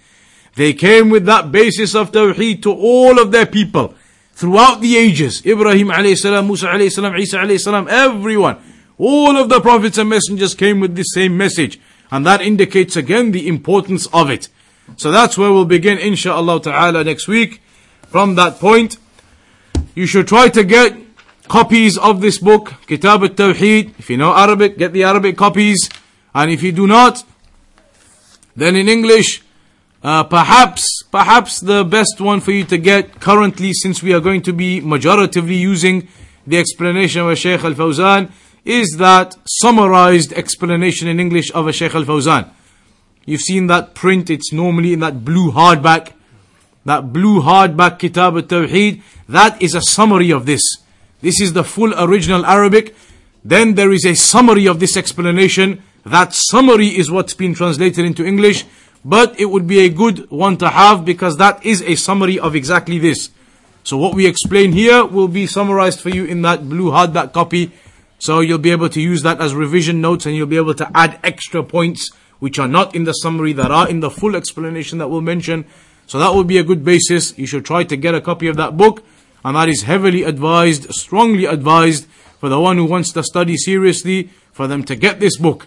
They 0.55 0.73
came 0.73 1.11
with 1.11 1.27
that 1.27 1.53
basis 1.53 1.95
of 1.95 2.13
Tawheed 2.13 2.63
to 2.63 2.73
all 2.73 3.21
of 3.21 3.31
their 3.31 3.47
people 3.47 3.95
throughout 4.33 4.81
the 4.81 4.97
ages. 4.97 5.45
Ibrahim 5.45 5.89
alayhi 5.89 6.17
salam, 6.17 6.47
Musa 6.47 6.69
alayhi 6.69 6.91
salam, 6.91 7.15
Isa 7.17 7.39
alayhi 7.39 7.61
salam, 7.61 7.89
everyone. 7.89 8.57
All 8.99 9.37
of 9.37 9.51
the 9.51 9.61
prophets 9.61 9.99
and 9.99 10.09
messengers 10.09 10.55
came 10.55 10.81
with 10.81 10.95
the 10.95 11.03
same 11.03 11.37
message. 11.37 11.79
And 12.11 12.25
that 12.25 12.41
indicates 12.41 12.97
again 12.97 13.33
the 13.33 13.49
importance 13.49 14.07
of 14.13 14.31
it. 14.31 14.49
So 14.97 15.11
that's 15.11 15.37
where 15.37 15.53
we'll 15.53 15.65
begin 15.65 15.99
inshaAllah 15.99 16.63
ta'ala 16.63 17.05
next 17.05 17.29
week. 17.29 17.61
From 18.09 18.37
that 18.37 18.59
point, 18.61 18.97
you 19.95 20.07
should 20.07 20.29
try 20.29 20.49
to 20.49 20.65
get 20.65 20.97
copies 21.49 21.99
of 21.99 22.21
this 22.21 22.39
book, 22.39 22.75
Kitab 22.87 23.23
al-Tawheed. 23.23 23.99
If 23.99 24.09
you 24.09 24.17
know 24.17 24.35
Arabic, 24.35 24.79
get 24.79 24.93
the 24.93 25.05
Arabic 25.05 25.37
copies. 25.37 25.91
And 26.37 26.51
if 26.51 26.63
you 26.63 26.71
do 26.71 26.87
not, 26.87 27.25
then 28.55 28.77
in 28.77 28.91
English, 28.91 29.43
uh, 30.03 30.23
perhaps, 30.25 31.03
perhaps 31.11 31.61
the 31.61 31.83
best 31.83 32.21
one 32.21 32.41
for 32.43 32.53
you 32.53 32.65
to 32.65 32.77
get 32.77 33.21
currently, 33.21 33.73
since 33.73 34.03
we 34.03 34.13
are 34.13 34.21
going 34.21 34.43
to 34.43 34.53
be 34.53 34.83
majoritively 34.83 35.59
using 35.59 36.09
the 36.47 36.59
explanation 36.59 37.23
of 37.23 37.39
Shaykh 37.39 37.65
Al-Fawzan, 37.65 38.31
is 38.67 38.97
that 38.99 39.35
summarized 39.47 40.35
explanation 40.35 41.09
in 41.09 41.21
English 41.21 41.51
of 41.53 41.75
Shaykh 41.75 41.95
Al-Fawzan. 41.95 42.51
You've 43.25 43.41
seen 43.41 43.69
that 43.69 43.95
print, 43.95 44.29
it's 44.29 44.53
normally 44.53 44.93
in 44.93 45.01
that 45.01 45.25
blue 45.25 45.53
hardback. 45.53 46.13
That 46.85 47.15
blue 47.15 47.41
hardback 47.41 47.99
Kitab 47.99 48.35
al-Tawheed, 48.35 49.01
that 49.27 49.61
is 49.63 49.75
a 49.75 49.81
summary 49.81 50.31
of 50.33 50.45
this. 50.45 50.61
This 51.23 51.41
is 51.41 51.55
the 51.55 51.65
full 51.65 51.95
original 51.99 52.45
Arabic. 52.45 52.95
Then 53.43 53.75
there 53.75 53.91
is 53.91 54.05
a 54.05 54.15
summary 54.15 54.67
of 54.67 54.81
this 54.81 54.99
explanation. 54.99 55.83
That 56.07 56.35
summary 56.35 56.87
is 56.87 57.11
what's 57.11 57.35
been 57.35 57.53
translated 57.53 58.05
into 58.05 58.25
English. 58.25 58.65
But 59.05 59.39
it 59.41 59.47
would 59.47 59.67
be 59.67 59.81
a 59.81 59.89
good 59.89 60.31
one 60.31 60.57
to 60.59 60.69
have 60.69 61.05
because 61.05 61.37
that 61.37 61.65
is 61.67 61.83
a 61.83 61.97
summary 61.97 62.39
of 62.39 62.55
exactly 62.55 62.99
this. 62.99 63.31
So 63.83 63.97
what 63.97 64.15
we 64.15 64.27
explain 64.27 64.73
here 64.73 65.05
will 65.05 65.27
be 65.27 65.49
summarized 65.49 66.01
for 66.01 66.11
you 66.11 66.25
in 66.25 66.43
that 66.43 66.69
blue 66.69 66.91
hardback 66.91 67.33
copy. 67.33 67.73
So 68.21 68.39
you'll 68.39 68.59
be 68.59 68.71
able 68.71 68.89
to 68.89 69.01
use 69.01 69.23
that 69.23 69.41
as 69.41 69.55
revision 69.55 70.01
notes 70.01 70.27
and 70.27 70.37
you'll 70.37 70.47
be 70.47 70.57
able 70.57 70.75
to 70.75 70.91
add 70.95 71.19
extra 71.25 71.63
points 71.65 72.11
which 72.39 72.59
are 72.59 72.69
not 72.69 72.95
in 72.95 73.03
the 73.03 73.13
summary 73.13 73.53
that 73.55 73.71
are 73.73 73.89
in 73.89 74.01
the 74.01 74.11
full 74.11 74.37
explanation 74.37 74.99
that 74.99 75.09
we'll 75.09 75.21
mention. 75.21 75.65
So 76.07 76.21
that 76.21 76.35
would 76.35 76.47
be 76.47 76.59
a 76.59 76.65
good 76.65 76.85
basis. 76.85 77.37
You 77.37 77.47
should 77.47 77.65
try 77.65 77.83
to 77.83 77.97
get 77.97 78.15
a 78.15 78.21
copy 78.21 78.47
of 78.47 78.57
that 78.57 78.77
book. 78.77 79.05
And 79.45 79.57
that 79.57 79.69
is 79.69 79.83
heavily 79.83 80.23
advised, 80.23 80.93
strongly 80.95 81.47
advised 81.47 82.07
for 82.39 82.49
the 82.49 82.61
one 82.61 82.77
who 82.77 82.85
wants 82.85 83.13
to 83.13 83.25
study 83.25 83.57
seriously, 83.57 84.31
for 84.53 84.67
them 84.67 84.85
to 84.85 84.95
get 84.95 85.19
this 85.21 85.37
book. 85.37 85.67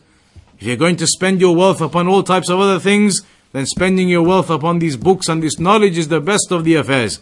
If 0.59 0.67
you're 0.67 0.75
going 0.75 0.97
to 0.97 1.07
spend 1.07 1.39
your 1.39 1.55
wealth 1.55 1.79
upon 1.79 2.07
all 2.07 2.21
types 2.21 2.49
of 2.49 2.59
other 2.59 2.79
things, 2.79 3.21
then 3.53 3.65
spending 3.65 4.09
your 4.09 4.23
wealth 4.23 4.49
upon 4.49 4.79
these 4.79 4.97
books 4.97 5.29
and 5.29 5.41
this 5.41 5.57
knowledge 5.57 5.97
is 5.97 6.09
the 6.09 6.19
best 6.19 6.51
of 6.51 6.65
the 6.65 6.75
affairs. 6.75 7.21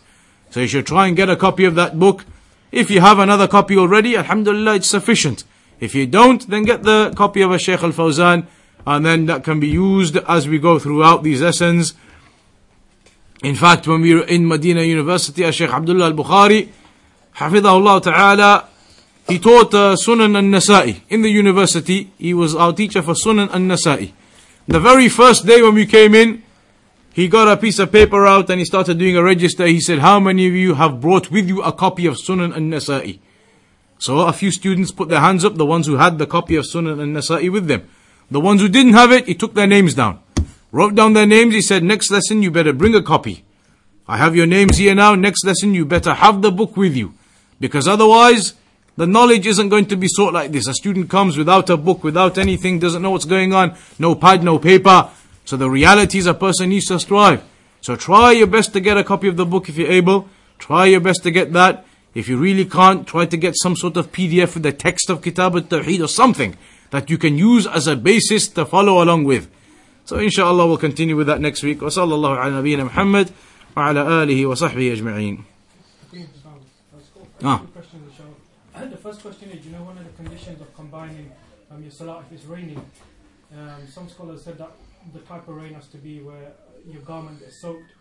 So 0.49 0.61
you 0.61 0.67
should 0.67 0.87
try 0.87 1.07
and 1.07 1.15
get 1.15 1.29
a 1.29 1.35
copy 1.35 1.63
of 1.63 1.75
that 1.75 1.99
book. 1.99 2.25
If 2.71 2.89
you 2.89 2.99
have 3.01 3.19
another 3.19 3.47
copy 3.47 3.77
already, 3.77 4.17
Alhamdulillah, 4.17 4.75
it's 4.75 4.89
sufficient. 4.89 5.43
If 5.79 5.93
you 5.93 6.07
don't, 6.07 6.49
then 6.49 6.63
get 6.63 6.81
the 6.81 7.13
copy 7.15 7.41
of 7.41 7.51
a 7.51 7.59
Shaykh 7.59 7.83
Al 7.83 7.91
Fawzan 7.91 8.47
and 8.87 9.05
then 9.05 9.27
that 9.27 9.43
can 9.43 9.59
be 9.59 9.67
used 9.67 10.17
as 10.17 10.47
we 10.47 10.57
go 10.57 10.79
throughout 10.79 11.21
these 11.21 11.41
lessons. 11.41 11.93
In 13.43 13.53
fact, 13.53 13.87
when 13.87 14.01
we 14.01 14.15
were 14.15 14.23
in 14.23 14.47
Medina 14.47 14.81
University, 14.81 15.49
Sheikh 15.51 15.69
Abdullah 15.69 16.05
al-Bukhari, 16.05 16.69
Hafidahullah 17.35 18.01
Ta'ala, 18.01 18.67
he 19.27 19.39
taught 19.39 19.73
uh, 19.73 19.95
Sunan 19.95 20.35
al-Nasa'i 20.35 21.01
in 21.09 21.21
the 21.21 21.29
university. 21.29 22.11
He 22.17 22.33
was 22.33 22.55
our 22.55 22.73
teacher 22.73 23.01
for 23.01 23.13
Sunan 23.13 23.49
al-Nasa'i. 23.49 24.13
The 24.67 24.79
very 24.79 25.09
first 25.09 25.45
day 25.45 25.61
when 25.61 25.75
we 25.75 25.85
came 25.85 26.15
in, 26.15 26.43
he 27.13 27.27
got 27.27 27.47
a 27.47 27.57
piece 27.57 27.79
of 27.79 27.91
paper 27.91 28.25
out 28.25 28.49
and 28.49 28.59
he 28.59 28.65
started 28.65 28.99
doing 28.99 29.17
a 29.17 29.23
register. 29.23 29.65
He 29.65 29.79
said, 29.79 29.99
how 29.99 30.19
many 30.19 30.47
of 30.47 30.53
you 30.53 30.75
have 30.75 31.01
brought 31.01 31.31
with 31.31 31.47
you 31.47 31.61
a 31.63 31.71
copy 31.71 32.05
of 32.05 32.15
Sunan 32.15 32.53
al-Nasa'i? 32.53 33.19
So 33.99 34.19
a 34.19 34.33
few 34.33 34.51
students 34.51 34.91
put 34.91 35.09
their 35.09 35.19
hands 35.19 35.43
up, 35.43 35.55
the 35.55 35.65
ones 35.65 35.87
who 35.87 35.95
had 35.97 36.19
the 36.19 36.27
copy 36.27 36.55
of 36.55 36.65
Sunan 36.65 36.99
al-Nasa'i 36.99 37.51
with 37.51 37.67
them. 37.67 37.89
The 38.29 38.39
ones 38.39 38.61
who 38.61 38.69
didn't 38.69 38.93
have 38.93 39.11
it, 39.11 39.25
he 39.25 39.33
took 39.33 39.55
their 39.55 39.67
names 39.67 39.93
down. 39.93 40.19
Wrote 40.71 40.95
down 40.95 41.13
their 41.13 41.25
names, 41.25 41.55
he 41.55 41.61
said, 41.61 41.83
next 41.83 42.11
lesson 42.11 42.43
you 42.43 42.51
better 42.51 42.73
bring 42.73 42.93
a 42.93 43.01
copy. 43.01 43.43
I 44.07 44.17
have 44.17 44.35
your 44.35 44.45
names 44.45 44.77
here 44.77 44.93
now, 44.93 45.15
next 45.15 45.43
lesson 45.43 45.73
you 45.73 45.85
better 45.85 46.13
have 46.13 46.41
the 46.41 46.51
book 46.51 46.77
with 46.77 46.95
you. 46.95 47.13
Because 47.59 47.87
otherwise, 47.87 48.53
the 48.96 49.06
knowledge 49.06 49.46
isn't 49.46 49.70
going 49.70 49.86
to 49.86 49.96
be 49.96 50.06
sought 50.08 50.34
like 50.34 50.52
this. 50.52 50.66
A 50.66 50.74
student 50.74 51.08
comes 51.08 51.38
without 51.38 51.70
a 51.70 51.76
book, 51.76 52.04
without 52.04 52.36
anything, 52.36 52.78
doesn't 52.78 53.00
know 53.00 53.10
what's 53.10 53.24
going 53.24 53.52
on, 53.52 53.76
no 53.98 54.14
pad, 54.14 54.42
no 54.42 54.58
paper. 54.58 55.10
So 55.44 55.56
the 55.56 55.70
reality 55.70 56.18
is 56.18 56.26
a 56.26 56.34
person 56.34 56.68
needs 56.68 56.86
to 56.86 57.00
strive. 57.00 57.42
So 57.80 57.96
try 57.96 58.32
your 58.32 58.46
best 58.46 58.72
to 58.74 58.80
get 58.80 58.96
a 58.96 59.04
copy 59.04 59.28
of 59.28 59.36
the 59.36 59.46
book 59.46 59.68
if 59.68 59.76
you're 59.76 59.90
able. 59.90 60.28
Try 60.58 60.86
your 60.86 61.00
best 61.00 61.22
to 61.24 61.30
get 61.30 61.52
that. 61.54 61.84
If 62.14 62.28
you 62.28 62.36
really 62.36 62.66
can't, 62.66 63.06
try 63.06 63.24
to 63.24 63.36
get 63.36 63.54
some 63.56 63.74
sort 63.74 63.96
of 63.96 64.12
PDF 64.12 64.54
with 64.54 64.62
the 64.62 64.72
text 64.72 65.08
of 65.08 65.22
Kitab 65.22 65.56
al-Tawheed 65.56 66.04
or 66.04 66.08
something 66.08 66.56
that 66.90 67.08
you 67.08 67.16
can 67.16 67.38
use 67.38 67.66
as 67.66 67.86
a 67.86 67.96
basis 67.96 68.46
to 68.48 68.66
follow 68.66 69.02
along 69.02 69.24
with. 69.24 69.50
So 70.04 70.18
inshallah 70.18 70.66
we'll 70.66 70.76
continue 70.76 71.16
with 71.16 71.26
that 71.28 71.40
next 71.40 71.62
week. 71.62 71.80
وصلى 71.80 72.14
الله 72.14 72.36
على 72.36 72.52
نبينا 72.60 72.84
محمد 72.84 73.30
وعلى 73.76 74.22
آله 74.22 74.46
وصحبه 74.46 74.92
أجمعين. 74.92 75.44
Ah. 77.44 77.62
The 78.85 78.97
first 78.97 79.21
question 79.21 79.49
is, 79.49 79.65
you 79.65 79.71
know, 79.71 79.83
one 79.83 79.97
of 79.97 80.03
the 80.05 80.23
conditions 80.23 80.61
of 80.61 80.73
combining 80.75 81.31
um, 81.71 81.81
your 81.81 81.91
salah 81.91 82.23
if 82.25 82.31
it's 82.31 82.45
raining, 82.45 82.83
um, 83.57 83.87
some 83.87 84.07
scholars 84.07 84.43
said 84.43 84.57
that 84.59 84.71
the 85.13 85.19
type 85.19 85.47
of 85.47 85.55
rain 85.55 85.73
has 85.73 85.87
to 85.87 85.97
be 85.97 86.21
where 86.21 86.51
your 86.85 87.01
garment 87.01 87.39
gets 87.39 87.61
soaked 87.61 87.91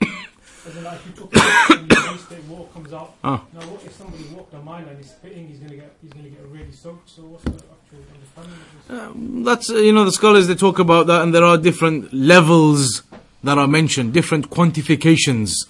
as 0.02 0.76
in, 0.76 0.84
like, 0.84 0.98
if 1.00 1.06
you 1.06 1.12
took 1.12 1.30
it 1.32 1.78
and 1.78 1.90
you 1.90 2.10
waste 2.10 2.32
it, 2.32 2.44
water 2.44 2.68
comes 2.72 2.92
out. 2.92 3.14
Ah. 3.24 3.42
Now, 3.52 3.60
what 3.60 3.84
if 3.84 3.92
somebody 3.92 4.24
walked 4.34 4.52
a 4.54 4.58
mile 4.58 4.86
and 4.86 4.98
he's 4.98 5.10
spitting? 5.10 5.48
He's 5.48 5.58
gonna 5.58 5.76
get 5.76 5.96
he's 6.02 6.12
gonna 6.12 6.28
get 6.28 6.44
really 6.48 6.72
soaked. 6.72 7.08
So, 7.08 7.22
what's 7.22 7.44
the 7.44 7.50
actual 7.50 7.98
understanding 8.14 8.52
of 8.52 8.88
this? 8.88 8.98
Um, 8.98 9.44
that's 9.44 9.70
uh, 9.70 9.76
you 9.76 9.92
know 9.92 10.04
the 10.04 10.12
scholars 10.12 10.48
they 10.48 10.54
talk 10.54 10.78
about 10.78 11.06
that, 11.06 11.22
and 11.22 11.34
there 11.34 11.44
are 11.44 11.56
different 11.56 12.12
levels 12.12 13.02
that 13.42 13.58
are 13.58 13.68
mentioned, 13.68 14.12
different 14.12 14.50
quantifications 14.50 15.66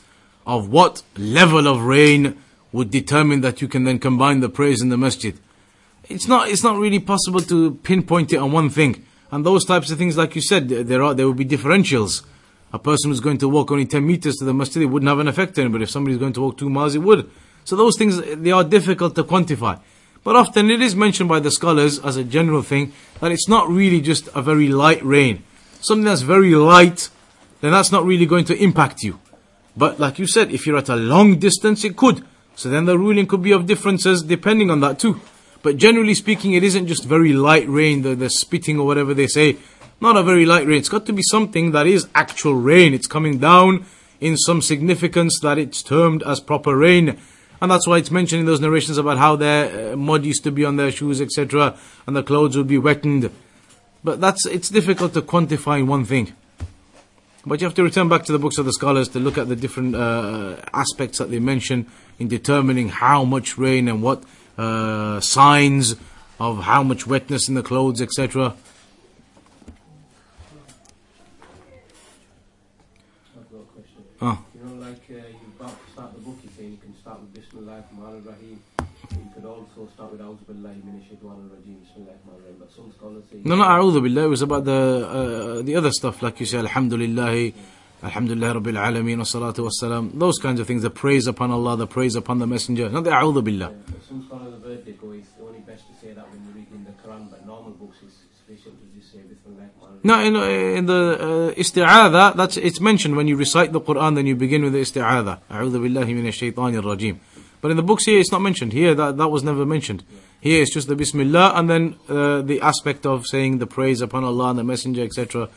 of 0.47 0.69
what 0.71 1.03
level 1.17 1.67
of 1.67 1.83
rain 1.83 2.37
would 2.75 2.91
determine 2.91 3.41
that 3.41 3.63
you 3.63 3.69
can 3.69 3.85
then 3.85 4.01
combine 4.01 4.41
the 4.41 4.49
prayers 4.49 4.83
in 4.83 4.89
the 4.89 4.97
masjid. 4.97 5.39
It's 6.09 6.27
not 6.27 6.49
it's 6.49 6.65
not 6.65 6.77
really 6.77 6.99
possible 6.99 7.41
to 7.43 7.77
pinpoint 7.77 8.33
it 8.33 8.39
on 8.39 8.51
one 8.51 8.69
thing. 8.69 9.07
And 9.31 9.47
those 9.47 9.65
types 9.65 9.93
of 9.93 9.99
things, 9.99 10.17
like 10.17 10.35
you 10.35 10.43
said, 10.43 10.69
there 10.69 11.01
are 11.01 11.15
there 11.15 11.27
will 11.27 11.35
be 11.35 11.45
differentials. 11.45 12.25
A 12.73 12.79
person 12.81 13.11
who's 13.11 13.21
going 13.21 13.39
to 13.39 13.49
walk 13.49 13.71
only 13.71 13.87
10 13.87 14.05
meters 14.05 14.35
to 14.37 14.45
the 14.45 14.53
masjid, 14.53 14.83
it 14.83 14.87
wouldn't 14.87 15.09
have 15.09 15.21
an 15.21 15.29
effect 15.29 15.57
on 15.61 15.67
him, 15.67 15.73
but 15.73 15.83
if 15.83 15.91
somebody's 15.91 16.19
going 16.19 16.33
to 16.33 16.41
walk 16.41 16.59
two 16.59 16.69
miles, 16.69 16.97
it 16.97 16.99
would. 16.99 17.31
So 17.65 17.77
those 17.77 17.97
things, 17.97 18.21
they 18.21 18.51
are 18.51 18.65
difficult 18.65 19.15
to 19.15 19.23
quantify. 19.23 19.79
But 20.25 20.35
often 20.35 20.69
it 20.69 20.83
is 20.83 20.97
mentioned 20.97 21.29
by 21.29 21.39
the 21.39 21.53
scholars 21.53 22.01
as 22.01 22.17
a 22.17 22.25
general 22.25 22.63
thing 22.63 22.93
that 23.21 23.31
it's 23.31 23.49
not 23.49 23.69
really 23.69 24.01
just 24.01 24.29
a 24.35 24.43
very 24.43 24.67
light 24.67 25.03
rain. 25.05 25.45
Something 25.81 26.07
that's 26.07 26.23
very 26.23 26.53
light, 26.57 27.09
then 27.61 27.71
that's 27.71 27.93
not 27.93 28.05
really 28.05 28.27
going 28.27 28.47
to 28.47 28.61
impact 28.61 29.05
you. 29.05 29.21
But 29.77 30.01
like 30.01 30.19
you 30.19 30.27
said, 30.27 30.51
if 30.51 30.67
you're 30.67 30.79
at 30.79 30.89
a 30.89 30.97
long 30.97 31.39
distance, 31.39 31.85
it 31.85 31.97
could. 31.97 32.25
So 32.57 32.69
then 32.69 32.85
the 32.85 32.99
ruling 32.99 33.27
could 33.27 33.43
be 33.43 33.53
of 33.53 33.67
differences 33.67 34.23
depending 34.23 34.71
on 34.71 34.81
that 34.81 34.99
too. 34.99 35.21
But 35.63 35.77
generally 35.77 36.15
speaking, 36.15 36.53
it 36.53 36.63
isn't 36.63 36.87
just 36.87 37.05
very 37.05 37.33
light 37.33 37.69
rain, 37.69 38.03
the, 38.03 38.15
the 38.15 38.29
spitting 38.29 38.79
or 38.79 38.87
whatever 38.87 39.15
they 39.15 39.27
say. 39.27 39.57
Not 40.01 40.17
a 40.17 40.23
very 40.23 40.45
light 40.45 40.67
rain. 40.67 40.79
It's 40.79 40.89
got 40.89 41.07
to 41.07 41.13
be 41.13 41.23
something 41.23 41.73
that 41.73 41.87
is 41.87 42.07
actual 42.15 42.55
rain. 42.55 42.93
It's 42.93 43.07
coming 43.07 43.39
down 43.39 43.87
in 44.21 44.37
some 44.37 44.61
significance 44.61 45.39
that 45.41 45.59
it's 45.59 45.83
termed 45.83 46.23
as 46.23 46.41
proper 46.41 46.77
rain. 46.77 47.19
And 47.61 47.71
that's 47.71 47.87
why 47.87 47.99
it's 47.99 48.11
mentioned 48.11 48.41
in 48.41 48.47
those 48.47 48.61
narrations 48.61 48.99
about 48.99 49.17
how 49.17 49.37
their 49.37 49.93
uh, 49.93 49.97
mud 49.97 50.25
used 50.25 50.45
to 50.45 50.51
be 50.51 50.65
on 50.65 50.77
their 50.77 50.91
shoes, 50.91 51.21
etc., 51.21 51.79
and 52.07 52.15
the 52.15 52.23
clothes 52.23 52.57
would 52.57 52.67
be 52.67 52.79
wetted. 52.79 53.33
But 54.03 54.21
that's 54.21 54.45
it's 54.45 54.69
difficult 54.69 55.15
to 55.15 55.23
quantify 55.23 55.85
one 55.87 56.05
thing. 56.05 56.35
But 57.47 57.61
you 57.61 57.67
have 57.67 57.75
to 57.75 57.83
return 57.83 58.09
back 58.09 58.25
to 58.25 58.33
the 58.33 58.39
books 58.39 58.57
of 58.57 58.65
the 58.65 58.73
scholars 58.73 59.09
to 59.11 59.19
look 59.19 59.37
at 59.37 59.49
the 59.49 59.57
different 59.57 59.95
uh, 59.95 60.57
aspects 60.73 61.19
that 61.19 61.31
they 61.31 61.39
mention 61.39 61.87
in 62.19 62.29
determining 62.29 62.89
how 62.89 63.25
much 63.25 63.59
rain 63.59 63.87
and 63.87 64.03
what 64.03 64.23
uh, 64.57 65.21
signs 65.21 65.97
of 66.41 66.63
how 66.63 66.83
much 66.83 67.07
wetness 67.07 67.49
in 67.49 67.55
the 67.55 67.63
clothes, 67.63 68.01
etc. 68.01 68.55
I've 73.37 73.51
got 73.51 73.59
a 73.59 73.65
question. 73.65 74.05
Ah. 74.23 74.41
You 74.55 74.65
know, 74.65 74.75
like 74.81 75.03
uh, 75.11 75.15
you 75.15 75.53
about 75.61 75.85
to 75.87 75.93
start 75.93 76.15
the 76.15 76.21
book, 76.21 76.39
you 76.43 76.51
say 76.57 76.65
you 76.65 76.79
can 76.79 76.97
start 76.99 77.21
with 77.21 77.35
Bismillah 77.35 77.85
Rahman 77.93 78.25
Rahim. 78.25 78.61
Start 79.75 80.13
with 80.13 80.21
A'udhu 80.21 80.39
Billahi 80.49 80.81
Minash 80.83 81.09
Shaitanir 81.11 81.51
Rajim, 81.51 81.81
Bismillah 81.83 82.13
Rahman 82.25 82.43
Rahim. 82.45 82.57
But 82.61 82.71
some 82.71 82.93
scholars 82.97 83.25
say. 83.29 83.39
No, 83.43 83.57
no, 83.57 83.65
a'udhu 83.65 84.01
billah. 84.05 84.23
It 84.27 84.29
was 84.29 84.43
about 84.43 84.65
the 84.65 84.73
uh, 84.73 85.63
the 85.63 85.75
other 85.75 85.91
stuff, 85.91 86.23
like 86.23 86.39
you 86.39 86.47
say, 86.47 86.59
Alhamdulillah, 86.59 87.51
Alhamdulillah 88.05 88.55
Rabbil 88.55 88.79
Alameen, 88.79 89.19
wa 89.19 89.25
salatu 89.25 89.65
wa 89.65 89.71
salam. 89.71 90.13
Those 90.15 90.39
kinds 90.39 90.61
of 90.61 90.69
things, 90.69 90.83
the 90.83 90.91
praise 90.91 91.27
upon 91.27 91.51
Allah, 91.51 91.77
the 91.77 91.89
praise 91.89 92.15
upon 92.15 92.39
the 92.39 92.47
Messenger. 92.47 92.89
Not 92.89 93.03
the 93.03 93.11
a'udhu 93.11 93.43
billah. 93.43 93.73
Yeah, 93.73 93.95
some 94.09 94.25
scholars 94.29 94.55
have 94.55 94.63
heard 94.63 94.87
they 94.87 94.93
go, 94.93 95.11
it's 95.11 95.31
only 95.43 95.59
best 95.59 95.83
to 95.89 95.95
say 96.01 96.13
that 96.13 96.31
when 96.31 96.45
you're 96.45 96.55
reading 96.55 96.87
the 96.87 96.93
Quran, 97.03 97.29
but 97.29 97.45
normal 97.45 97.73
books 97.73 97.97
sufficient 97.99 98.79
to 98.79 98.87
just 98.97 99.13
say 99.13 99.23
Bismillah 99.23 99.71
No, 100.05 100.21
in, 100.21 100.37
in 100.79 100.87
the 100.87 101.51
uh, 101.51 101.55
isti'adha, 101.55 102.37
that's 102.37 102.57
it's 102.59 102.81
mentioned 102.81 103.17
when 103.17 103.27
you 103.27 103.35
recite 103.37 103.73
the 103.73 103.81
Quran, 103.81 104.15
then 104.15 104.27
you 104.27 104.37
begin 104.37 104.63
with 104.63 104.75
the 104.75 104.83
isti'adha. 104.83 105.41
A'udhu 105.51 105.81
billahi 105.83 106.15
minash 106.15 106.53
shaitanir 106.53 106.83
rajim. 106.83 107.19
But 107.65 107.71
in 107.71 107.79
the 107.79 107.83
books 107.83 108.05
here, 108.05 108.21
it's 108.21 108.31
not 108.31 108.43
mentioned. 108.43 108.75
Here, 108.75 108.95
that, 108.95 109.17
that 109.17 109.29
was 109.29 109.43
never 109.43 109.65
mentioned. 109.65 110.05
Here, 110.39 110.61
it's 110.61 110.75
just 110.75 110.87
the 110.87 110.95
Bismillah 110.95 111.55
and 111.55 111.71
then 111.71 111.97
uh, 112.11 112.43
the 112.43 112.61
aspect 112.61 113.07
of 113.07 113.27
saying 113.27 113.57
the 113.57 113.67
praise 113.67 114.03
upon 114.03 114.23
Allah 114.23 114.51
and 114.51 114.59
the 114.59 114.65
Messenger, 114.65 115.03
etc. 115.03 115.49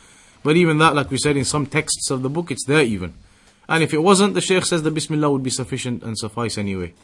But 0.42 0.56
even 0.56 0.78
that, 0.78 0.94
like 0.94 1.10
we 1.10 1.18
said 1.18 1.36
in 1.36 1.44
some 1.44 1.66
texts 1.66 2.10
of 2.10 2.22
the 2.22 2.30
book, 2.30 2.50
it's 2.50 2.64
there 2.64 2.80
even. 2.82 3.12
And 3.68 3.82
if 3.82 3.92
it 3.92 3.98
wasn't, 3.98 4.32
the 4.32 4.40
Shaykh 4.40 4.64
says 4.64 4.82
the 4.84 4.90
Bismillah 4.90 5.30
would 5.30 5.42
be 5.42 5.50
sufficient 5.50 6.02
and 6.02 6.16
suffice 6.16 6.56
anyway. 6.56 6.94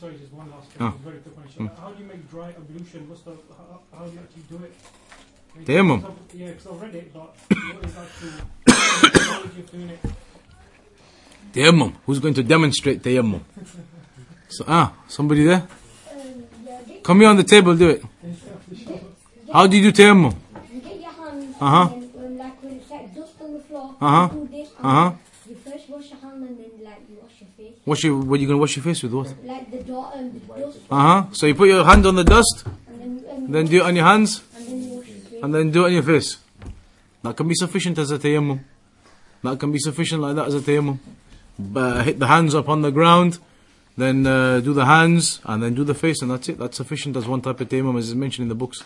Sorry, 0.00 0.14
just 0.16 0.32
one 0.32 0.50
last 0.50 0.70
Ah. 0.80 0.92
question. 0.92 1.04
Very 1.04 1.18
quick 1.18 1.36
question. 1.36 1.70
How 1.78 1.90
do 1.90 2.02
you 2.02 2.08
make 2.08 2.30
dry 2.30 2.48
ablution? 2.56 3.10
What's 3.10 3.20
the 3.24 3.32
how, 3.58 3.80
how 3.92 4.06
do 4.06 4.12
you 4.12 4.20
actually 4.20 4.56
do 4.56 4.64
it? 4.64 5.66
Tayammum. 5.66 6.10
Yeah, 6.32 6.46
because 6.46 6.66
I've 6.66 6.80
read 6.80 6.94
it, 6.94 7.12
but 7.12 7.36
what 7.50 7.84
is 7.84 7.94
actually, 7.94 8.32
actual 8.68 9.02
methodology 9.02 9.60
of 9.60 9.70
doing 9.70 9.90
it? 9.90 10.00
Tayammum. 11.52 11.94
Who's 12.06 12.18
going 12.18 12.34
to 12.34 12.42
demonstrate 12.42 13.02
tayammum? 13.02 13.40
So, 14.48 14.64
ah, 14.66 14.94
somebody 15.08 15.44
there? 15.44 15.66
Come 17.02 17.20
here 17.20 17.28
on 17.28 17.36
the 17.36 17.44
table, 17.44 17.76
do 17.76 17.88
it. 17.90 18.02
How 19.52 19.66
do 19.66 19.76
you 19.76 19.90
do 19.90 20.02
tayammum? 20.02 20.36
Uh-huh. 21.60 21.88
the 21.88 22.40
Uh-huh. 24.00 24.28
Uh-huh. 24.82 25.12
wash 27.86 28.04
your 28.04 28.20
face. 28.22 28.28
What 28.28 28.38
are 28.38 28.40
you 28.40 28.46
going 28.46 28.48
to 28.48 28.56
wash 28.56 28.76
your 28.76 28.84
face 28.84 29.02
with? 29.02 29.12
What? 29.12 29.34
Like 29.44 29.70
the 29.70 29.78
the 29.78 29.84
dust 29.84 30.78
Uh 30.90 31.00
huh. 31.00 31.26
So 31.32 31.46
you 31.46 31.54
put 31.54 31.68
your 31.68 31.84
hand 31.84 32.06
on 32.06 32.14
the 32.14 32.24
dust, 32.24 32.64
and 32.88 33.24
then 33.24 33.52
then 33.52 33.66
do 33.66 33.78
it 33.78 33.82
on 33.82 33.96
your 33.96 34.04
hands, 34.06 34.42
and 34.56 34.66
then 34.66 34.82
you 34.82 35.04
and 35.42 35.54
then 35.54 35.70
do 35.70 35.84
it 35.84 35.86
on 35.88 35.92
your 35.92 36.02
face. 36.02 36.38
That 37.22 37.36
can 37.36 37.48
be 37.48 37.54
sufficient 37.54 37.98
as 37.98 38.10
a 38.10 38.18
tayammum. 38.18 38.60
That 39.42 39.58
can 39.58 39.72
be 39.72 39.78
sufficient 39.78 40.22
like 40.22 40.36
that 40.36 40.46
as 40.46 40.54
a 40.54 40.60
tayammum. 40.60 40.98
But 41.60 42.04
hit 42.04 42.18
the 42.18 42.26
hands 42.26 42.54
up 42.54 42.68
on 42.68 42.82
the 42.82 42.90
ground, 42.90 43.38
then 43.96 44.26
uh, 44.26 44.60
do 44.60 44.72
the 44.72 44.86
hands, 44.86 45.40
and 45.44 45.62
then 45.62 45.74
do 45.74 45.84
the 45.84 45.94
face, 45.94 46.22
and 46.22 46.30
that's 46.30 46.48
it. 46.48 46.58
That's 46.58 46.76
sufficient 46.76 47.16
as 47.16 47.26
one 47.26 47.42
type 47.42 47.60
of 47.60 47.68
tayammum, 47.68 47.98
as 47.98 48.08
is 48.08 48.14
mentioned 48.14 48.44
in 48.44 48.48
the 48.48 48.54
books. 48.54 48.82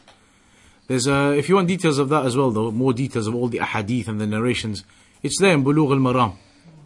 There's, 0.87 1.07
uh, 1.07 1.35
if 1.37 1.49
you 1.49 1.55
want 1.55 1.69
details 1.69 1.99
of 1.99 2.09
that 2.11 2.27
as 2.27 2.37
well, 2.37 2.51
though, 2.51 2.71
more 2.71 2.93
details 2.93 3.27
of 3.27 3.35
all 3.35 3.49
the 3.49 3.59
ahadith 3.59 4.09
and 4.09 4.21
the 4.21 4.27
narrations, 4.27 4.85
it's 5.23 5.41
there 5.41 5.55
in 5.55 5.65
Bulugh 5.65 5.93
al 5.93 5.99
Maram. 5.99 6.37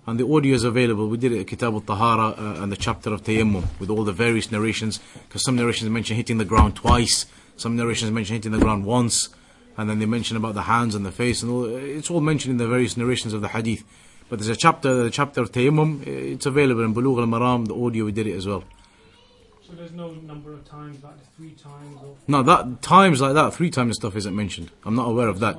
And 0.06 0.18
the 0.18 0.26
audio 0.26 0.54
is 0.54 0.64
available. 0.64 1.08
We 1.08 1.18
did 1.18 1.32
it 1.32 1.40
at 1.40 1.46
Kitab 1.48 1.74
al 1.74 1.80
Tahara 1.80 2.28
uh, 2.28 2.62
and 2.62 2.70
the 2.70 2.76
chapter 2.76 3.12
of 3.12 3.22
Tayammum 3.24 3.64
with 3.80 3.90
all 3.90 4.04
the 4.04 4.12
various 4.12 4.52
narrations. 4.52 5.00
Because 5.26 5.44
some 5.44 5.56
narrations 5.56 5.90
mention 5.90 6.16
hitting 6.16 6.38
the 6.38 6.44
ground 6.44 6.76
twice, 6.76 7.26
some 7.56 7.76
narrations 7.76 8.10
mention 8.12 8.36
hitting 8.36 8.52
the 8.52 8.58
ground 8.58 8.84
once, 8.84 9.30
and 9.76 9.88
then 9.88 9.98
they 9.98 10.06
mention 10.06 10.36
about 10.36 10.54
the 10.54 10.62
hands 10.62 10.94
and 10.94 11.04
the 11.04 11.12
face, 11.12 11.42
and 11.42 11.50
all, 11.52 11.64
it's 11.64 12.10
all 12.10 12.20
mentioned 12.20 12.52
in 12.52 12.58
the 12.58 12.66
various 12.66 12.96
narrations 12.96 13.32
of 13.32 13.40
the 13.40 13.48
hadith. 13.48 13.84
But 14.28 14.38
there's 14.38 14.48
a 14.48 14.56
chapter, 14.56 15.04
the 15.04 15.10
chapter 15.10 15.40
of 15.40 15.52
Tayammum, 15.52 16.06
it's 16.06 16.44
available 16.46 16.84
in 16.84 16.94
Bulugh 16.94 17.18
al 17.20 17.26
Maram, 17.26 17.66
the 17.66 17.74
audio, 17.74 18.04
we 18.04 18.12
did 18.12 18.26
it 18.26 18.34
as 18.36 18.46
well. 18.46 18.62
So 19.66 19.72
there's 19.74 19.92
no 19.92 20.12
number 20.12 20.52
of 20.52 20.64
times, 20.66 21.02
like 21.02 21.14
three 21.36 21.52
times 21.52 21.98
or. 22.02 22.14
No, 22.26 22.42
that 22.42 22.82
times 22.82 23.20
like 23.20 23.34
that, 23.34 23.54
three 23.54 23.70
times 23.70 23.96
stuff 23.96 24.16
isn't 24.16 24.34
mentioned. 24.34 24.70
I'm 24.84 24.94
not 24.94 25.08
aware 25.08 25.28
of 25.28 25.40
that. 25.40 25.56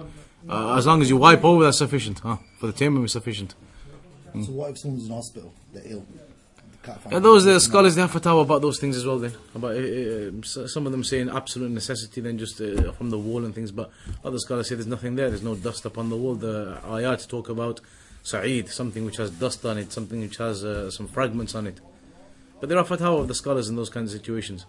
Uh, 0.47 0.77
as 0.77 0.85
long 0.85 1.01
as 1.01 1.09
you 1.09 1.17
wipe 1.17 1.43
over, 1.43 1.63
that's 1.63 1.77
sufficient. 1.79 2.19
Huh? 2.19 2.37
For 2.59 2.67
the 2.67 2.73
tayammum, 2.73 3.05
is 3.05 3.11
sufficient. 3.11 3.55
So 4.33 4.51
what 4.51 4.71
if 4.71 4.79
someone's 4.79 5.07
in 5.07 5.13
hospital, 5.13 5.53
they're 5.73 5.83
ill? 5.85 6.05
They 6.11 6.19
can't 6.83 7.01
find 7.01 7.13
Yeah, 7.13 7.19
those 7.19 7.45
them? 7.45 7.55
uh, 7.55 7.59
scholars 7.59 7.95
they 7.95 8.01
have 8.01 8.11
fatwa 8.11 8.41
about 8.43 8.61
those 8.61 8.79
things 8.79 8.95
as 8.95 9.05
well. 9.05 9.17
Then 9.19 9.33
about 9.55 9.75
uh, 9.75 10.61
uh, 10.61 10.67
some 10.67 10.85
of 10.85 10.91
them 10.91 11.03
saying 11.03 11.29
absolute 11.29 11.71
necessity, 11.71 12.21
then 12.21 12.37
just 12.37 12.61
uh, 12.61 12.91
from 12.93 13.09
the 13.09 13.17
wall 13.17 13.43
and 13.45 13.53
things. 13.53 13.71
But 13.71 13.89
other 14.23 14.37
scholars 14.37 14.69
say 14.69 14.75
there's 14.75 14.87
nothing 14.87 15.15
there. 15.15 15.29
There's 15.29 15.43
no 15.43 15.55
dust 15.55 15.85
upon 15.85 16.09
the 16.09 16.15
wall. 16.17 16.35
The 16.35 16.77
ayat 16.85 17.27
talk 17.27 17.49
about 17.49 17.81
sa'id, 18.29 18.69
something 18.69 19.05
which 19.05 19.17
has 19.17 19.31
dust 19.31 19.65
on 19.65 19.77
it, 19.77 19.91
something 19.91 20.19
which 20.21 20.37
has 20.37 20.63
uh, 20.63 20.89
some 20.91 21.07
fragments 21.07 21.55
on 21.55 21.67
it. 21.67 21.79
But 22.59 22.69
there 22.69 22.77
are 22.77 22.85
fatwa 22.85 23.21
of 23.21 23.27
the 23.27 23.33
scholars 23.33 23.69
in 23.69 23.75
those 23.75 23.89
kinds 23.89 24.13
of 24.13 24.21
situations. 24.21 24.65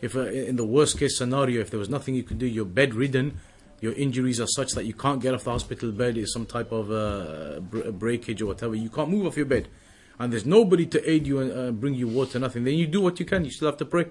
If 0.00 0.16
uh, 0.16 0.26
in 0.26 0.56
the 0.56 0.64
worst 0.64 0.98
case 0.98 1.16
scenario, 1.16 1.60
if 1.60 1.70
there 1.70 1.78
was 1.78 1.88
nothing 1.88 2.14
you 2.14 2.22
could 2.22 2.38
do, 2.38 2.46
you're 2.46 2.64
bedridden, 2.64 3.38
your 3.80 3.92
injuries 3.92 4.40
are 4.40 4.46
such 4.46 4.72
that 4.72 4.86
you 4.86 4.94
can't 4.94 5.20
get 5.20 5.34
off 5.34 5.44
the 5.44 5.50
hospital 5.50 5.92
bed, 5.92 6.16
it's 6.16 6.32
some 6.32 6.46
type 6.46 6.72
of 6.72 6.90
uh, 6.90 7.60
br- 7.60 7.90
breakage 7.90 8.40
or 8.42 8.46
whatever, 8.46 8.74
you 8.74 8.88
can't 8.88 9.10
move 9.10 9.26
off 9.26 9.36
your 9.36 9.46
bed, 9.46 9.68
and 10.18 10.32
there's 10.32 10.46
nobody 10.46 10.86
to 10.86 11.10
aid 11.10 11.26
you 11.26 11.40
and 11.40 11.52
uh, 11.52 11.70
bring 11.70 11.94
you 11.94 12.08
water, 12.08 12.38
nothing, 12.38 12.64
then 12.64 12.74
you 12.74 12.86
do 12.86 13.00
what 13.00 13.20
you 13.20 13.26
can, 13.26 13.44
you 13.44 13.50
still 13.50 13.68
have 13.68 13.76
to 13.78 13.84
pray. 13.84 14.06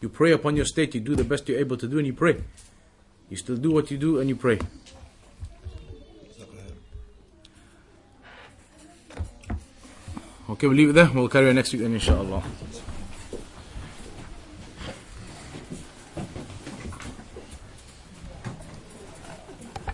You 0.00 0.08
pray 0.08 0.32
upon 0.32 0.56
your 0.56 0.64
state, 0.64 0.94
you 0.94 1.00
do 1.00 1.14
the 1.14 1.24
best 1.24 1.46
you're 1.48 1.58
able 1.58 1.76
to 1.76 1.86
do, 1.86 1.98
and 1.98 2.06
you 2.06 2.14
pray. 2.14 2.42
You 3.28 3.36
still 3.36 3.56
do 3.56 3.70
what 3.70 3.90
you 3.90 3.98
do, 3.98 4.18
and 4.18 4.28
you 4.30 4.36
pray. 4.36 4.58
Okay, 10.50 10.66
we'll 10.66 10.76
leave 10.76 10.90
it 10.90 10.94
there. 10.94 11.08
We'll 11.14 11.28
carry 11.28 11.48
on 11.48 11.54
next 11.54 11.72
week 11.72 11.82
then, 11.82 11.92
inshallah. 11.94 12.42